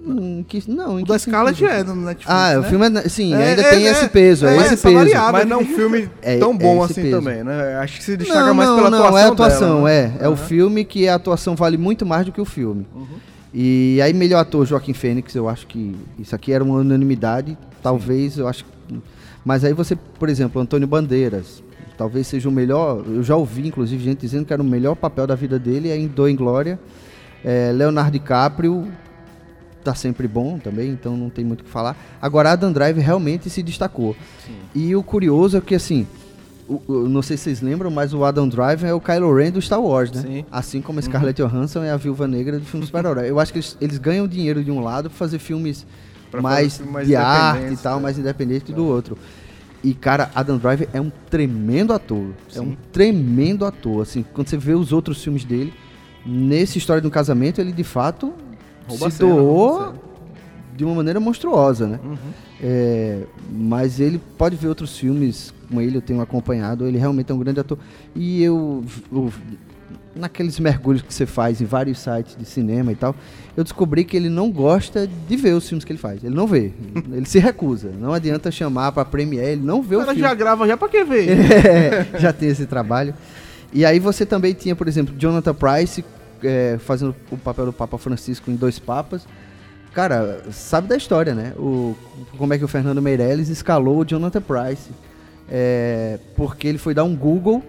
Hum, 0.03 0.43
que- 0.49 0.63
não, 0.67 0.99
em 0.99 1.03
O 1.03 1.05
que 1.05 1.13
da 1.13 1.19
Scarlett 1.19 1.63
é 1.63 1.83
no 1.85 1.95
Netflix, 1.95 2.31
Ah, 2.31 2.55
o 2.57 2.63
né? 2.63 2.69
filme 2.71 2.87
é, 2.87 3.09
sim, 3.09 3.35
É, 3.35 3.49
ainda 3.51 3.63
é, 3.63 3.71
tem 3.71 3.87
é, 3.87 3.91
esse 3.91 4.09
peso, 4.09 4.47
é, 4.47 4.57
é 4.57 4.61
esse 4.61 4.77
peso. 4.79 4.95
Mas 5.33 5.47
não 5.47 5.59
é 5.59 5.61
um 5.63 5.67
filme 5.67 6.09
É- 6.23 6.39
tão 6.39 6.57
bom 6.57 6.83
assim 6.83 7.03
peso. 7.03 7.19
também, 7.19 7.45
né? 7.45 7.77
Acho 7.83 7.99
que 7.99 8.05
se 8.05 8.17
destaca 8.17 8.47
Não, 8.47 8.55
mais 8.55 8.69
não, 8.71 8.77
pela 8.77 8.91
não, 8.91 8.99
atuação 8.99 9.19
é 9.19 9.23
a 9.25 9.29
atuação, 9.29 9.75
dela, 9.85 9.89
né? 9.89 10.17
é. 10.21 10.25
É 10.25 10.29
o 10.29 10.37
filme 10.37 10.85
que 10.87 11.07
a 11.09 11.17
atuação 11.17 11.55
vale 11.55 11.77
muito 11.77 12.07
mais 12.07 12.25
do 12.25 12.33
que 12.33 12.41
o 12.41 12.47
filme. 12.47 12.87
Uhum. 12.95 13.07
E 13.53 14.01
aí, 14.03 14.13
melhor 14.13 14.41
ator, 14.41 14.65
Joaquim 14.65 14.93
Fênix, 14.93 15.35
eu 15.35 15.49
acho 15.49 15.67
que 15.67 15.97
isso 16.19 16.35
aqui 16.35 16.53
era 16.53 16.63
uma 16.63 16.77
unanimidade, 16.77 17.59
talvez, 17.83 18.39
eu 18.39 18.47
acho 18.47 18.65
que... 18.65 19.01
Mas 19.45 19.65
aí 19.65 19.73
você, 19.73 19.97
por 19.97 20.29
exemplo, 20.29 20.61
Antônio 20.61 20.87
Bandeiras, 20.87 21.63
talvez 21.97 22.27
seja 22.27 22.49
o 22.49 22.53
melhor, 22.53 23.05
eu 23.07 23.23
já 23.23 23.37
ouvi, 23.37 23.67
inclusive, 23.67 24.03
gente 24.03 24.21
dizendo 24.21 24.45
que 24.45 24.53
era 24.53 24.63
o 24.63 24.65
melhor 24.65 24.95
papel 24.95 25.27
da 25.27 25.35
vida 25.35 25.59
dele, 25.59 25.91
é 25.91 25.97
em 25.97 26.07
Dor 26.07 26.29
em 26.29 26.37
Glória. 26.37 26.79
É, 27.45 27.73
Leonardo 27.73 28.13
DiCaprio 28.13 28.87
tá 29.83 29.95
sempre 29.95 30.29
bom 30.29 30.59
também, 30.59 30.91
então 30.91 31.17
não 31.17 31.31
tem 31.31 31.45
muito 31.45 31.63
o 31.63 31.65
que 31.65 31.71
falar. 31.71 31.97
Agora, 32.21 32.53
Adam 32.53 32.71
Drive 32.71 32.99
realmente 32.99 33.49
se 33.51 33.63
destacou. 33.63 34.15
E 34.75 34.95
o 34.95 35.03
curioso 35.03 35.57
é 35.57 35.61
que, 35.61 35.75
assim, 35.75 36.07
o- 36.87 37.09
não 37.09 37.23
sei 37.23 37.37
se 37.37 37.45
vocês 37.45 37.61
lembram, 37.61 37.91
mas 37.91 38.13
o 38.15 38.25
Adam 38.25 38.49
Driver 38.49 38.89
é 38.89 38.95
o 38.95 39.01
Kylo 39.01 39.35
Ren 39.35 39.51
do 39.51 39.61
Star 39.61 39.81
Wars, 39.81 40.13
né? 40.13 40.23
Sim. 40.23 40.45
Assim 40.51 40.81
como 40.81 40.99
a 40.99 41.03
Scarlett 41.03 41.41
Johansson 41.43 41.83
é 41.83 41.91
a 41.91 41.97
Viúva 41.97 42.29
Negra 42.29 42.59
do 42.59 42.65
filme 42.65 42.85
super-herói. 42.87 43.29
Eu 43.29 43.41
acho 43.41 43.53
que 43.53 43.59
eles, 43.59 43.77
eles 43.81 43.99
ganham 43.99 44.27
dinheiro 44.29 44.63
de 44.63 44.71
um 44.71 44.81
lado 44.81 45.09
pra 45.11 45.19
fazer 45.19 45.39
filmes 45.39 45.87
mais, 46.41 46.77
fazer 46.79 46.91
mais 46.91 47.07
de 47.09 47.17
arte 47.17 47.73
e 47.73 47.77
tal, 47.77 47.97
né? 47.97 48.03
mais 48.03 48.19
independente 48.19 48.73
do 48.73 48.85
outro. 48.87 49.19
E, 49.83 49.95
cara, 49.95 50.31
Adam 50.35 50.59
Driver 50.59 50.89
é 50.93 51.01
um 51.01 51.11
tremendo 51.31 51.93
ator. 51.93 52.27
É 52.55 52.61
um 52.61 52.77
tremendo 52.93 53.65
ator. 53.65 54.03
Assim, 54.03 54.23
quando 54.35 54.49
você 54.49 54.57
vê 54.59 54.75
os 54.75 54.93
outros 54.93 55.23
filmes 55.25 55.43
dele, 55.43 55.73
nesse 56.25 56.77
História 56.79 57.01
do 57.01 57.11
Casamento, 57.11 57.61
ele 57.61 57.73
de 57.73 57.83
fato 57.83 58.33
Rouba 58.87 59.11
se 59.11 59.17
cena, 59.17 59.31
doou 59.35 59.95
de 60.77 60.85
uma 60.85 60.95
maneira 60.95 61.19
monstruosa, 61.19 61.87
né? 61.87 61.99
Uhum. 62.05 62.17
É, 62.63 63.21
mas 63.51 63.99
ele 64.01 64.21
pode 64.37 64.55
ver 64.55 64.69
outros 64.69 64.99
filmes 64.99 65.53
com 65.71 65.81
ele, 65.81 65.97
eu 65.97 66.03
tenho 66.03 66.21
acompanhado, 66.21 66.87
ele 66.87 66.99
realmente 66.99 67.31
é 67.31 67.35
um 67.35 67.39
grande 67.39 67.61
ator. 67.61 67.79
E 68.15 68.43
eu, 68.43 68.85
eu- 69.13 69.33
naqueles 70.15 70.59
mergulhos 70.59 71.03
que 71.03 71.15
você 71.15 71.25
faz 71.25 71.61
em 71.61 71.65
vários 71.65 71.99
sites 72.01 72.37
de 72.37 72.45
cinema 72.45 72.91
e 72.91 72.95
tal, 72.97 73.15
eu 73.57 73.63
descobri 73.63 74.05
que 74.05 74.17
ele 74.17 74.29
não 74.29 74.51
gosta 74.51 75.09
de 75.29 75.37
ver 75.37 75.53
os 75.55 75.69
filmes 75.69 75.85
que 75.85 75.93
ele 75.93 75.99
faz. 75.99 76.23
Ele 76.25 76.35
não 76.35 76.47
vê. 76.47 76.73
ele 77.13 77.27
se 77.27 77.39
recusa. 77.39 77.91
Não 77.99 78.13
adianta 78.13 78.51
chamar 78.51 78.93
pra 78.93 79.05
premiere, 79.05 79.53
ele 79.53 79.63
não 79.63 79.83
vê 79.83 79.97
O 79.97 79.99
o 79.99 80.01
cara 80.03 80.15
filme. 80.15 80.29
já 80.29 80.35
grava 80.35 80.67
já 80.67 80.77
pra 80.77 80.89
que 80.89 81.05
ver? 81.05 81.29
É, 82.15 82.19
já 82.19 82.33
tem 82.33 82.49
esse 82.49 82.67
trabalho. 82.67 83.15
E 83.73 83.85
aí 83.85 84.01
você 84.01 84.27
também 84.27 84.53
tinha, 84.53 84.75
por 84.75 84.89
exemplo, 84.89 85.15
Jonathan 85.17 85.55
Price 85.55 86.05
é, 86.43 86.77
fazendo 86.81 87.15
o 87.31 87.37
papel 87.37 87.67
do 87.67 87.73
Papa 87.73 87.97
Francisco 87.99 88.51
em 88.51 88.57
Dois 88.57 88.79
Papas. 88.81 89.25
Cara, 89.95 90.43
sabe 90.53 90.89
da 90.89 90.97
história, 90.97 91.35
né? 91.35 91.53
O, 91.57 91.97
como 92.39 92.53
é 92.55 92.59
que 92.59 92.65
o 92.65 92.69
Fernando 92.69 93.01
Meirelles 93.03 93.49
escalou 93.49 93.99
o 93.99 94.05
Jonathan 94.05 94.41
Price. 94.41 94.89
É, 95.51 96.19
porque 96.37 96.69
ele 96.69 96.79
foi 96.79 96.95
dar 96.95 97.05
um 97.05 97.17
Google 97.17 97.63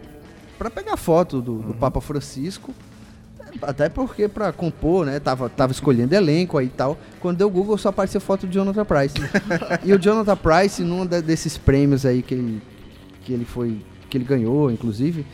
para 0.58 0.70
pegar 0.70 0.96
foto 0.98 1.41
do, 1.41 1.60
do 1.60 1.74
Papa 1.74 2.00
Francisco. 2.00 2.74
Até 3.63 3.89
porque 3.89 4.28
pra 4.28 4.52
compor, 4.54 5.06
né? 5.06 5.20
Tava, 5.20 5.50
tava 5.50 5.72
escolhendo 5.74 6.13
elenco 6.15 6.58
aí 6.58 6.67
e 6.67 6.70
tal. 6.70 6.98
Quando 7.20 7.38
deu 7.38 7.50
Google 7.50 7.78
só 7.78 7.89
apareceu 7.89 8.22
foto 8.22 8.48
do 8.48 8.54
Jonathan 8.54 8.86
Price. 8.86 9.15
e 9.84 9.91
o 9.94 10.00
Jonathan 10.00 10.38
Price, 10.38 10.82
num 10.84 11.06
de- 11.06 11.22
desses 11.22 11.58
prêmios 11.58 12.06
aí 12.06 12.22
que 12.22 12.34
ele, 12.34 12.62
que 13.26 13.34
ele 13.34 13.44
foi. 13.46 13.82
que 14.10 14.17
ele 14.17 14.24
ganhou, 14.24 14.72
inclusive, 14.72 15.26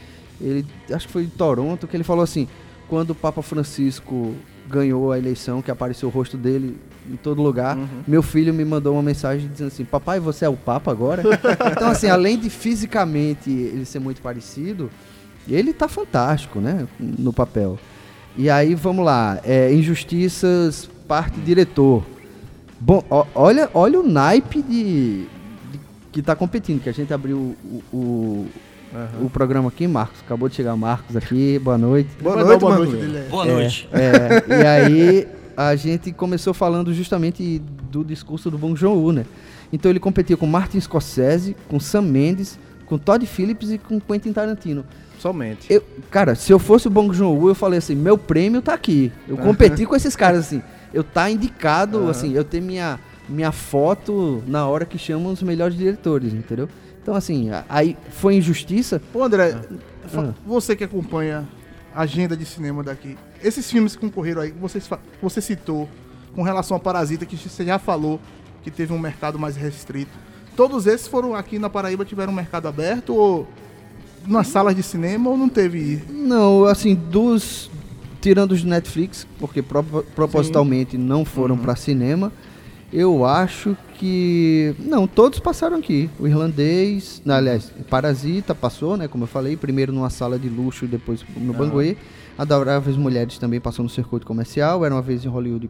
ele. 0.41 0.65
Acho 0.91 1.05
que 1.07 1.13
foi 1.13 1.23
em 1.23 1.29
Toronto, 1.29 1.88
que 1.88 1.95
ele 1.95 2.03
falou 2.03 2.23
assim, 2.23 2.47
quando 2.88 3.12
o 3.12 3.15
Papa 3.15 3.41
Francisco 3.43 4.33
ganhou 4.69 5.12
a 5.12 5.17
eleição, 5.17 5.62
que 5.62 5.71
apareceu 5.71 6.10
o 6.10 6.12
rosto 6.12 6.38
dele 6.38 6.77
em 7.10 7.15
todo 7.15 7.41
lugar, 7.41 7.77
meu 8.08 8.21
filho 8.21 8.53
me 8.53 8.65
mandou 8.65 8.93
uma 8.93 9.01
mensagem 9.01 9.47
dizendo 9.49 9.67
assim, 9.69 9.86
papai, 9.86 10.19
você 10.19 10.43
é 10.45 10.49
o 10.49 10.58
Papa 10.58 10.91
agora? 10.91 11.23
então, 11.71 11.89
assim, 11.89 12.08
além 12.10 12.38
de 12.38 12.49
fisicamente 12.49 13.49
ele 13.49 13.86
ser 13.86 13.99
muito 13.99 14.21
parecido, 14.21 14.89
ele 15.47 15.71
tá 15.71 15.88
fantástico, 15.88 16.60
né? 16.60 16.86
No 16.99 17.32
papel. 17.32 17.80
E 18.36 18.49
aí, 18.49 18.75
vamos 18.75 19.06
lá. 19.06 19.39
É, 19.43 19.73
Injustiças, 19.73 20.89
parte 21.08 21.39
diretor. 21.39 22.03
Bom, 22.80 23.01
ó- 23.10 23.25
olha, 23.34 23.69
olha 23.73 23.99
o 23.99 24.08
naipe 24.08 24.62
de, 24.62 25.21
de- 25.71 25.80
que 26.12 26.21
tá 26.21 26.36
competindo, 26.36 26.82
que 26.84 26.89
a 26.89 26.93
gente 26.93 27.13
abriu 27.13 27.56
o, 27.63 27.82
o, 27.91 28.47
o 29.21 29.30
programa 29.30 29.69
aqui, 29.69 29.88
Marcos. 29.88 30.19
Acabou 30.26 30.47
de 30.50 30.56
chegar 30.56 30.76
Marcos 30.76 31.15
aqui, 31.15 31.60
boa 31.60 31.78
noite. 31.78 32.10
Boa 32.21 32.43
noite, 32.43 32.63
Marco. 32.63 32.84
noite 32.86 32.95
dele, 32.95 33.17
é. 33.17 33.21
Boa 33.30 33.47
É, 33.47 33.54
noite. 33.54 33.89
é, 33.91 34.43
e 34.62 34.65
aí 34.65 35.28
a 35.56 35.76
gente 35.76 36.12
começou 36.12 36.54
falando 36.54 36.93
justamente 36.93 37.60
do 37.91 38.04
discurso 38.04 38.50
do 38.52 38.58
Bong 38.58 38.76
Joon-ho, 38.80 39.12
né? 39.12 39.26
Então 39.71 39.91
ele 39.91 40.00
competia 40.00 40.38
com 40.38 40.45
Martin 40.47 40.80
Scorsese, 40.80 41.56
com 41.67 41.80
Sam 41.80 42.04
Mendes, 42.04 42.58
com 42.86 42.97
Todd 42.97 43.26
Phillips 43.26 43.71
e 43.71 43.78
com 43.78 44.00
Quentin 44.00 44.32
Tarantino. 44.32 44.86
Somente. 45.19 45.71
Eu, 45.73 45.84
cara, 46.12 46.36
se 46.36 46.54
eu 46.54 46.60
fosse 46.60 46.88
o 46.88 46.91
Bong 46.91 47.12
Joon-ho, 47.13 47.50
eu 47.50 47.56
falei 47.56 47.80
assim, 47.80 47.95
meu 47.95 48.17
prêmio 48.17 48.62
tá 48.62 48.73
aqui. 48.73 49.12
Eu 49.28 49.36
competi 49.36 49.86
com 49.86 49.95
esses 49.95 50.15
caras 50.15 50.39
assim. 50.41 50.62
Eu 50.93 51.04
tá 51.04 51.30
indicado, 51.30 52.08
assim, 52.10 52.34
eu 52.34 52.43
ter 52.43 52.62
minha 52.62 53.00
minha 53.28 53.52
foto 53.52 54.41
na 54.47 54.65
hora 54.67 54.86
que 54.86 54.97
chamam 54.97 55.34
os 55.34 55.43
melhores 55.43 55.76
diretores, 55.76 56.34
entendeu? 56.34 56.69
Então 57.08 57.15
assim, 57.15 57.47
aí 57.70 57.95
foi 58.10 58.36
injustiça. 58.36 59.01
Ô 59.14 59.24
André, 59.24 59.58
fa- 60.10 60.24
Ah. 60.24 60.34
você 60.45 60.76
que 60.76 60.84
acompanha 60.84 61.47
a 61.95 62.01
agenda 62.01 62.36
de 62.36 62.43
cinema 62.45 62.84
daqui, 62.84 63.18
esses 63.41 63.72
filmes 63.72 63.95
que 63.95 64.01
concorreram 64.01 64.41
aí, 64.41 64.53
fa- 64.82 64.99
você 65.22 65.39
citou, 65.39 65.88
com 66.36 66.41
relação 66.41 66.76
a 66.76 66.80
Parasita, 66.82 67.26
que 67.26 67.38
você 67.38 67.64
já 67.64 67.80
falou 67.80 68.20
que 68.62 68.70
teve 68.70 68.91
um 68.91 68.99
mercado 68.99 69.39
mais 69.39 69.55
restrito, 69.55 70.12
todos 70.53 70.86
esses 70.86 71.08
foram 71.08 71.34
aqui 71.34 71.58
na 71.58 71.70
Paraíba, 71.70 72.03
tiveram 72.03 72.34
um 72.34 72.36
mercado 72.36 72.68
aberto 72.68 73.16
ou 73.16 73.47
nas 74.28 74.47
salas 74.49 74.76
de 74.76 74.84
cinema 74.84 75.30
ou 75.30 75.38
não 75.38 75.47
teve? 75.47 76.03
Não, 76.10 76.66
assim, 76.66 76.93
dos. 76.93 77.72
Tirando 78.20 78.51
os 78.51 78.66
Netflix, 78.66 79.26
porque 79.39 79.62
pro- 79.62 80.03
propositalmente 80.14 80.97
não 80.97 81.24
foram 81.24 81.55
pra 81.58 81.74
cinema. 81.78 82.34
Eu 82.91 83.25
acho 83.25 83.75
que. 83.95 84.73
Não, 84.79 85.05
todos 85.05 85.39
passaram 85.39 85.77
aqui. 85.77 86.09
O 86.19 86.27
irlandês, 86.27 87.21
aliás, 87.27 87.71
Parasita 87.89 88.55
passou, 88.55 88.95
né? 88.95 89.07
Como 89.07 89.23
eu 89.25 89.27
falei, 89.27 89.57
primeiro 89.57 89.91
numa 89.91 90.09
sala 90.09 90.39
de 90.39 90.47
luxo 90.47 90.85
e 90.85 90.88
depois 90.88 91.23
no 91.35 91.53
Banguê. 91.53 91.97
Adoráveis 92.38 92.95
Mulheres 92.95 93.38
também 93.38 93.59
passou 93.59 93.83
no 93.83 93.89
circuito 93.89 94.25
comercial, 94.25 94.85
era 94.85 94.93
uma 94.95 95.01
vez 95.01 95.25
em 95.25 95.27
Hollywood. 95.27 95.69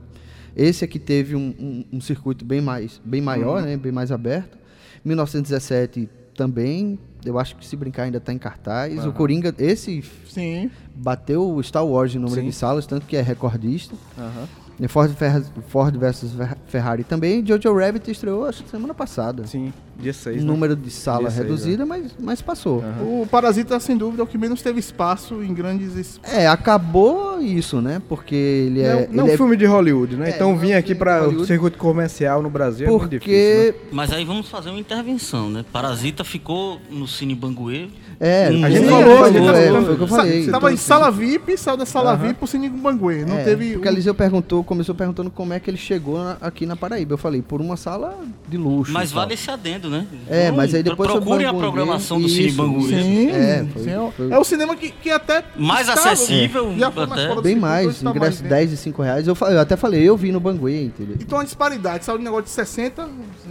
Esse 0.55 0.83
aqui 0.83 0.99
teve 0.99 1.35
um, 1.35 1.53
um- 1.59 1.85
um 1.93 2.01
circuito 2.01 2.43
bem, 2.43 2.59
mais, 2.61 2.99
bem 3.05 3.21
maior, 3.21 3.61
né? 3.63 3.77
Bem 3.77 3.91
mais 3.91 4.11
aberto. 4.11 4.57
1917 5.05 6.09
também, 6.35 6.99
eu 7.25 7.39
acho 7.39 7.55
que 7.55 7.65
se 7.65 7.75
brincar 7.75 8.03
ainda 8.03 8.17
está 8.17 8.31
em 8.33 8.37
cartaz. 8.37 9.05
O 9.05 9.11
Coringa, 9.13 9.53
esse 9.57 10.03
Sim. 10.29 10.69
bateu 10.95 11.49
o 11.55 11.63
Star 11.63 11.85
Wars 11.85 12.13
em 12.13 12.19
número 12.19 12.41
Sim. 12.41 12.47
de 12.47 12.53
salas, 12.53 12.85
tanto 12.85 13.05
que 13.07 13.15
é 13.15 13.21
recordista. 13.21 13.95
Aham. 14.17 14.47
Ford, 14.87 15.11
Fer- 15.15 15.43
Ford 15.69 15.97
versus 15.97 16.33
Fer- 16.33 16.57
Ferrari 16.67 17.03
também. 17.03 17.43
Jojo 17.43 17.73
Rabbit 17.75 18.11
estreou 18.11 18.45
acho 18.45 18.63
que 18.63 18.69
semana 18.69 18.93
passada. 18.93 19.47
Sim, 19.47 19.73
dia 19.99 20.13
6, 20.13 20.37
Um 20.43 20.45
né? 20.45 20.51
número 20.51 20.75
de 20.75 20.91
sala 20.91 21.21
Dia 21.21 21.31
seis, 21.31 21.41
reduzida, 21.41 21.83
mas, 21.85 22.15
mas 22.19 22.41
passou. 22.43 22.83
Aham. 22.83 23.21
O 23.23 23.27
Parasita, 23.31 23.79
sem 23.79 23.97
dúvida, 23.97 24.21
é 24.21 24.23
o 24.23 24.27
que 24.27 24.37
menos 24.37 24.61
teve 24.61 24.79
espaço 24.79 25.41
em 25.41 25.51
grandes. 25.53 25.95
es- 25.95 26.19
É, 26.21 26.45
acabou 26.47 27.41
isso, 27.41 27.81
né? 27.81 27.99
Porque 28.07 28.35
ele 28.35 28.81
é. 28.81 28.93
não 28.93 28.99
ele 28.99 29.13
não 29.13 29.27
é 29.27 29.35
filme 29.37 29.57
de 29.57 29.65
Hollywood, 29.65 30.15
né? 30.15 30.29
É, 30.29 30.35
então 30.35 30.55
vir 30.55 30.73
aqui 30.73 30.93
para 30.93 31.27
o 31.27 31.43
circuito 31.45 31.77
comercial 31.79 32.43
no 32.43 32.49
Brasil 32.49 32.85
é 32.85 32.89
muito 32.91 33.07
difícil. 33.09 33.19
porque. 33.33 33.73
né? 33.81 33.87
Mas 33.91 34.11
aí 34.11 34.23
vamos 34.25 34.47
fazer 34.47 34.69
uma 34.69 34.79
intervenção, 34.79 35.49
né? 35.49 35.65
Parasita 35.73 36.23
ficou 36.23 36.79
no 36.89 37.07
Cine 37.07 37.33
Banguê. 37.33 37.87
É, 38.19 38.47
A 38.47 38.69
gente 38.69 38.87
falou, 38.89 39.23
a 39.25 39.31
gente 39.31 39.45
falou, 39.45 39.55
é, 39.55 39.69
foi 39.83 39.93
o 39.93 39.97
que 39.97 40.01
eu 40.03 40.07
Sa- 40.07 40.15
falei. 40.17 40.47
Tava 40.47 40.73
em 40.73 40.77
sala 40.77 41.11
VIP, 41.11 41.55
saiu 41.55 41.77
da 41.77 41.85
sala 41.85 42.13
Aham. 42.13 42.23
VIP 42.23 42.33
pro 42.39 42.47
Cine 42.47 42.67
Banguê. 42.67 43.23
Não 43.23 43.37
É, 43.37 43.43
teve. 43.43 43.73
Porque 43.73 43.87
a 43.87 43.91
Eliseu 43.91 44.15
perguntou, 44.15 44.63
começou 44.63 44.95
perguntando 44.95 45.29
como 45.29 45.53
é 45.53 45.59
que 45.59 45.69
ele 45.69 45.77
chegou 45.77 46.17
na- 46.17 46.37
aqui 46.41 46.65
na 46.65 46.75
Paraíba. 46.75 47.13
Eu 47.13 47.17
falei, 47.19 47.43
por 47.43 47.61
uma 47.61 47.77
sala 47.77 48.17
de 48.47 48.57
luxo. 48.57 48.91
Mas 48.91 49.11
vale 49.11 49.35
esse 49.35 49.51
adendo, 49.51 49.87
né? 49.89 50.07
É, 50.27 50.49
mas 50.51 50.73
aí 50.73 50.81
depois 50.81 51.11
foi 51.11 51.21
Procurem 51.21 51.45
a 51.45 51.51
Banguê, 51.53 51.61
programação 51.63 52.19
do 52.19 52.27
Cine 52.27 52.47
isso, 52.47 52.57
Banguê. 52.57 52.87
Sim, 52.87 53.29
É, 53.29 53.65
foi- 53.71 53.83
sim, 53.83 53.89
é 53.91 53.99
o- 53.99 54.11
foi- 54.11 54.31
é 54.31 54.37
o 54.39 54.43
cinema 54.43 54.75
que, 54.75 54.89
que 54.89 55.11
até. 55.11 55.43
Mais 55.55 55.87
estava- 55.87 56.09
acessível, 56.11 56.73
Já 56.75 56.89
foi 56.89 57.05
mais 57.05 57.21
até. 57.31 57.41
Bem 57.41 57.55
mais, 57.55 58.01
ingresso 58.01 58.41
né? 58.43 58.49
10 58.49 58.71
e 58.73 58.77
5 58.77 59.01
reais. 59.03 59.27
Eu, 59.27 59.37
até 59.61 59.75
falei, 59.77 60.01
eu 60.01 60.17
vi 60.17 60.31
no 60.31 60.39
Banguê, 60.39 60.85
entendeu? 60.85 61.17
Então 61.21 61.37
a 61.39 61.43
disparidade, 61.43 62.03
saiu 62.03 62.17
de 62.17 62.23
negócio 62.23 62.45
de 62.45 62.49
60, 62.49 63.07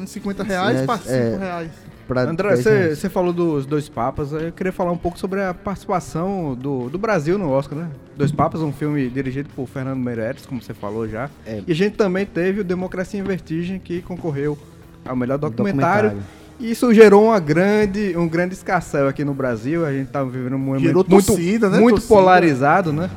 50 0.06 0.42
reais 0.42 0.80
É, 0.80 0.84
para 0.86 0.98
5 0.98 1.12
é. 1.12 1.36
reais. 1.38 1.70
Pra 2.06 2.22
André, 2.22 2.54
10 2.56 2.98
você 2.98 3.08
falou 3.08 3.32
dos 3.32 3.66
dois 3.66 3.88
papas, 3.88 4.32
eu 4.32 4.52
queria 4.52 4.72
falar 4.72 4.92
um 4.92 4.96
pouco 4.96 5.18
sobre 5.18 5.42
a 5.42 5.52
participação 5.52 6.54
do, 6.54 6.88
do 6.88 6.98
Brasil 6.98 7.36
no 7.36 7.50
Oscar, 7.50 7.78
né? 7.78 7.88
Dois 8.16 8.30
Papas, 8.32 8.60
um 8.62 8.72
filme 8.72 9.08
dirigido 9.08 9.48
por 9.54 9.66
Fernando 9.66 9.98
Meirelles, 9.98 10.46
como 10.46 10.62
você 10.62 10.72
falou 10.72 11.06
já. 11.08 11.28
É. 11.46 11.62
E 11.66 11.72
a 11.72 11.74
gente 11.74 11.96
também 11.96 12.24
teve 12.24 12.60
o 12.60 12.64
Democracia 12.64 13.20
em 13.20 13.22
Vertigem, 13.22 13.78
que 13.78 14.00
concorreu 14.02 14.56
ao 15.04 15.14
melhor 15.16 15.36
documentário. 15.38 16.10
Documentário. 16.10 16.46
E 16.58 16.70
isso 16.70 16.94
gerou 16.94 17.26
uma 17.26 17.38
grande, 17.38 18.16
um 18.16 18.26
grande 18.26 18.54
escarcel 18.54 19.08
aqui 19.08 19.22
no 19.24 19.34
Brasil. 19.34 19.84
A 19.84 19.92
gente 19.92 20.08
tá 20.08 20.22
vivendo 20.24 20.54
um 20.54 20.58
momento 20.58 20.82
Gerou 20.82 21.04
muito, 21.06 21.26
torcida, 21.26 21.68
né? 21.68 21.78
muito 21.78 21.96
Torcida. 21.96 22.14
polarizado, 22.14 22.92
né? 22.92 23.10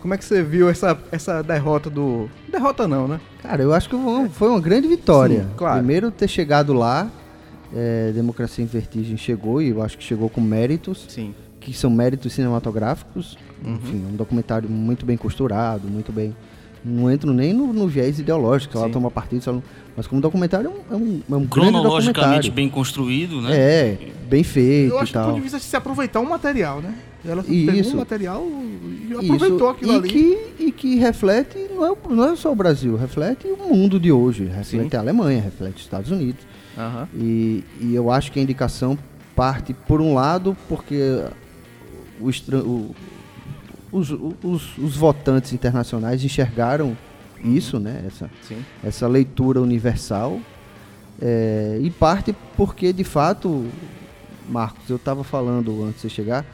Como 0.00 0.14
é 0.14 0.18
que 0.18 0.24
você 0.24 0.42
viu 0.42 0.68
essa, 0.68 0.96
essa 1.10 1.42
derrota 1.42 1.88
do... 1.90 2.28
Derrota 2.52 2.86
não, 2.86 3.08
né? 3.08 3.18
Cara, 3.42 3.62
eu 3.62 3.72
acho 3.72 3.88
que 3.88 3.96
foi 3.96 4.04
uma- 4.12 4.28
foi 4.28 4.48
uma 4.50 4.60
grande 4.60 4.86
vitória. 4.86 5.40
Sim, 5.40 5.48
claro. 5.56 5.78
Primeiro 5.78 6.10
ter 6.12 6.28
chegado 6.28 6.72
lá, 6.74 7.08
é, 7.74 8.12
Democracia 8.12 8.62
em 8.64 8.66
Vertigem 8.66 9.16
chegou, 9.16 9.62
e 9.62 9.68
eu 9.70 9.82
acho 9.82 9.96
que 9.96 10.04
chegou 10.04 10.28
com 10.28 10.40
méritos, 10.40 11.04
Sim. 11.08 11.34
que 11.60 11.72
são 11.72 11.90
méritos 11.90 12.32
cinematográficos. 12.32 13.36
Enfim, 13.64 14.04
um 14.12 14.16
documentário 14.16 14.68
muito 14.68 15.06
bem 15.06 15.16
costurado, 15.16 15.88
muito 15.88 16.12
bem. 16.12 16.34
Não 16.84 17.10
entro 17.10 17.32
nem 17.32 17.54
no, 17.54 17.72
no 17.72 17.88
viés 17.88 18.18
ideológico, 18.18 18.76
ela 18.76 18.90
toma 18.90 19.10
partido, 19.10 19.42
não- 19.50 19.62
mas 19.96 20.06
como 20.06 20.20
documentário 20.20 20.70
é 20.90 20.94
um, 20.94 20.94
é 20.94 20.96
um, 20.98 21.20
é 21.30 21.34
um 21.36 21.46
grande 21.46 21.48
Cronologicamente 21.48 22.50
bem 22.50 22.68
construído, 22.68 23.40
né? 23.40 23.56
É, 23.56 23.98
bem 24.28 24.42
feito 24.42 24.92
Eu 24.92 24.98
e 24.98 25.00
acho 25.00 25.06
que 25.12 25.18
do 25.18 25.20
tal. 25.22 25.24
ponto 25.28 25.36
de 25.36 25.40
vista 25.40 25.58
de 25.58 25.64
se 25.64 25.74
aproveitar 25.76 26.20
um 26.20 26.28
material, 26.28 26.82
né? 26.82 26.94
Ela 27.24 27.42
Isso. 27.48 27.66
pegou 27.72 27.92
um 27.92 27.96
material 27.96 28.46
e 28.46 29.06
Isso, 29.12 29.18
aproveitou 29.32 29.68
aquilo 29.70 29.92
e 29.92 29.96
ali. 29.96 30.08
Que, 30.10 30.38
e 30.64 30.72
que 30.72 30.96
reflete, 30.96 31.56
não 31.74 31.86
é, 31.86 31.96
não 32.10 32.24
é 32.32 32.36
só 32.36 32.52
o 32.52 32.54
Brasil, 32.54 32.96
reflete 32.96 33.46
o 33.46 33.74
mundo 33.74 33.98
de 33.98 34.12
hoje, 34.12 34.44
reflete 34.44 34.90
Sim. 34.90 34.96
a 34.98 35.00
Alemanha, 35.00 35.40
reflete 35.40 35.76
os 35.76 35.82
Estados 35.82 36.10
Unidos. 36.10 36.44
Aham. 36.76 37.08
E, 37.14 37.64
e 37.80 37.94
eu 37.94 38.10
acho 38.10 38.32
que 38.32 38.38
a 38.38 38.42
indicação 38.42 38.98
parte, 39.36 39.72
por 39.74 40.00
um 40.00 40.14
lado, 40.14 40.56
porque 40.68 41.22
o 42.20 42.28
o- 42.52 42.94
os, 43.92 44.10
os- 44.10 44.78
os 44.78 44.96
votantes 44.96 45.52
internacionais 45.52 46.24
enxergaram 46.24 46.96
isso, 47.44 47.78
né? 47.78 48.02
Essa, 48.06 48.30
Sim. 48.42 48.56
essa 48.82 49.06
leitura 49.06 49.60
universal. 49.60 50.40
é, 51.22 51.78
e 51.80 51.90
parte 51.90 52.34
porque, 52.56 52.92
de 52.92 53.04
fato, 53.04 53.66
Marcos, 54.48 54.90
eu 54.90 54.96
estava 54.96 55.22
falando 55.22 55.84
antes 55.84 55.96
de 55.96 56.00
você 56.02 56.08
chegar, 56.08 56.44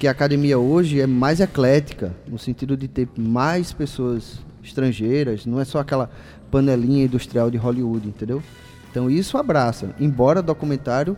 que 0.00 0.08
a 0.08 0.10
academia 0.10 0.58
hoje 0.58 1.00
é 1.00 1.06
mais 1.06 1.38
eclética, 1.40 2.12
no 2.26 2.36
sentido 2.38 2.76
de 2.76 2.88
ter 2.88 3.08
mais 3.16 3.72
pessoas 3.72 4.40
estrangeiras, 4.64 5.46
não 5.46 5.60
é 5.60 5.64
só 5.64 5.78
aquela 5.78 6.10
panelinha 6.50 7.04
industrial 7.04 7.50
de 7.52 7.56
Hollywood, 7.56 8.08
entendeu? 8.08 8.42
Então 8.90 9.10
isso 9.10 9.38
abraça. 9.38 9.90
Embora 9.98 10.42
documentário, 10.42 11.16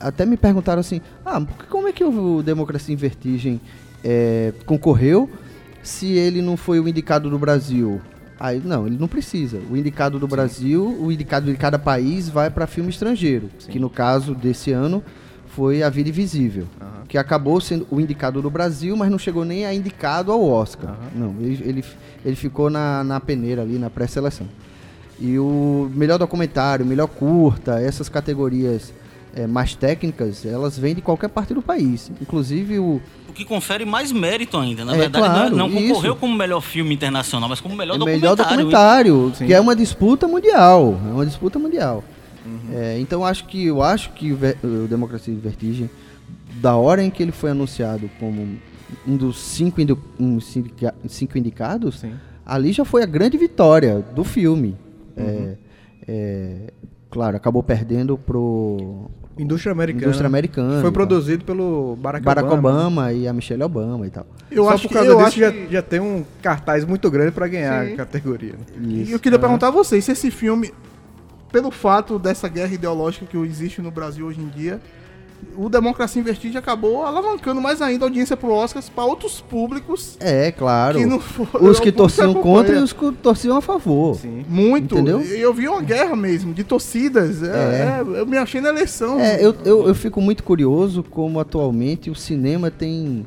até 0.00 0.24
me 0.24 0.36
perguntaram 0.36 0.80
assim, 0.80 1.00
ah, 1.24 1.44
como 1.68 1.88
é 1.88 1.92
que 1.92 2.04
o 2.04 2.42
Democracia 2.42 2.92
em 2.92 2.96
Vertigem 2.96 3.60
é, 4.02 4.52
concorreu 4.64 5.28
se 5.82 6.12
ele 6.12 6.40
não 6.40 6.56
foi 6.56 6.80
o 6.80 6.88
indicado 6.88 7.28
do 7.28 7.38
Brasil? 7.38 8.00
Aí, 8.38 8.60
não, 8.64 8.88
ele 8.88 8.96
não 8.98 9.06
precisa. 9.06 9.60
O 9.70 9.76
indicado 9.76 10.18
do 10.18 10.26
Brasil, 10.26 10.84
o 11.00 11.12
indicado 11.12 11.46
de 11.46 11.56
cada 11.56 11.78
país 11.78 12.28
vai 12.28 12.50
para 12.50 12.66
filme 12.66 12.90
estrangeiro, 12.90 13.48
que 13.68 13.78
no 13.78 13.88
caso 13.88 14.34
desse 14.34 14.72
ano 14.72 15.02
foi 15.46 15.82
A 15.82 15.88
Vida 15.88 16.08
Invisível, 16.08 16.66
que 17.06 17.16
acabou 17.16 17.60
sendo 17.60 17.86
o 17.88 18.00
indicado 18.00 18.42
do 18.42 18.50
Brasil, 18.50 18.96
mas 18.96 19.10
não 19.10 19.18
chegou 19.18 19.44
nem 19.44 19.64
a 19.64 19.72
indicado 19.72 20.32
ao 20.32 20.42
Oscar. 20.42 20.96
Não, 21.14 21.36
ele, 21.40 21.62
ele, 21.62 21.84
ele 22.24 22.34
ficou 22.34 22.68
na, 22.68 23.04
na 23.04 23.20
peneira 23.20 23.62
ali, 23.62 23.78
na 23.78 23.88
pré-seleção. 23.88 24.48
E 25.24 25.38
o 25.38 25.88
melhor 25.94 26.18
documentário, 26.18 26.84
melhor 26.84 27.06
curta, 27.06 27.80
essas 27.80 28.08
categorias 28.08 28.92
eh, 29.36 29.46
mais 29.46 29.74
técnicas, 29.76 30.44
elas 30.44 30.76
vêm 30.76 30.96
de 30.96 31.00
qualquer 31.00 31.28
parte 31.28 31.54
do 31.54 31.62
país. 31.62 32.10
Inclusive 32.20 32.80
o, 32.80 33.00
O 33.28 33.32
que 33.32 33.44
confere 33.44 33.84
mais 33.84 34.10
mérito 34.10 34.58
ainda. 34.58 34.84
Na 34.84 34.94
É, 34.94 34.98
verdade, 34.98 35.24
não 35.24 35.30
é- 35.34 35.38
claro, 35.38 35.56
não, 35.56 35.70
concorreu 35.70 36.12
isso. 36.12 36.16
como 36.20 36.36
melhor 36.36 36.60
filme 36.60 36.92
internacional, 36.92 37.48
mas 37.48 37.60
como 37.60 37.76
melhor 37.76 37.94
é 37.94 37.98
documentário. 37.98 38.20
melhor 38.32 38.36
documentário, 38.36 39.32
Sim. 39.36 39.46
que 39.46 39.54
é 39.54 39.60
uma 39.60 39.76
disputa 39.76 40.26
mundial. 40.26 41.00
É 41.08 41.12
uma 41.12 41.24
disputa 41.24 41.56
mundial. 41.56 42.02
Uhum. 42.44 42.58
É, 42.76 42.98
então 42.98 43.24
acho 43.24 43.44
que 43.46 43.64
eu 43.66 43.80
acho 43.80 44.10
que 44.10 44.32
o, 44.32 44.38
Democracia 44.88 45.32
em 45.32 45.38
Vertigem, 45.38 45.88
da 46.60 46.74
hora 46.74 47.00
em 47.02 47.10
que 47.10 47.22
ele 47.22 47.30
foi 47.32 47.50
anunciado 47.52 48.10
como 48.18 48.58
um 49.06 49.16
dos 49.16 49.38
cinco, 49.38 49.80
um 50.18 50.40
cinco 51.08 51.38
indicados, 51.38 52.00
Sim. 52.00 52.12
ali 52.44 52.72
já 52.72 52.84
foi 52.84 53.04
a 53.04 53.06
grande 53.06 53.38
vitória 53.38 54.04
do 54.14 54.24
filme. 54.24 54.76
É, 55.16 55.54
é, 56.08 56.72
claro, 57.10 57.36
acabou 57.36 57.62
perdendo 57.62 58.16
pro 58.18 59.10
Indústria 59.38 59.72
Americana. 59.72 60.04
Indústria 60.04 60.26
Americana. 60.26 60.80
Foi 60.80 60.90
produzido 60.92 61.44
pelo 61.44 61.96
Barack, 61.96 62.24
Barack 62.24 62.46
Obama. 62.48 62.68
Obama 62.70 63.12
e 63.12 63.26
a 63.28 63.32
Michelle 63.32 63.62
Obama 63.62 64.06
e 64.06 64.10
tal. 64.10 64.26
Eu 64.50 64.64
Só 64.64 64.70
acho 64.70 64.82
por 64.82 64.88
que, 64.88 64.94
causa 64.94 65.10
eu 65.10 65.16
disso 65.16 65.28
acho 65.28 65.40
já, 65.40 65.52
que- 65.52 65.72
já 65.72 65.82
tem 65.82 66.00
um 66.00 66.24
cartaz 66.42 66.84
muito 66.84 67.10
grande 67.10 67.32
pra 67.32 67.48
ganhar 67.48 67.86
Sim. 67.86 67.94
a 67.94 67.96
categoria. 67.96 68.52
né? 68.52 68.58
E 68.82 69.12
eu 69.12 69.18
queria 69.18 69.38
perguntar 69.38 69.68
a 69.68 69.70
vocês 69.70 70.04
se 70.04 70.12
esse 70.12 70.30
filme, 70.30 70.72
pelo 71.50 71.70
fato 71.70 72.18
dessa 72.18 72.48
guerra 72.48 72.74
ideológica 72.74 73.24
que 73.26 73.36
existe 73.38 73.80
no 73.80 73.90
Brasil 73.90 74.26
hoje 74.26 74.40
em 74.40 74.48
dia, 74.48 74.80
o 75.56 75.68
Democracia 75.68 76.20
em 76.20 76.24
Vertigem 76.24 76.58
acabou 76.58 77.02
alavancando 77.02 77.60
mais 77.60 77.82
ainda 77.82 78.04
a 78.04 78.08
audiência 78.08 78.36
pro 78.36 78.52
Oscars 78.52 78.88
para 78.88 79.04
outros 79.04 79.40
públicos 79.40 80.16
É, 80.20 80.50
claro. 80.50 80.98
que 80.98 81.06
não 81.06 81.20
foram. 81.20 81.68
Os 81.68 81.78
que 81.78 81.92
torciam 81.92 82.34
contra 82.34 82.76
e 82.76 82.82
os 82.82 82.92
que 82.92 83.12
torciam 83.12 83.56
a 83.56 83.60
favor. 83.60 84.16
Sim. 84.16 84.44
Muito. 84.48 84.94
Entendeu? 84.94 85.22
E 85.22 85.40
eu 85.40 85.52
vi 85.52 85.68
uma 85.68 85.82
guerra 85.82 86.16
mesmo, 86.16 86.54
de 86.54 86.64
torcidas. 86.64 87.42
É, 87.42 87.46
é, 87.46 88.20
eu 88.20 88.26
me 88.26 88.36
achei 88.36 88.60
na 88.60 88.70
eleição. 88.70 89.20
É, 89.20 89.44
eu, 89.44 89.54
eu, 89.64 89.88
eu 89.88 89.94
fico 89.94 90.20
muito 90.20 90.42
curioso 90.42 91.02
como 91.02 91.38
atualmente 91.38 92.10
o 92.10 92.14
cinema 92.14 92.70
tem, 92.70 93.26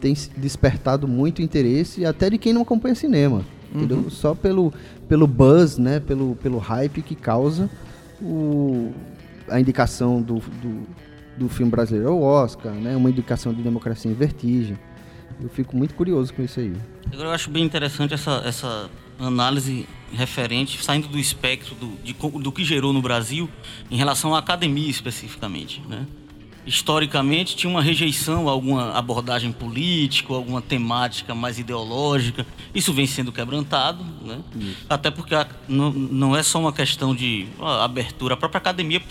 tem 0.00 0.14
despertado 0.36 1.08
muito 1.08 1.42
interesse, 1.42 2.04
até 2.04 2.30
de 2.30 2.38
quem 2.38 2.52
não 2.52 2.62
acompanha 2.62 2.94
cinema. 2.94 3.42
Entendeu? 3.74 4.10
Só 4.10 4.34
pelo, 4.34 4.72
pelo 5.08 5.26
buzz, 5.26 5.78
né? 5.78 5.98
Pelo, 5.98 6.36
pelo 6.36 6.58
hype 6.58 7.00
que 7.00 7.14
causa 7.14 7.70
o, 8.20 8.92
a 9.48 9.58
indicação 9.58 10.20
do, 10.20 10.34
do, 10.34 10.86
do 11.36 11.48
filme 11.48 11.70
brasileiro 11.70 12.10
ao 12.10 12.22
Oscar, 12.22 12.72
né? 12.72 12.96
Uma 12.96 13.10
indicação 13.10 13.52
de 13.52 13.62
Democracia 13.62 14.10
em 14.10 14.14
Vertigem. 14.14 14.78
Eu 15.40 15.48
fico 15.48 15.76
muito 15.76 15.94
curioso 15.94 16.32
com 16.32 16.42
isso 16.42 16.60
aí. 16.60 16.72
Agora 17.12 17.28
eu 17.28 17.32
acho 17.32 17.50
bem 17.50 17.64
interessante 17.64 18.14
essa, 18.14 18.42
essa 18.44 18.90
análise 19.18 19.86
referente, 20.12 20.82
saindo 20.82 21.08
do 21.08 21.18
espectro 21.18 21.74
do, 21.74 21.96
de 22.02 22.12
do 22.12 22.52
que 22.52 22.64
gerou 22.64 22.92
no 22.92 23.00
Brasil 23.00 23.48
em 23.90 23.96
relação 23.96 24.34
à 24.34 24.38
academia 24.38 24.90
especificamente. 24.90 25.82
Né? 25.88 26.06
historicamente 26.66 27.56
tinha 27.56 27.70
uma 27.70 27.82
rejeição 27.82 28.48
a 28.48 28.52
alguma 28.52 28.92
abordagem 28.92 29.52
política, 29.52 30.32
alguma 30.32 30.62
temática 30.62 31.34
mais 31.34 31.58
ideológica. 31.58 32.46
Isso 32.74 32.92
vem 32.92 33.06
sendo 33.06 33.32
quebrantado, 33.32 34.04
né? 34.22 34.40
até 34.88 35.10
porque 35.10 35.34
não, 35.68 35.90
não 35.90 36.36
é 36.36 36.42
só 36.42 36.60
uma 36.60 36.72
questão 36.72 37.14
de 37.14 37.46
ó, 37.58 37.80
abertura. 37.80 38.34
A 38.34 38.36
própria 38.36 38.58
academia 38.58 39.02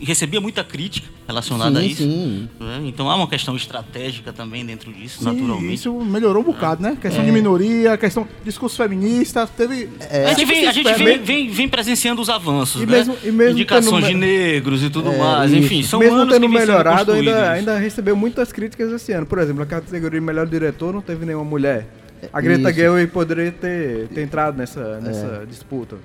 recebia 0.00 0.40
muita 0.40 0.62
crítica 0.64 1.08
relacionada 1.26 1.78
a 1.78 1.82
Sim, 1.82 1.88
isso. 1.88 2.02
sim. 2.02 2.48
né? 2.60 2.80
Então 2.84 3.08
há 3.10 3.16
uma 3.16 3.26
questão 3.28 3.56
estratégica 3.56 4.32
também 4.32 4.64
dentro 4.66 4.92
disso, 4.92 5.20
Sim, 5.20 5.24
naturalmente. 5.24 5.74
isso 5.74 5.92
melhorou 6.00 6.42
um 6.42 6.44
bocado, 6.46 6.82
né? 6.82 6.96
Questão 7.00 7.24
de 7.24 7.30
minoria, 7.32 7.96
questão 7.96 8.26
discurso 8.44 8.76
feminista, 8.76 9.46
teve... 9.46 9.88
A 10.26 10.34
gente, 10.34 10.44
vem, 10.44 10.66
a 10.66 10.72
gente 10.72 10.92
vem, 10.94 11.18
vem, 11.22 11.48
vem 11.50 11.68
presenciando 11.68 12.20
os 12.20 12.28
avanços, 12.28 12.82
E 12.82 12.86
né? 12.86 12.92
mesmo- 12.98 13.16
e 13.24 13.30
mesmo 13.30 13.52
Indicações 13.52 14.04
tendo 14.04 14.14
de 14.20 14.26
negros 14.26 14.82
e 14.82 14.90
tudo 14.90 15.10
É, 15.12 15.16
mais. 15.18 15.50
isso. 15.52 15.64
Enfim, 15.64 15.82
são 15.82 16.00
Mesmo 16.00 16.16
anos 16.16 16.34
tendo 16.34 16.48
que 16.48 16.52
melhorado, 16.54 17.12
ainda, 17.12 17.30
isso. 17.30 17.50
ainda 17.50 17.78
recebeu 17.78 18.14
muitas 18.16 18.52
críticas 18.52 18.92
esse 18.92 19.12
ano. 19.12 19.24
Por 19.26 19.38
exemplo, 19.38 19.60
na 19.60 19.66
categoria 19.66 20.20
de 20.20 20.26
melhor 20.26 20.46
diretor 20.46 20.92
não 20.92 21.00
teve 21.00 21.24
nenhuma 21.24 21.44
mulher. 21.44 21.86
A 22.32 22.40
Greta 22.40 22.70
Isso. 22.70 22.78
Gerwig 22.80 23.10
poderia 23.12 23.52
ter, 23.52 24.08
ter 24.08 24.22
entrado 24.22 24.56
nessa, 24.56 24.98
nessa 25.00 25.44
disputa. 25.48 25.96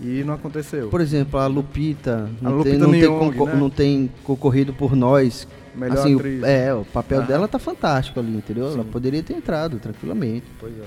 E 0.00 0.22
não 0.24 0.34
aconteceu. 0.34 0.88
Por 0.88 1.00
exemplo, 1.00 1.38
a 1.40 1.46
Lupita 1.46 2.28
não, 2.40 2.56
Lupita 2.58 2.70
tem, 2.70 2.78
não, 2.78 2.90
tem 2.90 3.46
né? 3.46 3.54
não 3.54 3.70
tem 3.70 4.10
concorrido 4.24 4.72
por 4.72 4.94
nós. 4.94 5.48
Melhor 5.74 5.98
assim, 5.98 6.14
o- 6.14 6.18
atriz. 6.18 6.42
é, 6.42 6.74
o 6.74 6.84
papel 6.84 7.20
Ah. 7.22 7.24
dela 7.24 7.48
tá 7.48 7.58
fantástico 7.58 8.18
ali, 8.20 8.34
entendeu? 8.36 8.66
Ela 8.72 8.84
poderia 8.84 9.22
ter 9.22 9.34
entrado 9.34 9.78
tranquilamente. 9.78 10.44
Pois 10.58 10.72
é. 10.72 10.84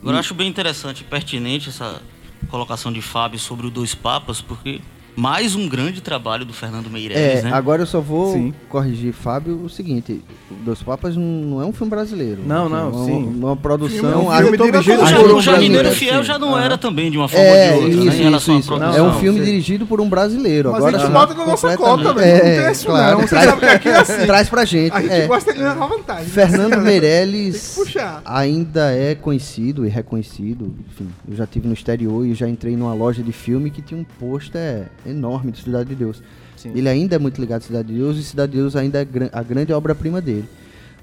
Agora 0.00 0.16
eu 0.16 0.20
acho 0.20 0.34
bem 0.34 0.48
interessante 0.48 1.00
e 1.00 1.04
pertinente 1.04 1.68
essa 1.70 2.00
colocação 2.48 2.92
de 2.92 3.00
Fábio 3.02 3.38
sobre 3.38 3.66
o 3.66 3.70
Dois 3.70 3.94
Papas, 3.94 4.40
porque 4.40 4.80
mais 5.16 5.54
um 5.54 5.66
grande 5.68 6.00
trabalho 6.02 6.44
do 6.44 6.52
Fernando 6.52 6.90
Meirelles, 6.90 7.40
É, 7.40 7.42
né? 7.42 7.50
agora 7.52 7.82
eu 7.82 7.86
só 7.86 8.00
vou 8.00 8.34
Sim. 8.34 8.52
corrigir, 8.68 9.12
Fábio, 9.14 9.62
o 9.64 9.68
seguinte: 9.70 10.22
Dois 10.62 10.82
Papas 10.82 11.16
não- 11.16 11.22
não 11.24 11.62
é 11.62 11.64
um 11.64 11.72
filme 11.72 11.88
brasileiro. 11.90 12.42
Não, 12.46 12.68
não, 12.68 12.78
é 12.78 12.82
uma, 12.84 13.04
sim. 13.06 13.12
uma 13.12 13.32
Filme- 13.32 13.56
produção. 13.56 14.10
é 14.12 14.16
um 14.16 14.30
a- 14.30 14.36
filme 14.42 14.58
dirigido 14.58 14.98
por 14.98 15.30
um 15.30 15.36
o 15.36 15.42
Jardineiro 15.42 15.84
brasileiro, 15.84 15.96
Fiel 16.14 16.22
já 16.24 16.38
não 16.38 16.58
era 16.58 16.76
também 16.76 17.10
de 17.10 17.16
uma 17.16 17.28
forma 17.28 17.44
É, 17.46 17.72
ou 17.74 17.78
de 17.78 17.84
outra, 17.86 17.98
isso, 17.98 18.06
né? 18.10 18.16
Em 18.16 18.22
relação 18.24 18.58
isso, 18.58 18.72
à 18.74 18.76
isso. 18.76 18.84
produção. 18.84 19.06
É 19.06 19.08
um 19.16 19.18
filme 19.20 19.38
sim. 19.38 19.44
dirigido 19.44 19.86
por 19.86 20.00
um 20.02 20.08
brasileiro. 20.08 20.70
Mas 20.70 20.78
agora 20.78 20.96
a 20.96 21.00
gente 21.00 21.12
bota 21.12 21.34
na 21.34 21.46
nossa 21.46 21.76
cota, 21.78 22.12
velho. 22.12 22.44
Não 22.44 22.50
É, 22.50 22.62
tem 22.62 22.72
isso 22.72 22.86
claro, 22.86 23.18
não. 23.18 23.22
Você 23.22 23.28
traz- 23.28 23.46
sabe 23.48 23.60
que 23.60 23.66
aqui 23.66 23.88
é 23.88 23.96
assim. 23.96 24.26
Traz 24.26 24.48
pra 24.50 24.64
gente. 24.66 24.92
A 24.92 25.00
gente 25.00 25.12
é. 25.12 25.26
gosta 25.26 25.52
de 25.52 25.58
levar 25.60 25.86
vantagem. 25.86 26.26
Fernando 26.26 26.74
Assim, 26.76 26.84
Meirelles 26.84 27.76
ainda 28.24 28.92
é 28.92 29.14
conhecido 29.14 29.86
e 29.86 29.88
reconhecido. 29.88 30.74
Enfim, 30.90 31.08
eu 31.28 31.34
já 31.36 31.46
tive 31.46 31.66
no 31.68 31.72
exterior 31.74 32.26
e 32.26 32.34
já 32.34 32.46
entrei 32.48 32.76
numa 32.76 32.92
loja 32.92 33.22
de 33.22 33.32
filme 33.32 33.70
que 33.70 33.80
tinha 33.80 33.98
um 33.98 34.04
pôster 34.04 34.88
enorme 35.08 35.52
de 35.52 35.62
Cidade 35.62 35.88
de 35.88 35.94
Deus. 35.94 36.22
Sim. 36.56 36.72
Ele 36.74 36.88
ainda 36.88 37.16
é 37.16 37.18
muito 37.18 37.40
ligado 37.40 37.58
à 37.62 37.64
Cidade 37.64 37.88
de 37.88 37.94
Deus 37.94 38.16
e 38.16 38.22
Cidade 38.24 38.52
de 38.52 38.58
Deus 38.58 38.74
ainda 38.76 39.00
é 39.02 39.06
a 39.32 39.42
grande 39.42 39.72
obra-prima 39.72 40.20
dele. 40.20 40.48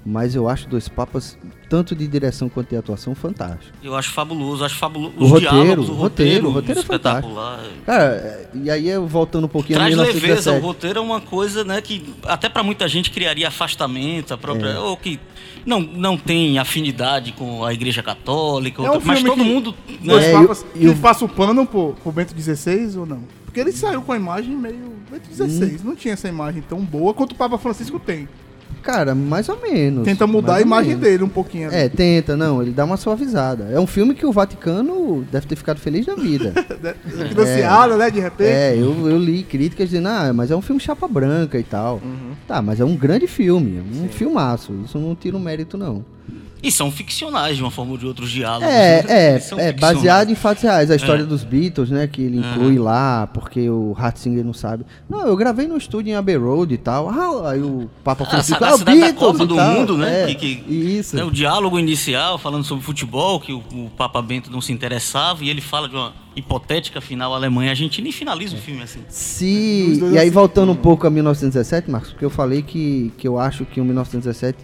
Mas 0.06 0.34
eu 0.34 0.46
acho 0.50 0.68
Dois 0.68 0.86
Papas, 0.86 1.38
tanto 1.70 1.96
de 1.96 2.06
direção 2.06 2.46
quanto 2.46 2.68
de 2.68 2.76
atuação, 2.76 3.14
fantástico. 3.14 3.72
Eu 3.82 3.96
acho 3.96 4.10
fabuloso, 4.10 4.62
acho 4.62 4.74
fabuloso. 4.76 5.14
O 5.18 5.24
Os 5.24 5.30
roteiro, 5.30 5.54
diálogos, 5.54 5.88
o 5.88 5.92
roteiro, 5.94 5.96
roteiro, 5.96 6.48
o 6.48 6.50
roteiro 6.50 6.78
é 6.78 6.82
espetacular. 6.82 7.64
Cara, 7.86 8.04
é, 8.04 8.48
e 8.54 8.70
aí 8.70 8.86
eu 8.86 9.06
voltando 9.06 9.44
um 9.44 9.48
pouquinho 9.48 9.78
Traz 9.78 9.94
a 9.98 10.02
leveza, 10.02 10.18
o 10.18 10.20
1917. 10.60 10.62
roteiro 10.66 10.98
é 10.98 11.02
uma 11.02 11.22
coisa, 11.22 11.64
né, 11.64 11.80
que 11.80 12.04
até 12.24 12.50
pra 12.50 12.62
muita 12.62 12.86
gente 12.86 13.10
criaria 13.10 13.48
afastamento, 13.48 14.34
a 14.34 14.36
própria, 14.36 14.68
É. 14.72 14.78
ou 14.78 14.94
que 14.94 15.18
não, 15.64 15.80
não 15.80 16.18
tem 16.18 16.58
afinidade 16.58 17.32
com 17.32 17.64
a 17.64 17.72
Igreja 17.72 18.02
Católica, 18.02 18.82
É 18.82 18.84
outra- 18.90 19.00
um 19.02 19.06
mas 19.06 19.20
filme 19.20 19.30
todo 19.34 19.42
que- 19.42 19.50
mundo, 19.50 19.74
Dois 20.04 20.22
né, 20.22 20.32
É, 20.32 20.38
papas, 20.38 20.66
e 20.74 20.86
o- 20.86 20.90
ele 20.90 21.00
passa 21.00 21.24
o 21.24 21.28
pano 21.30 21.64
pro, 21.64 21.94
pro 22.02 22.12
Bento 22.12 22.34
XVI 22.38 22.98
ou 22.98 23.06
não? 23.06 23.22
Porque 23.54 23.60
ele 23.60 23.70
saiu 23.70 24.02
com 24.02 24.10
a 24.10 24.16
imagem 24.16 24.56
meio 24.56 24.94
Bento 25.08 25.32
XVI. 25.32 25.76
Hum. 25.76 25.78
Não 25.84 25.94
tinha 25.94 26.14
essa 26.14 26.26
imagem 26.26 26.60
tão 26.68 26.80
boa 26.80 27.14
quanto 27.14 27.32
o 27.32 27.34
Papa 27.36 27.56
Francisco 27.56 28.00
tem. 28.00 28.28
Cara, 28.82 29.14
mais 29.14 29.48
ou 29.48 29.62
menos. 29.62 30.04
Tenta 30.04 30.26
mudar 30.26 30.56
a 30.56 30.60
imagem 30.60 30.96
menos. 30.96 31.04
dele 31.04 31.22
um 31.22 31.28
pouquinho. 31.28 31.72
É, 31.72 31.88
tenta, 31.88 32.36
não, 32.36 32.60
ele 32.60 32.72
dá 32.72 32.84
uma 32.84 32.96
suavizada. 32.96 33.68
É 33.70 33.78
um 33.78 33.86
filme 33.86 34.12
que 34.12 34.26
o 34.26 34.32
Vaticano 34.32 35.24
deve 35.30 35.46
ter 35.46 35.54
ficado 35.54 35.78
feliz 35.78 36.04
da 36.04 36.16
vida. 36.16 36.52
Financiado, 37.28 37.96
né? 37.96 38.10
De 38.10 38.18
repente. 38.18 38.50
é, 38.50 38.74
eu, 38.74 39.08
eu 39.08 39.18
li 39.18 39.44
críticas 39.44 39.88
dizendo, 39.88 40.08
ah, 40.08 40.32
mas 40.34 40.50
é 40.50 40.56
um 40.56 40.60
filme 40.60 40.80
chapa 40.80 41.06
branca 41.06 41.56
e 41.56 41.62
tal. 41.62 42.00
Uhum. 42.04 42.32
Tá, 42.48 42.60
mas 42.60 42.80
é 42.80 42.84
um 42.84 42.96
grande 42.96 43.28
filme, 43.28 43.78
é 43.78 44.04
um 44.04 44.08
filmaço. 44.08 44.74
Isso 44.84 44.98
não 44.98 45.14
tira 45.14 45.36
o 45.36 45.40
mérito, 45.40 45.78
não. 45.78 46.04
E 46.64 46.72
são 46.72 46.90
ficcionais 46.90 47.56
de 47.56 47.62
uma 47.62 47.70
forma 47.70 47.92
ou 47.92 47.98
de 47.98 48.06
outra 48.06 48.24
os 48.24 48.30
diálogos. 48.30 48.66
É, 48.68 49.02
né? 49.02 49.04
é, 49.08 49.34
é 49.34 49.38
ficcionais. 49.38 49.76
baseado 49.80 50.30
em 50.30 50.34
fatos 50.34 50.62
reais. 50.62 50.90
A 50.90 50.96
história 50.96 51.22
É. 51.22 51.26
dos 51.26 51.44
Beatles, 51.44 51.90
né, 51.90 52.06
que 52.06 52.22
ele 52.22 52.38
inclui 52.38 52.78
lá, 52.78 53.26
porque 53.26 53.68
o 53.68 53.92
Ratzinger 53.92 54.44
não 54.44 54.54
sabe. 54.54 54.84
Não, 55.08 55.26
eu 55.26 55.36
gravei 55.36 55.66
no 55.68 55.76
estúdio 55.76 56.10
em 56.10 56.14
Abbey 56.14 56.36
Road 56.36 56.72
e 56.72 56.78
tal. 56.78 57.08
Ah, 57.10 57.50
aí 57.50 57.60
o 57.60 57.88
Papa 58.02 58.24
A 58.24 58.26
Francisco, 58.26 58.64
ah, 58.64 58.68
o 58.74 58.78
sagacidade 58.78 58.98
da 59.00 59.06
Beatles 59.06 59.32
Copa 59.32 59.46
do 59.46 59.54
tal. 59.56 59.72
Mundo, 59.74 59.98
né? 59.98 60.30
É, 60.30 60.34
que, 60.34 60.56
que- 60.56 60.74
Isso. 60.74 61.14
né, 61.14 61.22
o 61.22 61.30
diálogo 61.30 61.78
inicial 61.78 62.38
falando 62.38 62.64
sobre 62.64 62.82
futebol, 62.82 63.38
que 63.38 63.52
o, 63.52 63.58
o 63.58 63.90
Papa 63.96 64.20
Bento 64.22 64.50
não 64.50 64.60
se 64.60 64.72
interessava, 64.72 65.44
e 65.44 65.50
ele 65.50 65.60
fala 65.60 65.88
de 65.88 65.94
uma 65.94 66.12
hipotética 66.36 67.00
final 67.00 67.32
Alemanha 67.34 67.68
e 67.68 67.70
Argentina 67.70 68.08
e 68.08 68.12
finaliza 68.12 68.56
o 68.56 68.58
filme 68.58 68.82
assim. 68.82 69.00
Dois 69.98 70.12
e 70.14 70.18
aí 70.18 70.22
assim- 70.26 70.30
voltando 70.30 70.72
um 70.72 70.76
pouco 70.76 71.06
a 71.06 71.10
1917, 71.10 71.90
Marcos, 71.90 72.10
porque 72.10 72.24
eu 72.24 72.30
falei 72.30 72.62
que, 72.62 73.12
que 73.18 73.28
eu 73.28 73.38
acho 73.38 73.64
que 73.64 73.80
o 73.80 73.84
1917 73.84 74.58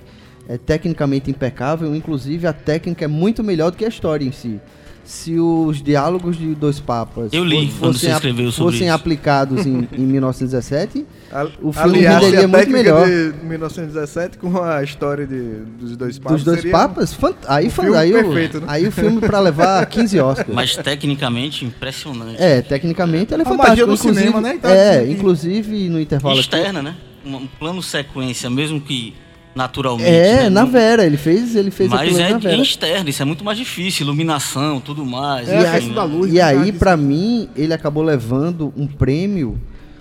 é 0.52 0.58
tecnicamente 0.58 1.30
impecável, 1.30 1.94
inclusive 1.94 2.44
a 2.46 2.52
técnica 2.52 3.04
é 3.04 3.08
muito 3.08 3.42
melhor 3.44 3.70
do 3.70 3.76
que 3.76 3.84
a 3.84 3.88
história 3.88 4.24
em 4.24 4.32
si. 4.32 4.60
Se 5.04 5.38
os 5.40 5.82
diálogos 5.82 6.36
de 6.36 6.54
dois 6.54 6.78
papas 6.78 7.32
Eu 7.32 7.42
li 7.44 7.68
fossem, 7.70 8.10
fossem 8.52 8.90
aplicados 8.90 9.64
em, 9.66 9.88
em 9.92 10.02
1917, 10.02 11.06
A- 11.32 11.46
O 11.62 11.72
filme 11.72 11.98
aliasse 11.98 12.24
renderia 12.26 12.44
a 12.44 12.48
muito 12.48 12.70
melhor. 12.70 13.06
de 13.08 13.32
1917 13.44 14.38
com 14.38 14.62
a 14.62 14.82
história 14.84 15.26
de, 15.26 15.40
dos 15.80 15.96
dois 15.96 16.18
papas. 16.18 16.44
dos 16.44 16.54
dois 16.54 16.70
papas, 16.70 17.14
fant- 17.14 17.36
aí, 17.48 17.70
fa- 17.70 17.82
filme 17.82 17.96
aí, 17.98 18.12
perfeito, 18.12 18.58
o, 18.58 18.60
né? 18.60 18.66
aí 18.68 18.86
o 18.86 18.92
filme 18.92 19.20
pra 19.20 19.40
levar 19.40 19.84
15 19.86 20.20
Oscars. 20.20 20.54
Mas 20.54 20.76
tecnicamente 20.76 21.64
impressionante. 21.64 22.40
É, 22.40 22.60
tecnicamente 22.62 23.32
ele 23.34 23.42
é 23.42 23.46
A 23.46 23.48
magia 23.54 23.86
fantástico. 23.86 23.86
do 23.86 23.94
inclusive, 23.94 24.18
cinema, 24.26 24.40
né? 24.40 24.54
Então, 24.56 24.70
é, 24.70 24.98
assim, 25.00 25.12
inclusive 25.12 25.88
no 25.88 26.00
intervalo 26.00 26.34
aqui, 26.34 26.42
externa, 26.42 26.82
né? 26.82 26.94
Um, 27.24 27.36
um 27.36 27.46
plano 27.46 27.82
sequência, 27.82 28.48
mesmo 28.50 28.80
que 28.80 29.14
naturalmente. 29.54 30.08
É, 30.08 30.44
né? 30.44 30.50
na 30.50 30.64
Vera, 30.64 31.04
ele 31.04 31.16
fez, 31.16 31.56
ele 31.56 31.70
fez 31.70 31.90
Mas 31.90 32.18
é 32.18 32.30
na 32.30 32.38
Vera. 32.38 32.56
em 32.56 32.62
externo, 32.62 33.08
isso 33.08 33.22
é 33.22 33.24
muito 33.24 33.44
mais 33.44 33.58
difícil, 33.58 34.04
iluminação, 34.04 34.80
tudo 34.80 35.04
mais. 35.04 35.48
É, 35.48 35.78
enfim, 35.78 35.92
né? 35.92 36.02
luz. 36.02 36.30
E 36.30 36.36
né, 36.36 36.42
aí, 36.42 36.72
pra 36.72 36.96
mim, 36.96 37.48
ele 37.56 37.72
acabou 37.72 38.02
levando 38.02 38.72
um 38.76 38.86
prêmio 38.86 39.60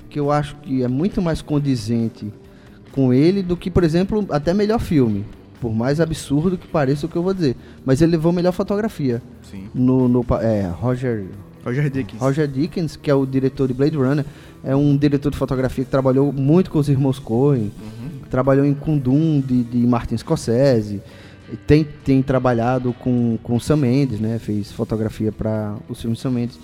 que 0.10 0.20
eu 0.20 0.32
acho 0.32 0.56
que 0.58 0.84
é 0.84 0.88
muito 0.88 1.22
mais 1.22 1.42
condizente 1.42 2.32
com 2.92 3.14
ele 3.14 3.44
do 3.44 3.56
que, 3.56 3.70
por 3.70 3.84
exemplo, 3.84 4.26
até 4.30 4.54
melhor 4.54 4.80
filme. 4.80 5.26
Por 5.62 5.74
mais 5.74 6.00
absurdo 6.00 6.58
que 6.58 6.68
pareça 6.68 7.06
o 7.06 7.10
que 7.10 7.16
eu 7.16 7.24
vou 7.24 7.34
dizer. 7.34 7.56
Mas 7.86 8.02
ele 8.02 8.14
levou 8.14 8.32
melhor 8.32 8.54
fotografia. 8.54 9.22
Sim. 9.42 9.68
No, 9.76 10.08
no 10.08 10.26
é, 10.42 10.68
Roger, 10.68 11.26
Roger 11.64 11.90
Dickens. 11.90 12.22
Roger 12.22 12.48
Dickens, 12.48 12.96
que 12.96 13.12
é 13.12 13.14
o 13.14 13.26
diretor 13.26 13.68
de 13.68 13.74
Blade 13.74 13.98
Runner, 13.98 14.26
é 14.64 14.76
um 14.76 14.96
diretor 14.96 15.30
de 15.30 15.38
fotografia 15.38 15.84
que 15.84 15.92
trabalhou 15.92 16.32
muito 16.32 16.72
com 16.72 16.80
os 16.80 16.90
irmãos 16.90 17.20
Coen, 17.20 17.72
trabalhou 18.30 18.66
em 18.66 18.74
Kundum 18.74 19.42
de, 19.42 19.64
de 19.64 19.78
Martin 19.88 20.18
Scorsese, 20.18 21.02
tem, 21.66 21.84
tem 21.84 22.22
trabalhado 22.22 22.94
com, 23.00 23.38
com 23.42 23.60
Sam 23.60 23.78
Mendes, 23.78 24.20
né? 24.20 24.38
Fez 24.38 24.72
fotografia 24.72 25.32
para 25.32 25.76
os 25.90 26.00
filmes 26.00 26.20
Sam 26.20 26.32
Mendes. 26.32 26.60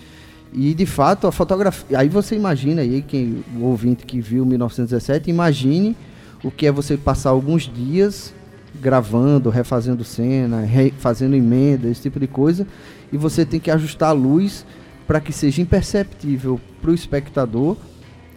E 0.53 0.73
de 0.73 0.85
fato 0.85 1.25
a 1.27 1.31
fotografia. 1.31 1.99
Aí 1.99 2.07
você 2.07 2.35
imagina 2.35 2.81
aí, 2.81 3.01
quem, 3.01 3.43
o 3.57 3.63
ouvinte 3.65 4.05
que 4.05 4.21
viu 4.21 4.45
1917, 4.45 5.29
imagine 5.29 5.95
o 6.43 6.51
que 6.51 6.67
é 6.67 6.71
você 6.71 6.95
passar 6.95 7.31
alguns 7.31 7.63
dias 7.63 8.33
gravando, 8.79 9.49
refazendo 9.49 10.03
cena, 10.03 10.61
re- 10.61 10.93
fazendo 10.99 11.35
emenda, 11.35 11.87
esse 11.87 12.03
tipo 12.03 12.19
de 12.19 12.27
coisa, 12.27 12.67
e 13.11 13.17
você 13.17 13.43
tem 13.45 13.59
que 13.59 13.71
ajustar 13.71 14.09
a 14.09 14.13
luz 14.13 14.65
para 15.07 15.19
que 15.19 15.31
seja 15.33 15.61
imperceptível 15.61 16.59
para 16.81 16.91
o 16.91 16.93
espectador 16.93 17.77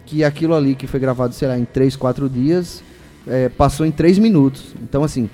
que 0.05 0.23
aquilo 0.23 0.55
ali 0.55 0.73
que 0.75 0.87
foi 0.87 0.99
gravado, 0.99 1.33
sei 1.35 1.47
lá, 1.47 1.59
em 1.59 1.65
3, 1.65 1.95
4 1.95 2.27
dias, 2.29 2.83
é, 3.27 3.49
passou 3.49 3.85
em 3.85 3.91
3 3.91 4.19
minutos. 4.19 4.73
Então, 4.81 5.03
assim, 5.03 5.29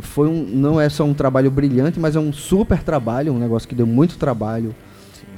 foi 0.00 0.28
um, 0.28 0.42
não 0.42 0.80
é 0.80 0.88
só 0.88 1.04
um 1.04 1.14
trabalho 1.14 1.50
brilhante, 1.50 2.00
mas 2.00 2.16
é 2.16 2.20
um 2.20 2.32
super 2.32 2.82
trabalho, 2.82 3.32
um 3.32 3.38
negócio 3.38 3.68
que 3.68 3.74
deu 3.74 3.86
muito 3.86 4.16
trabalho 4.16 4.74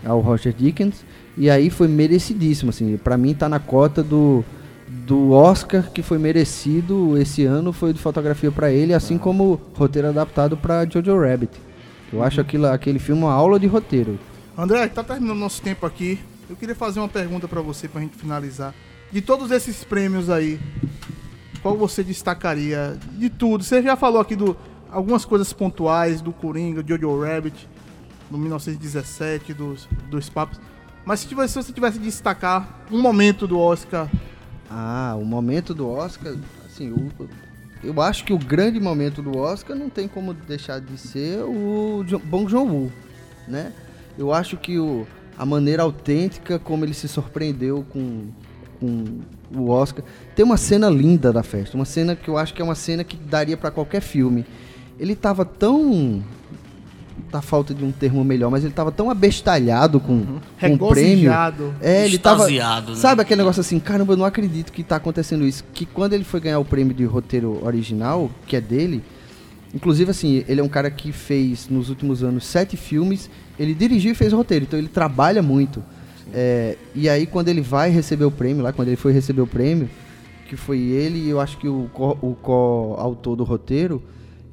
ao 0.04 0.20
Roger 0.20 0.52
Dickens. 0.52 1.04
E 1.36 1.50
aí 1.50 1.68
foi 1.68 1.88
merecidíssimo, 1.88 2.70
assim, 2.70 2.96
para 2.96 3.16
mim 3.16 3.34
tá 3.34 3.48
na 3.48 3.58
cota 3.58 4.02
do 4.02 4.44
do 4.88 5.32
Oscar 5.32 5.90
que 5.90 6.00
foi 6.00 6.16
merecido 6.16 7.18
esse 7.18 7.44
ano 7.44 7.72
foi 7.72 7.92
de 7.92 7.98
fotografia 7.98 8.52
para 8.52 8.70
ele, 8.70 8.94
assim 8.94 9.18
como 9.18 9.60
roteiro 9.74 10.08
adaptado 10.08 10.56
para 10.56 10.88
Jojo 10.88 11.20
Rabbit. 11.20 11.52
Eu 12.12 12.22
acho 12.22 12.40
aquilo, 12.40 12.66
aquele 12.66 12.98
filme 12.98 13.22
uma 13.22 13.32
aula 13.32 13.58
de 13.58 13.66
roteiro. 13.66 14.18
André, 14.56 14.86
tá 14.88 15.02
terminando 15.02 15.38
nosso 15.38 15.60
tempo 15.60 15.84
aqui. 15.84 16.18
Eu 16.48 16.54
queria 16.54 16.74
fazer 16.74 17.00
uma 17.00 17.08
pergunta 17.08 17.48
pra 17.48 17.60
você 17.60 17.88
pra 17.88 18.00
gente 18.00 18.16
finalizar. 18.16 18.72
De 19.10 19.20
todos 19.20 19.50
esses 19.50 19.82
prêmios 19.82 20.30
aí, 20.30 20.60
qual 21.66 21.76
você 21.76 22.04
destacaria 22.04 22.96
de 23.18 23.28
tudo? 23.28 23.64
Você 23.64 23.82
já 23.82 23.96
falou 23.96 24.20
aqui 24.20 24.36
do 24.36 24.56
algumas 24.88 25.24
coisas 25.24 25.52
pontuais 25.52 26.20
do 26.20 26.32
Coringa, 26.32 26.84
Jojo 26.86 27.20
Rabbit, 27.24 27.68
no 28.30 28.38
1917, 28.38 29.52
dos 29.52 29.88
dos 30.08 30.28
papos. 30.30 30.60
Mas 31.04 31.20
se, 31.20 31.26
tivesse, 31.26 31.54
se 31.54 31.62
você 31.64 31.72
tivesse 31.72 31.98
de 31.98 32.04
destacar 32.04 32.82
um 32.90 33.00
momento 33.02 33.48
do 33.48 33.58
Oscar, 33.58 34.08
Ah, 34.70 35.16
o 35.20 35.24
momento 35.24 35.72
do 35.74 35.88
Oscar, 35.88 36.34
assim, 36.66 36.90
o- 36.90 37.10
eu 37.82 38.00
acho 38.02 38.24
que 38.24 38.32
o 38.32 38.38
grande 38.38 38.78
momento 38.80 39.20
do 39.22 39.36
Oscar 39.38 39.76
não 39.76 39.88
tem 39.88 40.06
como 40.08 40.34
deixar 40.34 40.80
de 40.80 40.96
ser 40.98 41.40
o 41.42 42.04
Bong 42.24 42.48
Joon-woo, 42.50 42.90
né? 43.48 43.72
Eu 44.18 44.32
acho 44.32 44.56
que 44.56 44.76
o, 44.78 45.06
a 45.38 45.44
maneira 45.46 45.82
autêntica 45.84 46.58
como 46.60 46.84
ele 46.84 46.94
se 46.94 47.06
surpreendeu 47.08 47.84
com, 47.90 48.26
com 48.80 49.20
o 49.54 49.68
Oscar. 49.70 50.04
Tem 50.34 50.44
uma 50.44 50.56
cena 50.56 50.88
linda 50.88 51.32
da 51.32 51.42
festa, 51.42 51.76
uma 51.76 51.84
cena 51.84 52.16
que 52.16 52.28
eu 52.28 52.36
acho 52.36 52.54
que 52.54 52.62
é 52.62 52.64
uma 52.64 52.74
cena 52.74 53.04
que 53.04 53.16
daria 53.16 53.56
pra 53.56 53.70
qualquer 53.70 54.00
filme. 54.00 54.44
Ele 54.98 55.14
tava 55.14 55.44
tão 55.44 56.22
tá 57.30 57.42
falta 57.42 57.74
de 57.74 57.84
um 57.84 57.90
termo 57.90 58.24
melhor, 58.24 58.50
mas 58.50 58.64
ele 58.64 58.72
tava 58.72 58.92
tão 58.92 59.10
abestalhado 59.10 60.00
com, 60.00 60.38
com 60.60 60.74
o 60.74 60.88
prêmio. 60.88 61.30
É, 61.80 62.04
ele 62.04 62.18
tava. 62.18 62.48
Né? 62.48 62.94
Sabe 62.94 63.22
aquele 63.22 63.40
negócio 63.40 63.60
assim, 63.60 63.78
caramba, 63.78 64.12
eu 64.12 64.16
não 64.16 64.24
acredito 64.24 64.72
que 64.72 64.82
tá 64.82 64.96
acontecendo 64.96 65.46
isso. 65.46 65.64
Que 65.72 65.84
quando 65.84 66.12
ele 66.12 66.24
foi 66.24 66.40
ganhar 66.40 66.58
o 66.58 66.64
prêmio 66.64 66.94
de 66.94 67.04
roteiro 67.04 67.64
original, 67.64 68.30
que 68.46 68.56
é 68.56 68.60
dele, 68.60 69.02
inclusive 69.74 70.10
assim, 70.10 70.44
ele 70.48 70.60
é 70.60 70.64
um 70.64 70.68
cara 70.68 70.90
que 70.90 71.12
fez 71.12 71.68
nos 71.68 71.88
últimos 71.88 72.22
anos 72.22 72.44
sete 72.44 72.76
filmes, 72.76 73.30
ele 73.58 73.74
dirigiu 73.74 74.12
e 74.12 74.14
fez 74.14 74.32
o 74.32 74.36
roteiro, 74.36 74.64
então 74.64 74.78
ele 74.78 74.88
trabalha 74.88 75.42
muito. 75.42 75.82
É, 76.34 76.76
e 76.94 77.08
aí 77.08 77.26
quando 77.26 77.48
ele 77.48 77.60
vai 77.60 77.90
receber 77.90 78.24
o 78.24 78.30
prêmio, 78.30 78.62
lá 78.62 78.72
quando 78.72 78.88
ele 78.88 78.96
foi 78.96 79.12
receber 79.12 79.40
o 79.42 79.46
prêmio, 79.46 79.88
que 80.48 80.56
foi 80.56 80.78
ele 80.78 81.18
e 81.18 81.28
eu 81.28 81.40
acho 81.40 81.56
que 81.58 81.68
o 81.68 81.88
co- 81.92 82.16
co-autor 82.42 83.36
do 83.36 83.44
roteiro, 83.44 84.02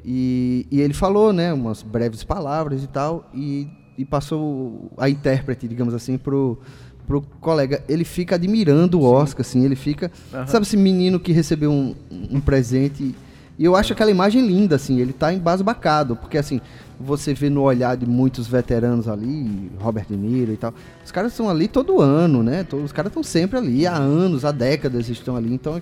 e, 0.05 0.65
e 0.71 0.81
ele 0.81 0.93
falou, 0.93 1.31
né, 1.31 1.53
umas 1.53 1.81
breves 1.81 2.23
palavras 2.23 2.83
e 2.83 2.87
tal, 2.87 3.29
e, 3.33 3.67
e 3.97 4.03
passou 4.03 4.91
a 4.97 5.09
intérprete, 5.09 5.67
digamos 5.67 5.93
assim, 5.93 6.17
pro, 6.17 6.59
pro 7.07 7.21
colega. 7.39 7.83
Ele 7.87 8.03
fica 8.03 8.35
admirando 8.35 8.99
o 8.99 9.03
Oscar, 9.03 9.41
assim, 9.41 9.63
ele 9.63 9.75
fica. 9.75 10.11
Sabe 10.47 10.65
esse 10.65 10.75
menino 10.75 11.19
que 11.19 11.31
recebeu 11.31 11.71
um, 11.71 11.95
um 12.31 12.41
presente. 12.41 13.15
E 13.57 13.63
eu 13.63 13.75
acho 13.75 13.93
aquela 13.93 14.11
imagem 14.11 14.45
linda, 14.45 14.75
assim, 14.75 14.99
ele 14.99 15.13
tá 15.13 15.31
embasbacado, 15.33 16.15
porque 16.15 16.37
assim, 16.37 16.59
você 16.99 17.33
vê 17.33 17.49
no 17.49 17.61
olhar 17.61 17.97
de 17.97 18.05
muitos 18.05 18.47
veteranos 18.47 19.07
ali, 19.07 19.71
Robert 19.79 20.05
De 20.09 20.15
Niro 20.15 20.51
e 20.53 20.57
tal, 20.57 20.73
os 21.03 21.11
caras 21.11 21.31
estão 21.31 21.49
ali 21.49 21.67
todo 21.67 21.99
ano, 22.01 22.41
né? 22.43 22.63
Todos, 22.63 22.85
os 22.85 22.91
caras 22.91 23.09
estão 23.09 23.23
sempre 23.23 23.57
ali, 23.57 23.85
há 23.87 23.95
anos, 23.95 24.45
há 24.45 24.51
décadas 24.51 25.09
estão 25.09 25.35
ali, 25.35 25.53
então 25.53 25.81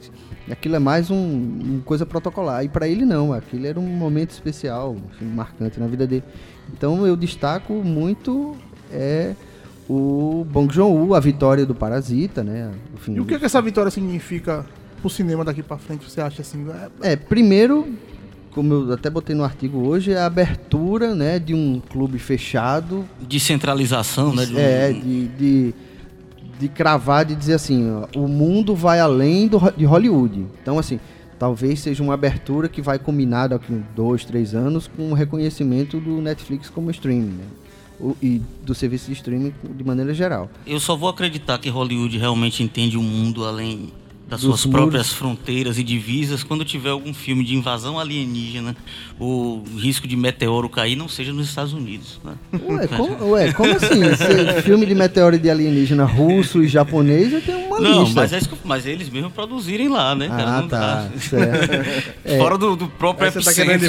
aquilo 0.50 0.76
é 0.76 0.80
mais 0.80 1.10
um, 1.12 1.60
uma 1.64 1.82
coisa 1.84 2.06
protocolar. 2.06 2.64
E 2.64 2.70
para 2.70 2.88
ele 2.88 3.06
não, 3.06 3.34
aquilo 3.34 3.66
era 3.68 3.80
um 3.80 3.86
momento 3.88 4.32
especial, 4.32 4.96
assim, 5.16 5.26
marcante 5.26 5.80
na 5.80 5.88
vida 5.88 6.08
dele. 6.08 6.24
Então 6.74 7.06
eu 7.06 7.16
destaco 7.16 7.74
muito 7.74 8.56
é 8.92 9.36
o 9.90 10.46
Bong 10.50 10.74
Joon-ho, 10.74 11.14
a 11.14 11.20
vitória 11.20 11.66
do 11.66 11.76
Parasita, 11.76 12.44
né? 12.44 12.72
Enfim, 12.94 13.16
E 13.16 13.20
o 13.20 13.26
que, 13.26 13.38
que 13.38 13.46
essa 13.46 13.62
vitória 13.62 13.92
significa 13.92 14.66
pro 15.02 15.10
cinema 15.10 15.44
daqui 15.44 15.62
pra 15.62 15.78
frente? 15.78 16.10
Você 16.10 16.22
acha 16.22 16.42
assim? 16.42 16.66
é- 17.02 17.12
É, 17.12 17.16
primeiro, 17.16 17.88
como 18.54 18.74
eu 18.74 18.94
até 18.94 19.10
botei 19.10 19.36
no 19.36 19.44
artigo 19.44 19.80
hoje, 19.88 20.12
é 20.12 20.18
a 20.18 20.26
abertura, 20.26 21.16
né, 21.16 21.40
de 21.40 21.54
um 21.54 21.80
clube 21.80 22.20
fechado, 22.20 23.06
Descentralização, 23.28 24.34
né? 24.36 24.46
de 24.46 24.54
um- 24.56 24.60
é, 24.60 24.94
de, 24.94 25.28
de, 25.30 25.74
de 26.60 26.68
cravar, 26.68 27.26
de 27.26 27.36
dizer 27.36 27.54
assim, 27.56 27.90
ó, 27.92 28.08
o 28.20 28.28
mundo 28.28 28.76
vai 28.76 29.00
além 29.00 29.48
do, 29.48 29.60
de 29.76 29.86
Hollywood. 29.86 30.46
Então, 30.62 30.78
assim, 30.78 31.00
talvez 31.40 31.80
seja 31.80 32.04
uma 32.04 32.14
abertura 32.14 32.68
que 32.70 32.82
vai 32.82 33.00
combinar 33.00 33.48
daqui 33.48 33.72
uns 33.74 33.84
dois, 33.96 34.24
três 34.26 34.54
anos 34.54 34.88
com 34.96 35.12
o 35.12 35.14
reconhecimento 35.14 36.00
do 36.00 36.22
Netflix 36.22 36.70
como 36.70 36.92
streaming, 36.92 37.32
né? 37.38 38.14
E 38.22 38.42
do 38.66 38.74
serviço 38.74 39.06
de 39.08 39.14
streaming 39.14 39.54
de 39.78 39.84
maneira 39.84 40.12
geral. 40.12 40.50
Eu 40.66 40.80
só 40.80 40.96
vou 40.96 41.08
acreditar 41.08 41.60
que 41.60 41.70
Hollywood 41.70 42.18
realmente 42.18 42.64
entende 42.64 42.98
o 42.98 43.02
mundo 43.02 43.46
além 43.46 43.90
das 44.32 44.42
suas 44.42 44.66
muros. 44.66 44.82
próprias 44.82 45.14
fronteiras 45.14 45.78
e 45.78 45.84
divisas 45.84 46.44
quando 46.44 46.64
tiver 46.66 46.90
algum 46.90 47.14
filme 47.14 47.44
de 47.44 47.54
invasão 47.56 48.00
alienígena 48.00 48.76
ou 49.20 49.64
risco 49.78 50.08
de 50.08 50.16
meteoro 50.16 50.68
cair 50.70 50.96
não 50.96 51.08
seja 51.08 51.32
nos 51.34 51.48
Estados 51.50 51.74
Unidos. 51.74 52.20
Né? 52.24 52.34
Ué, 52.68 52.88
como, 52.96 53.26
ué, 53.32 53.52
como 53.54 53.72
assim? 53.76 54.04
Esse 54.06 54.62
filme 54.64 54.86
de 54.86 54.96
meteoro 54.96 55.38
de 55.38 55.50
alienígena 55.50 56.06
russo 56.06 56.64
e 56.64 56.68
japonês, 56.68 57.32
eu 57.34 57.42
tenho 57.42 57.60
uma 57.68 57.80
Não, 57.80 58.04
lista. 58.04 58.22
mas, 58.22 58.34
é 58.34 58.38
isso 58.38 58.48
que 58.50 58.56
eu- 58.56 58.60
mas 58.64 58.86
eles 58.86 59.10
mesmos 59.10 59.34
produzirem 59.34 59.88
lá, 59.90 60.16
né? 60.16 60.28
cara? 60.28 60.44
Ah, 60.58 60.62
Não 60.62 60.68
tá. 60.68 60.80
dá. 61.14 61.20
Certo. 61.20 62.12
É. 62.24 62.38
Fora 62.38 62.58
do, 62.58 62.76
do 62.76 62.88
próprio 62.88 63.32
você 63.32 63.42
tá 63.44 63.52
epicentro. 63.74 63.88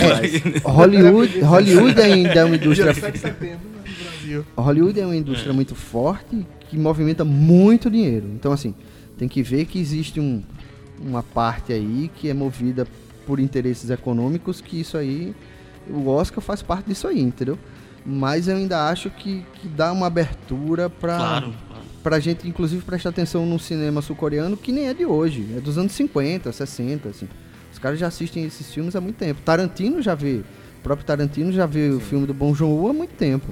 né? 0.50 0.60
Hollywood, 0.64 1.40
Hollywood 1.44 2.00
ainda 2.00 2.32
é 2.32 2.44
uma 2.44 2.56
indústria. 2.56 2.92
17 2.92 3.12
de 3.12 3.18
setembro 3.18 3.58
no 3.68 4.04
Brasil. 4.04 4.44
Hollywood 4.56 4.98
é 5.00 5.04
uma 5.06 5.16
indústria 5.16 5.52
muito 5.52 5.74
forte 5.74 6.44
que 6.70 6.76
movimenta 6.78 7.24
muito 7.24 7.90
dinheiro. 7.90 8.26
Então, 8.34 8.50
assim, 8.52 8.74
tem 9.22 9.28
que 9.28 9.40
ver 9.40 9.66
que 9.66 9.78
existe 9.78 10.18
um, 10.18 10.42
uma 11.00 11.22
parte 11.22 11.72
aí 11.72 12.10
que 12.16 12.28
é 12.28 12.34
movida 12.34 12.84
por 13.24 13.38
interesses 13.38 13.88
econômicos, 13.88 14.60
que 14.60 14.80
isso 14.80 14.98
aí, 14.98 15.32
o 15.88 16.08
Oscar 16.08 16.42
faz 16.42 16.60
parte 16.60 16.86
disso 16.88 17.06
aí, 17.06 17.20
entendeu? 17.20 17.56
Mas 18.04 18.48
eu 18.48 18.56
ainda 18.56 18.88
acho 18.88 19.10
que, 19.10 19.44
que 19.54 19.68
dá 19.68 19.92
uma 19.92 20.08
abertura 20.08 20.90
para 20.90 21.16
Claro, 21.16 21.54
claro. 21.68 21.84
pra 22.02 22.18
gente, 22.18 22.48
inclusive, 22.48 22.82
prestar 22.82 23.10
atenção 23.10 23.46
no 23.46 23.60
cinema 23.60 24.02
sul-coreano, 24.02 24.56
que 24.56 24.72
nem 24.72 24.88
é 24.88 24.94
de 24.94 25.06
hoje, 25.06 25.46
é 25.56 25.60
dos 25.60 25.78
anos 25.78 25.92
50, 25.92 26.50
60, 26.50 27.08
assim. 27.08 27.28
Os 27.72 27.78
caras 27.78 28.00
já 28.00 28.08
assistem 28.08 28.42
esses 28.44 28.74
filmes 28.74 28.96
há 28.96 29.00
muito 29.00 29.18
tempo. 29.18 29.40
Tarantino 29.42 30.02
já 30.02 30.16
vê, 30.16 30.42
o 30.80 30.82
próprio 30.82 31.06
Tarantino 31.06 31.52
já 31.52 31.64
vê 31.64 31.90
o 31.90 32.00
filme 32.00 32.26
do 32.26 32.34
Bong 32.34 32.58
Joon-ho 32.58 32.88
há 32.88 32.92
muito 32.92 33.14
tempo. 33.14 33.46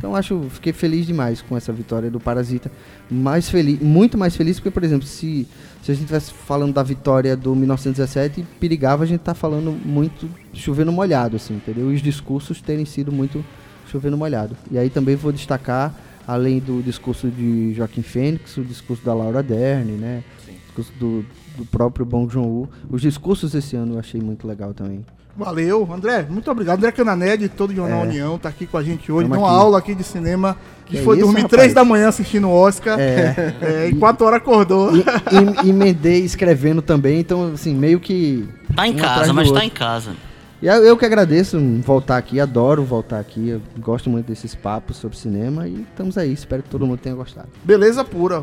Então 0.00 0.16
acho, 0.16 0.46
fiquei 0.48 0.72
feliz 0.72 1.06
demais 1.06 1.42
com 1.42 1.54
essa 1.54 1.70
vitória 1.70 2.10
do 2.10 2.18
Parasita. 2.18 2.72
Mais 3.10 3.50
feliz, 3.50 3.78
muito 3.80 4.16
mais 4.16 4.34
feliz 4.34 4.58
porque, 4.58 4.70
por 4.70 4.82
exemplo, 4.82 5.06
se, 5.06 5.46
se 5.82 5.90
a 5.90 5.94
gente 5.94 6.04
estivesse 6.04 6.32
falando 6.32 6.72
da 6.72 6.82
vitória 6.82 7.36
do 7.36 7.54
1917, 7.54 8.46
perigava 8.58 9.04
a 9.04 9.06
gente 9.06 9.20
estar 9.20 9.34
falando 9.34 9.70
muito 9.70 10.26
chovendo 10.54 10.90
molhado, 10.90 11.36
assim, 11.36 11.52
entendeu? 11.52 11.92
E 11.92 11.96
os 11.96 12.00
discursos 12.00 12.62
terem 12.62 12.86
sido 12.86 13.12
muito 13.12 13.44
chovendo 13.92 14.16
molhado. 14.16 14.56
E 14.70 14.78
aí 14.78 14.88
também 14.88 15.16
vou 15.16 15.32
destacar, 15.32 15.94
além 16.26 16.60
do 16.60 16.82
discurso 16.82 17.28
de 17.28 17.74
Joaquim 17.74 18.00
Fênix, 18.00 18.56
o 18.56 18.64
discurso 18.64 19.04
da 19.04 19.12
Laura 19.12 19.42
Dern, 19.42 19.92
né? 19.98 20.24
O 20.48 20.66
discurso 20.68 20.92
do, 20.98 21.26
do 21.58 21.66
próprio 21.66 22.06
Bong 22.06 22.32
Joon-ho. 22.32 22.70
Os 22.88 23.02
discursos 23.02 23.54
esse 23.54 23.76
ano 23.76 23.96
eu 23.96 23.98
achei 23.98 24.18
muito 24.18 24.48
legal 24.48 24.72
também. 24.72 25.04
Valeu, 25.36 25.88
André, 25.92 26.26
muito 26.28 26.50
obrigado. 26.50 26.78
André 26.78 26.92
Cananed, 26.92 27.48
todo 27.50 27.74
Jornal 27.74 28.00
É. 28.00 28.06
União, 28.06 28.38
tá 28.38 28.48
aqui 28.48 28.66
com 28.66 28.76
a 28.76 28.82
gente 28.82 29.10
hoje. 29.10 29.26
Uma 29.26 29.50
aula 29.50 29.78
aqui 29.78 29.94
de 29.94 30.02
cinema 30.04 30.56
que 30.86 30.96
Que 30.96 31.02
foi 31.04 31.16
isso, 31.16 31.26
dormir 31.26 31.46
três 31.48 31.72
da 31.72 31.84
manhã 31.84 32.08
assistindo 32.08 32.48
o 32.48 32.52
Oscar. 32.52 32.98
É. 32.98 33.54
É, 33.60 33.88
e 33.88 33.94
quatro 33.94 34.26
horas 34.26 34.38
acordou. 34.38 34.90
E, 34.96 35.04
e, 35.64 35.70
emendei 35.70 36.20
escrevendo 36.24 36.82
também, 36.82 37.20
então, 37.20 37.52
assim, 37.54 37.74
meio 37.74 38.00
que. 38.00 38.48
Tá 38.74 38.86
em 38.86 38.94
um 38.94 38.96
casa, 38.96 39.32
mas 39.32 39.48
tá 39.48 39.54
outro. 39.54 39.66
em 39.66 39.70
casa. 39.70 40.12
E 40.62 40.66
eu, 40.66 40.84
eu 40.84 40.96
que 40.96 41.06
agradeço 41.06 41.58
voltar 41.80 42.18
aqui, 42.18 42.38
adoro 42.38 42.84
voltar 42.84 43.18
aqui, 43.18 43.48
eu 43.48 43.62
gosto 43.78 44.10
muito 44.10 44.26
desses 44.26 44.54
papos 44.54 44.98
sobre 44.98 45.16
cinema 45.16 45.66
e 45.66 45.86
estamos 45.90 46.18
aí, 46.18 46.32
espero 46.32 46.62
que 46.62 46.68
todo 46.68 46.86
mundo 46.86 46.98
tenha 46.98 47.14
gostado. 47.14 47.48
Beleza 47.64 48.04
pura. 48.04 48.42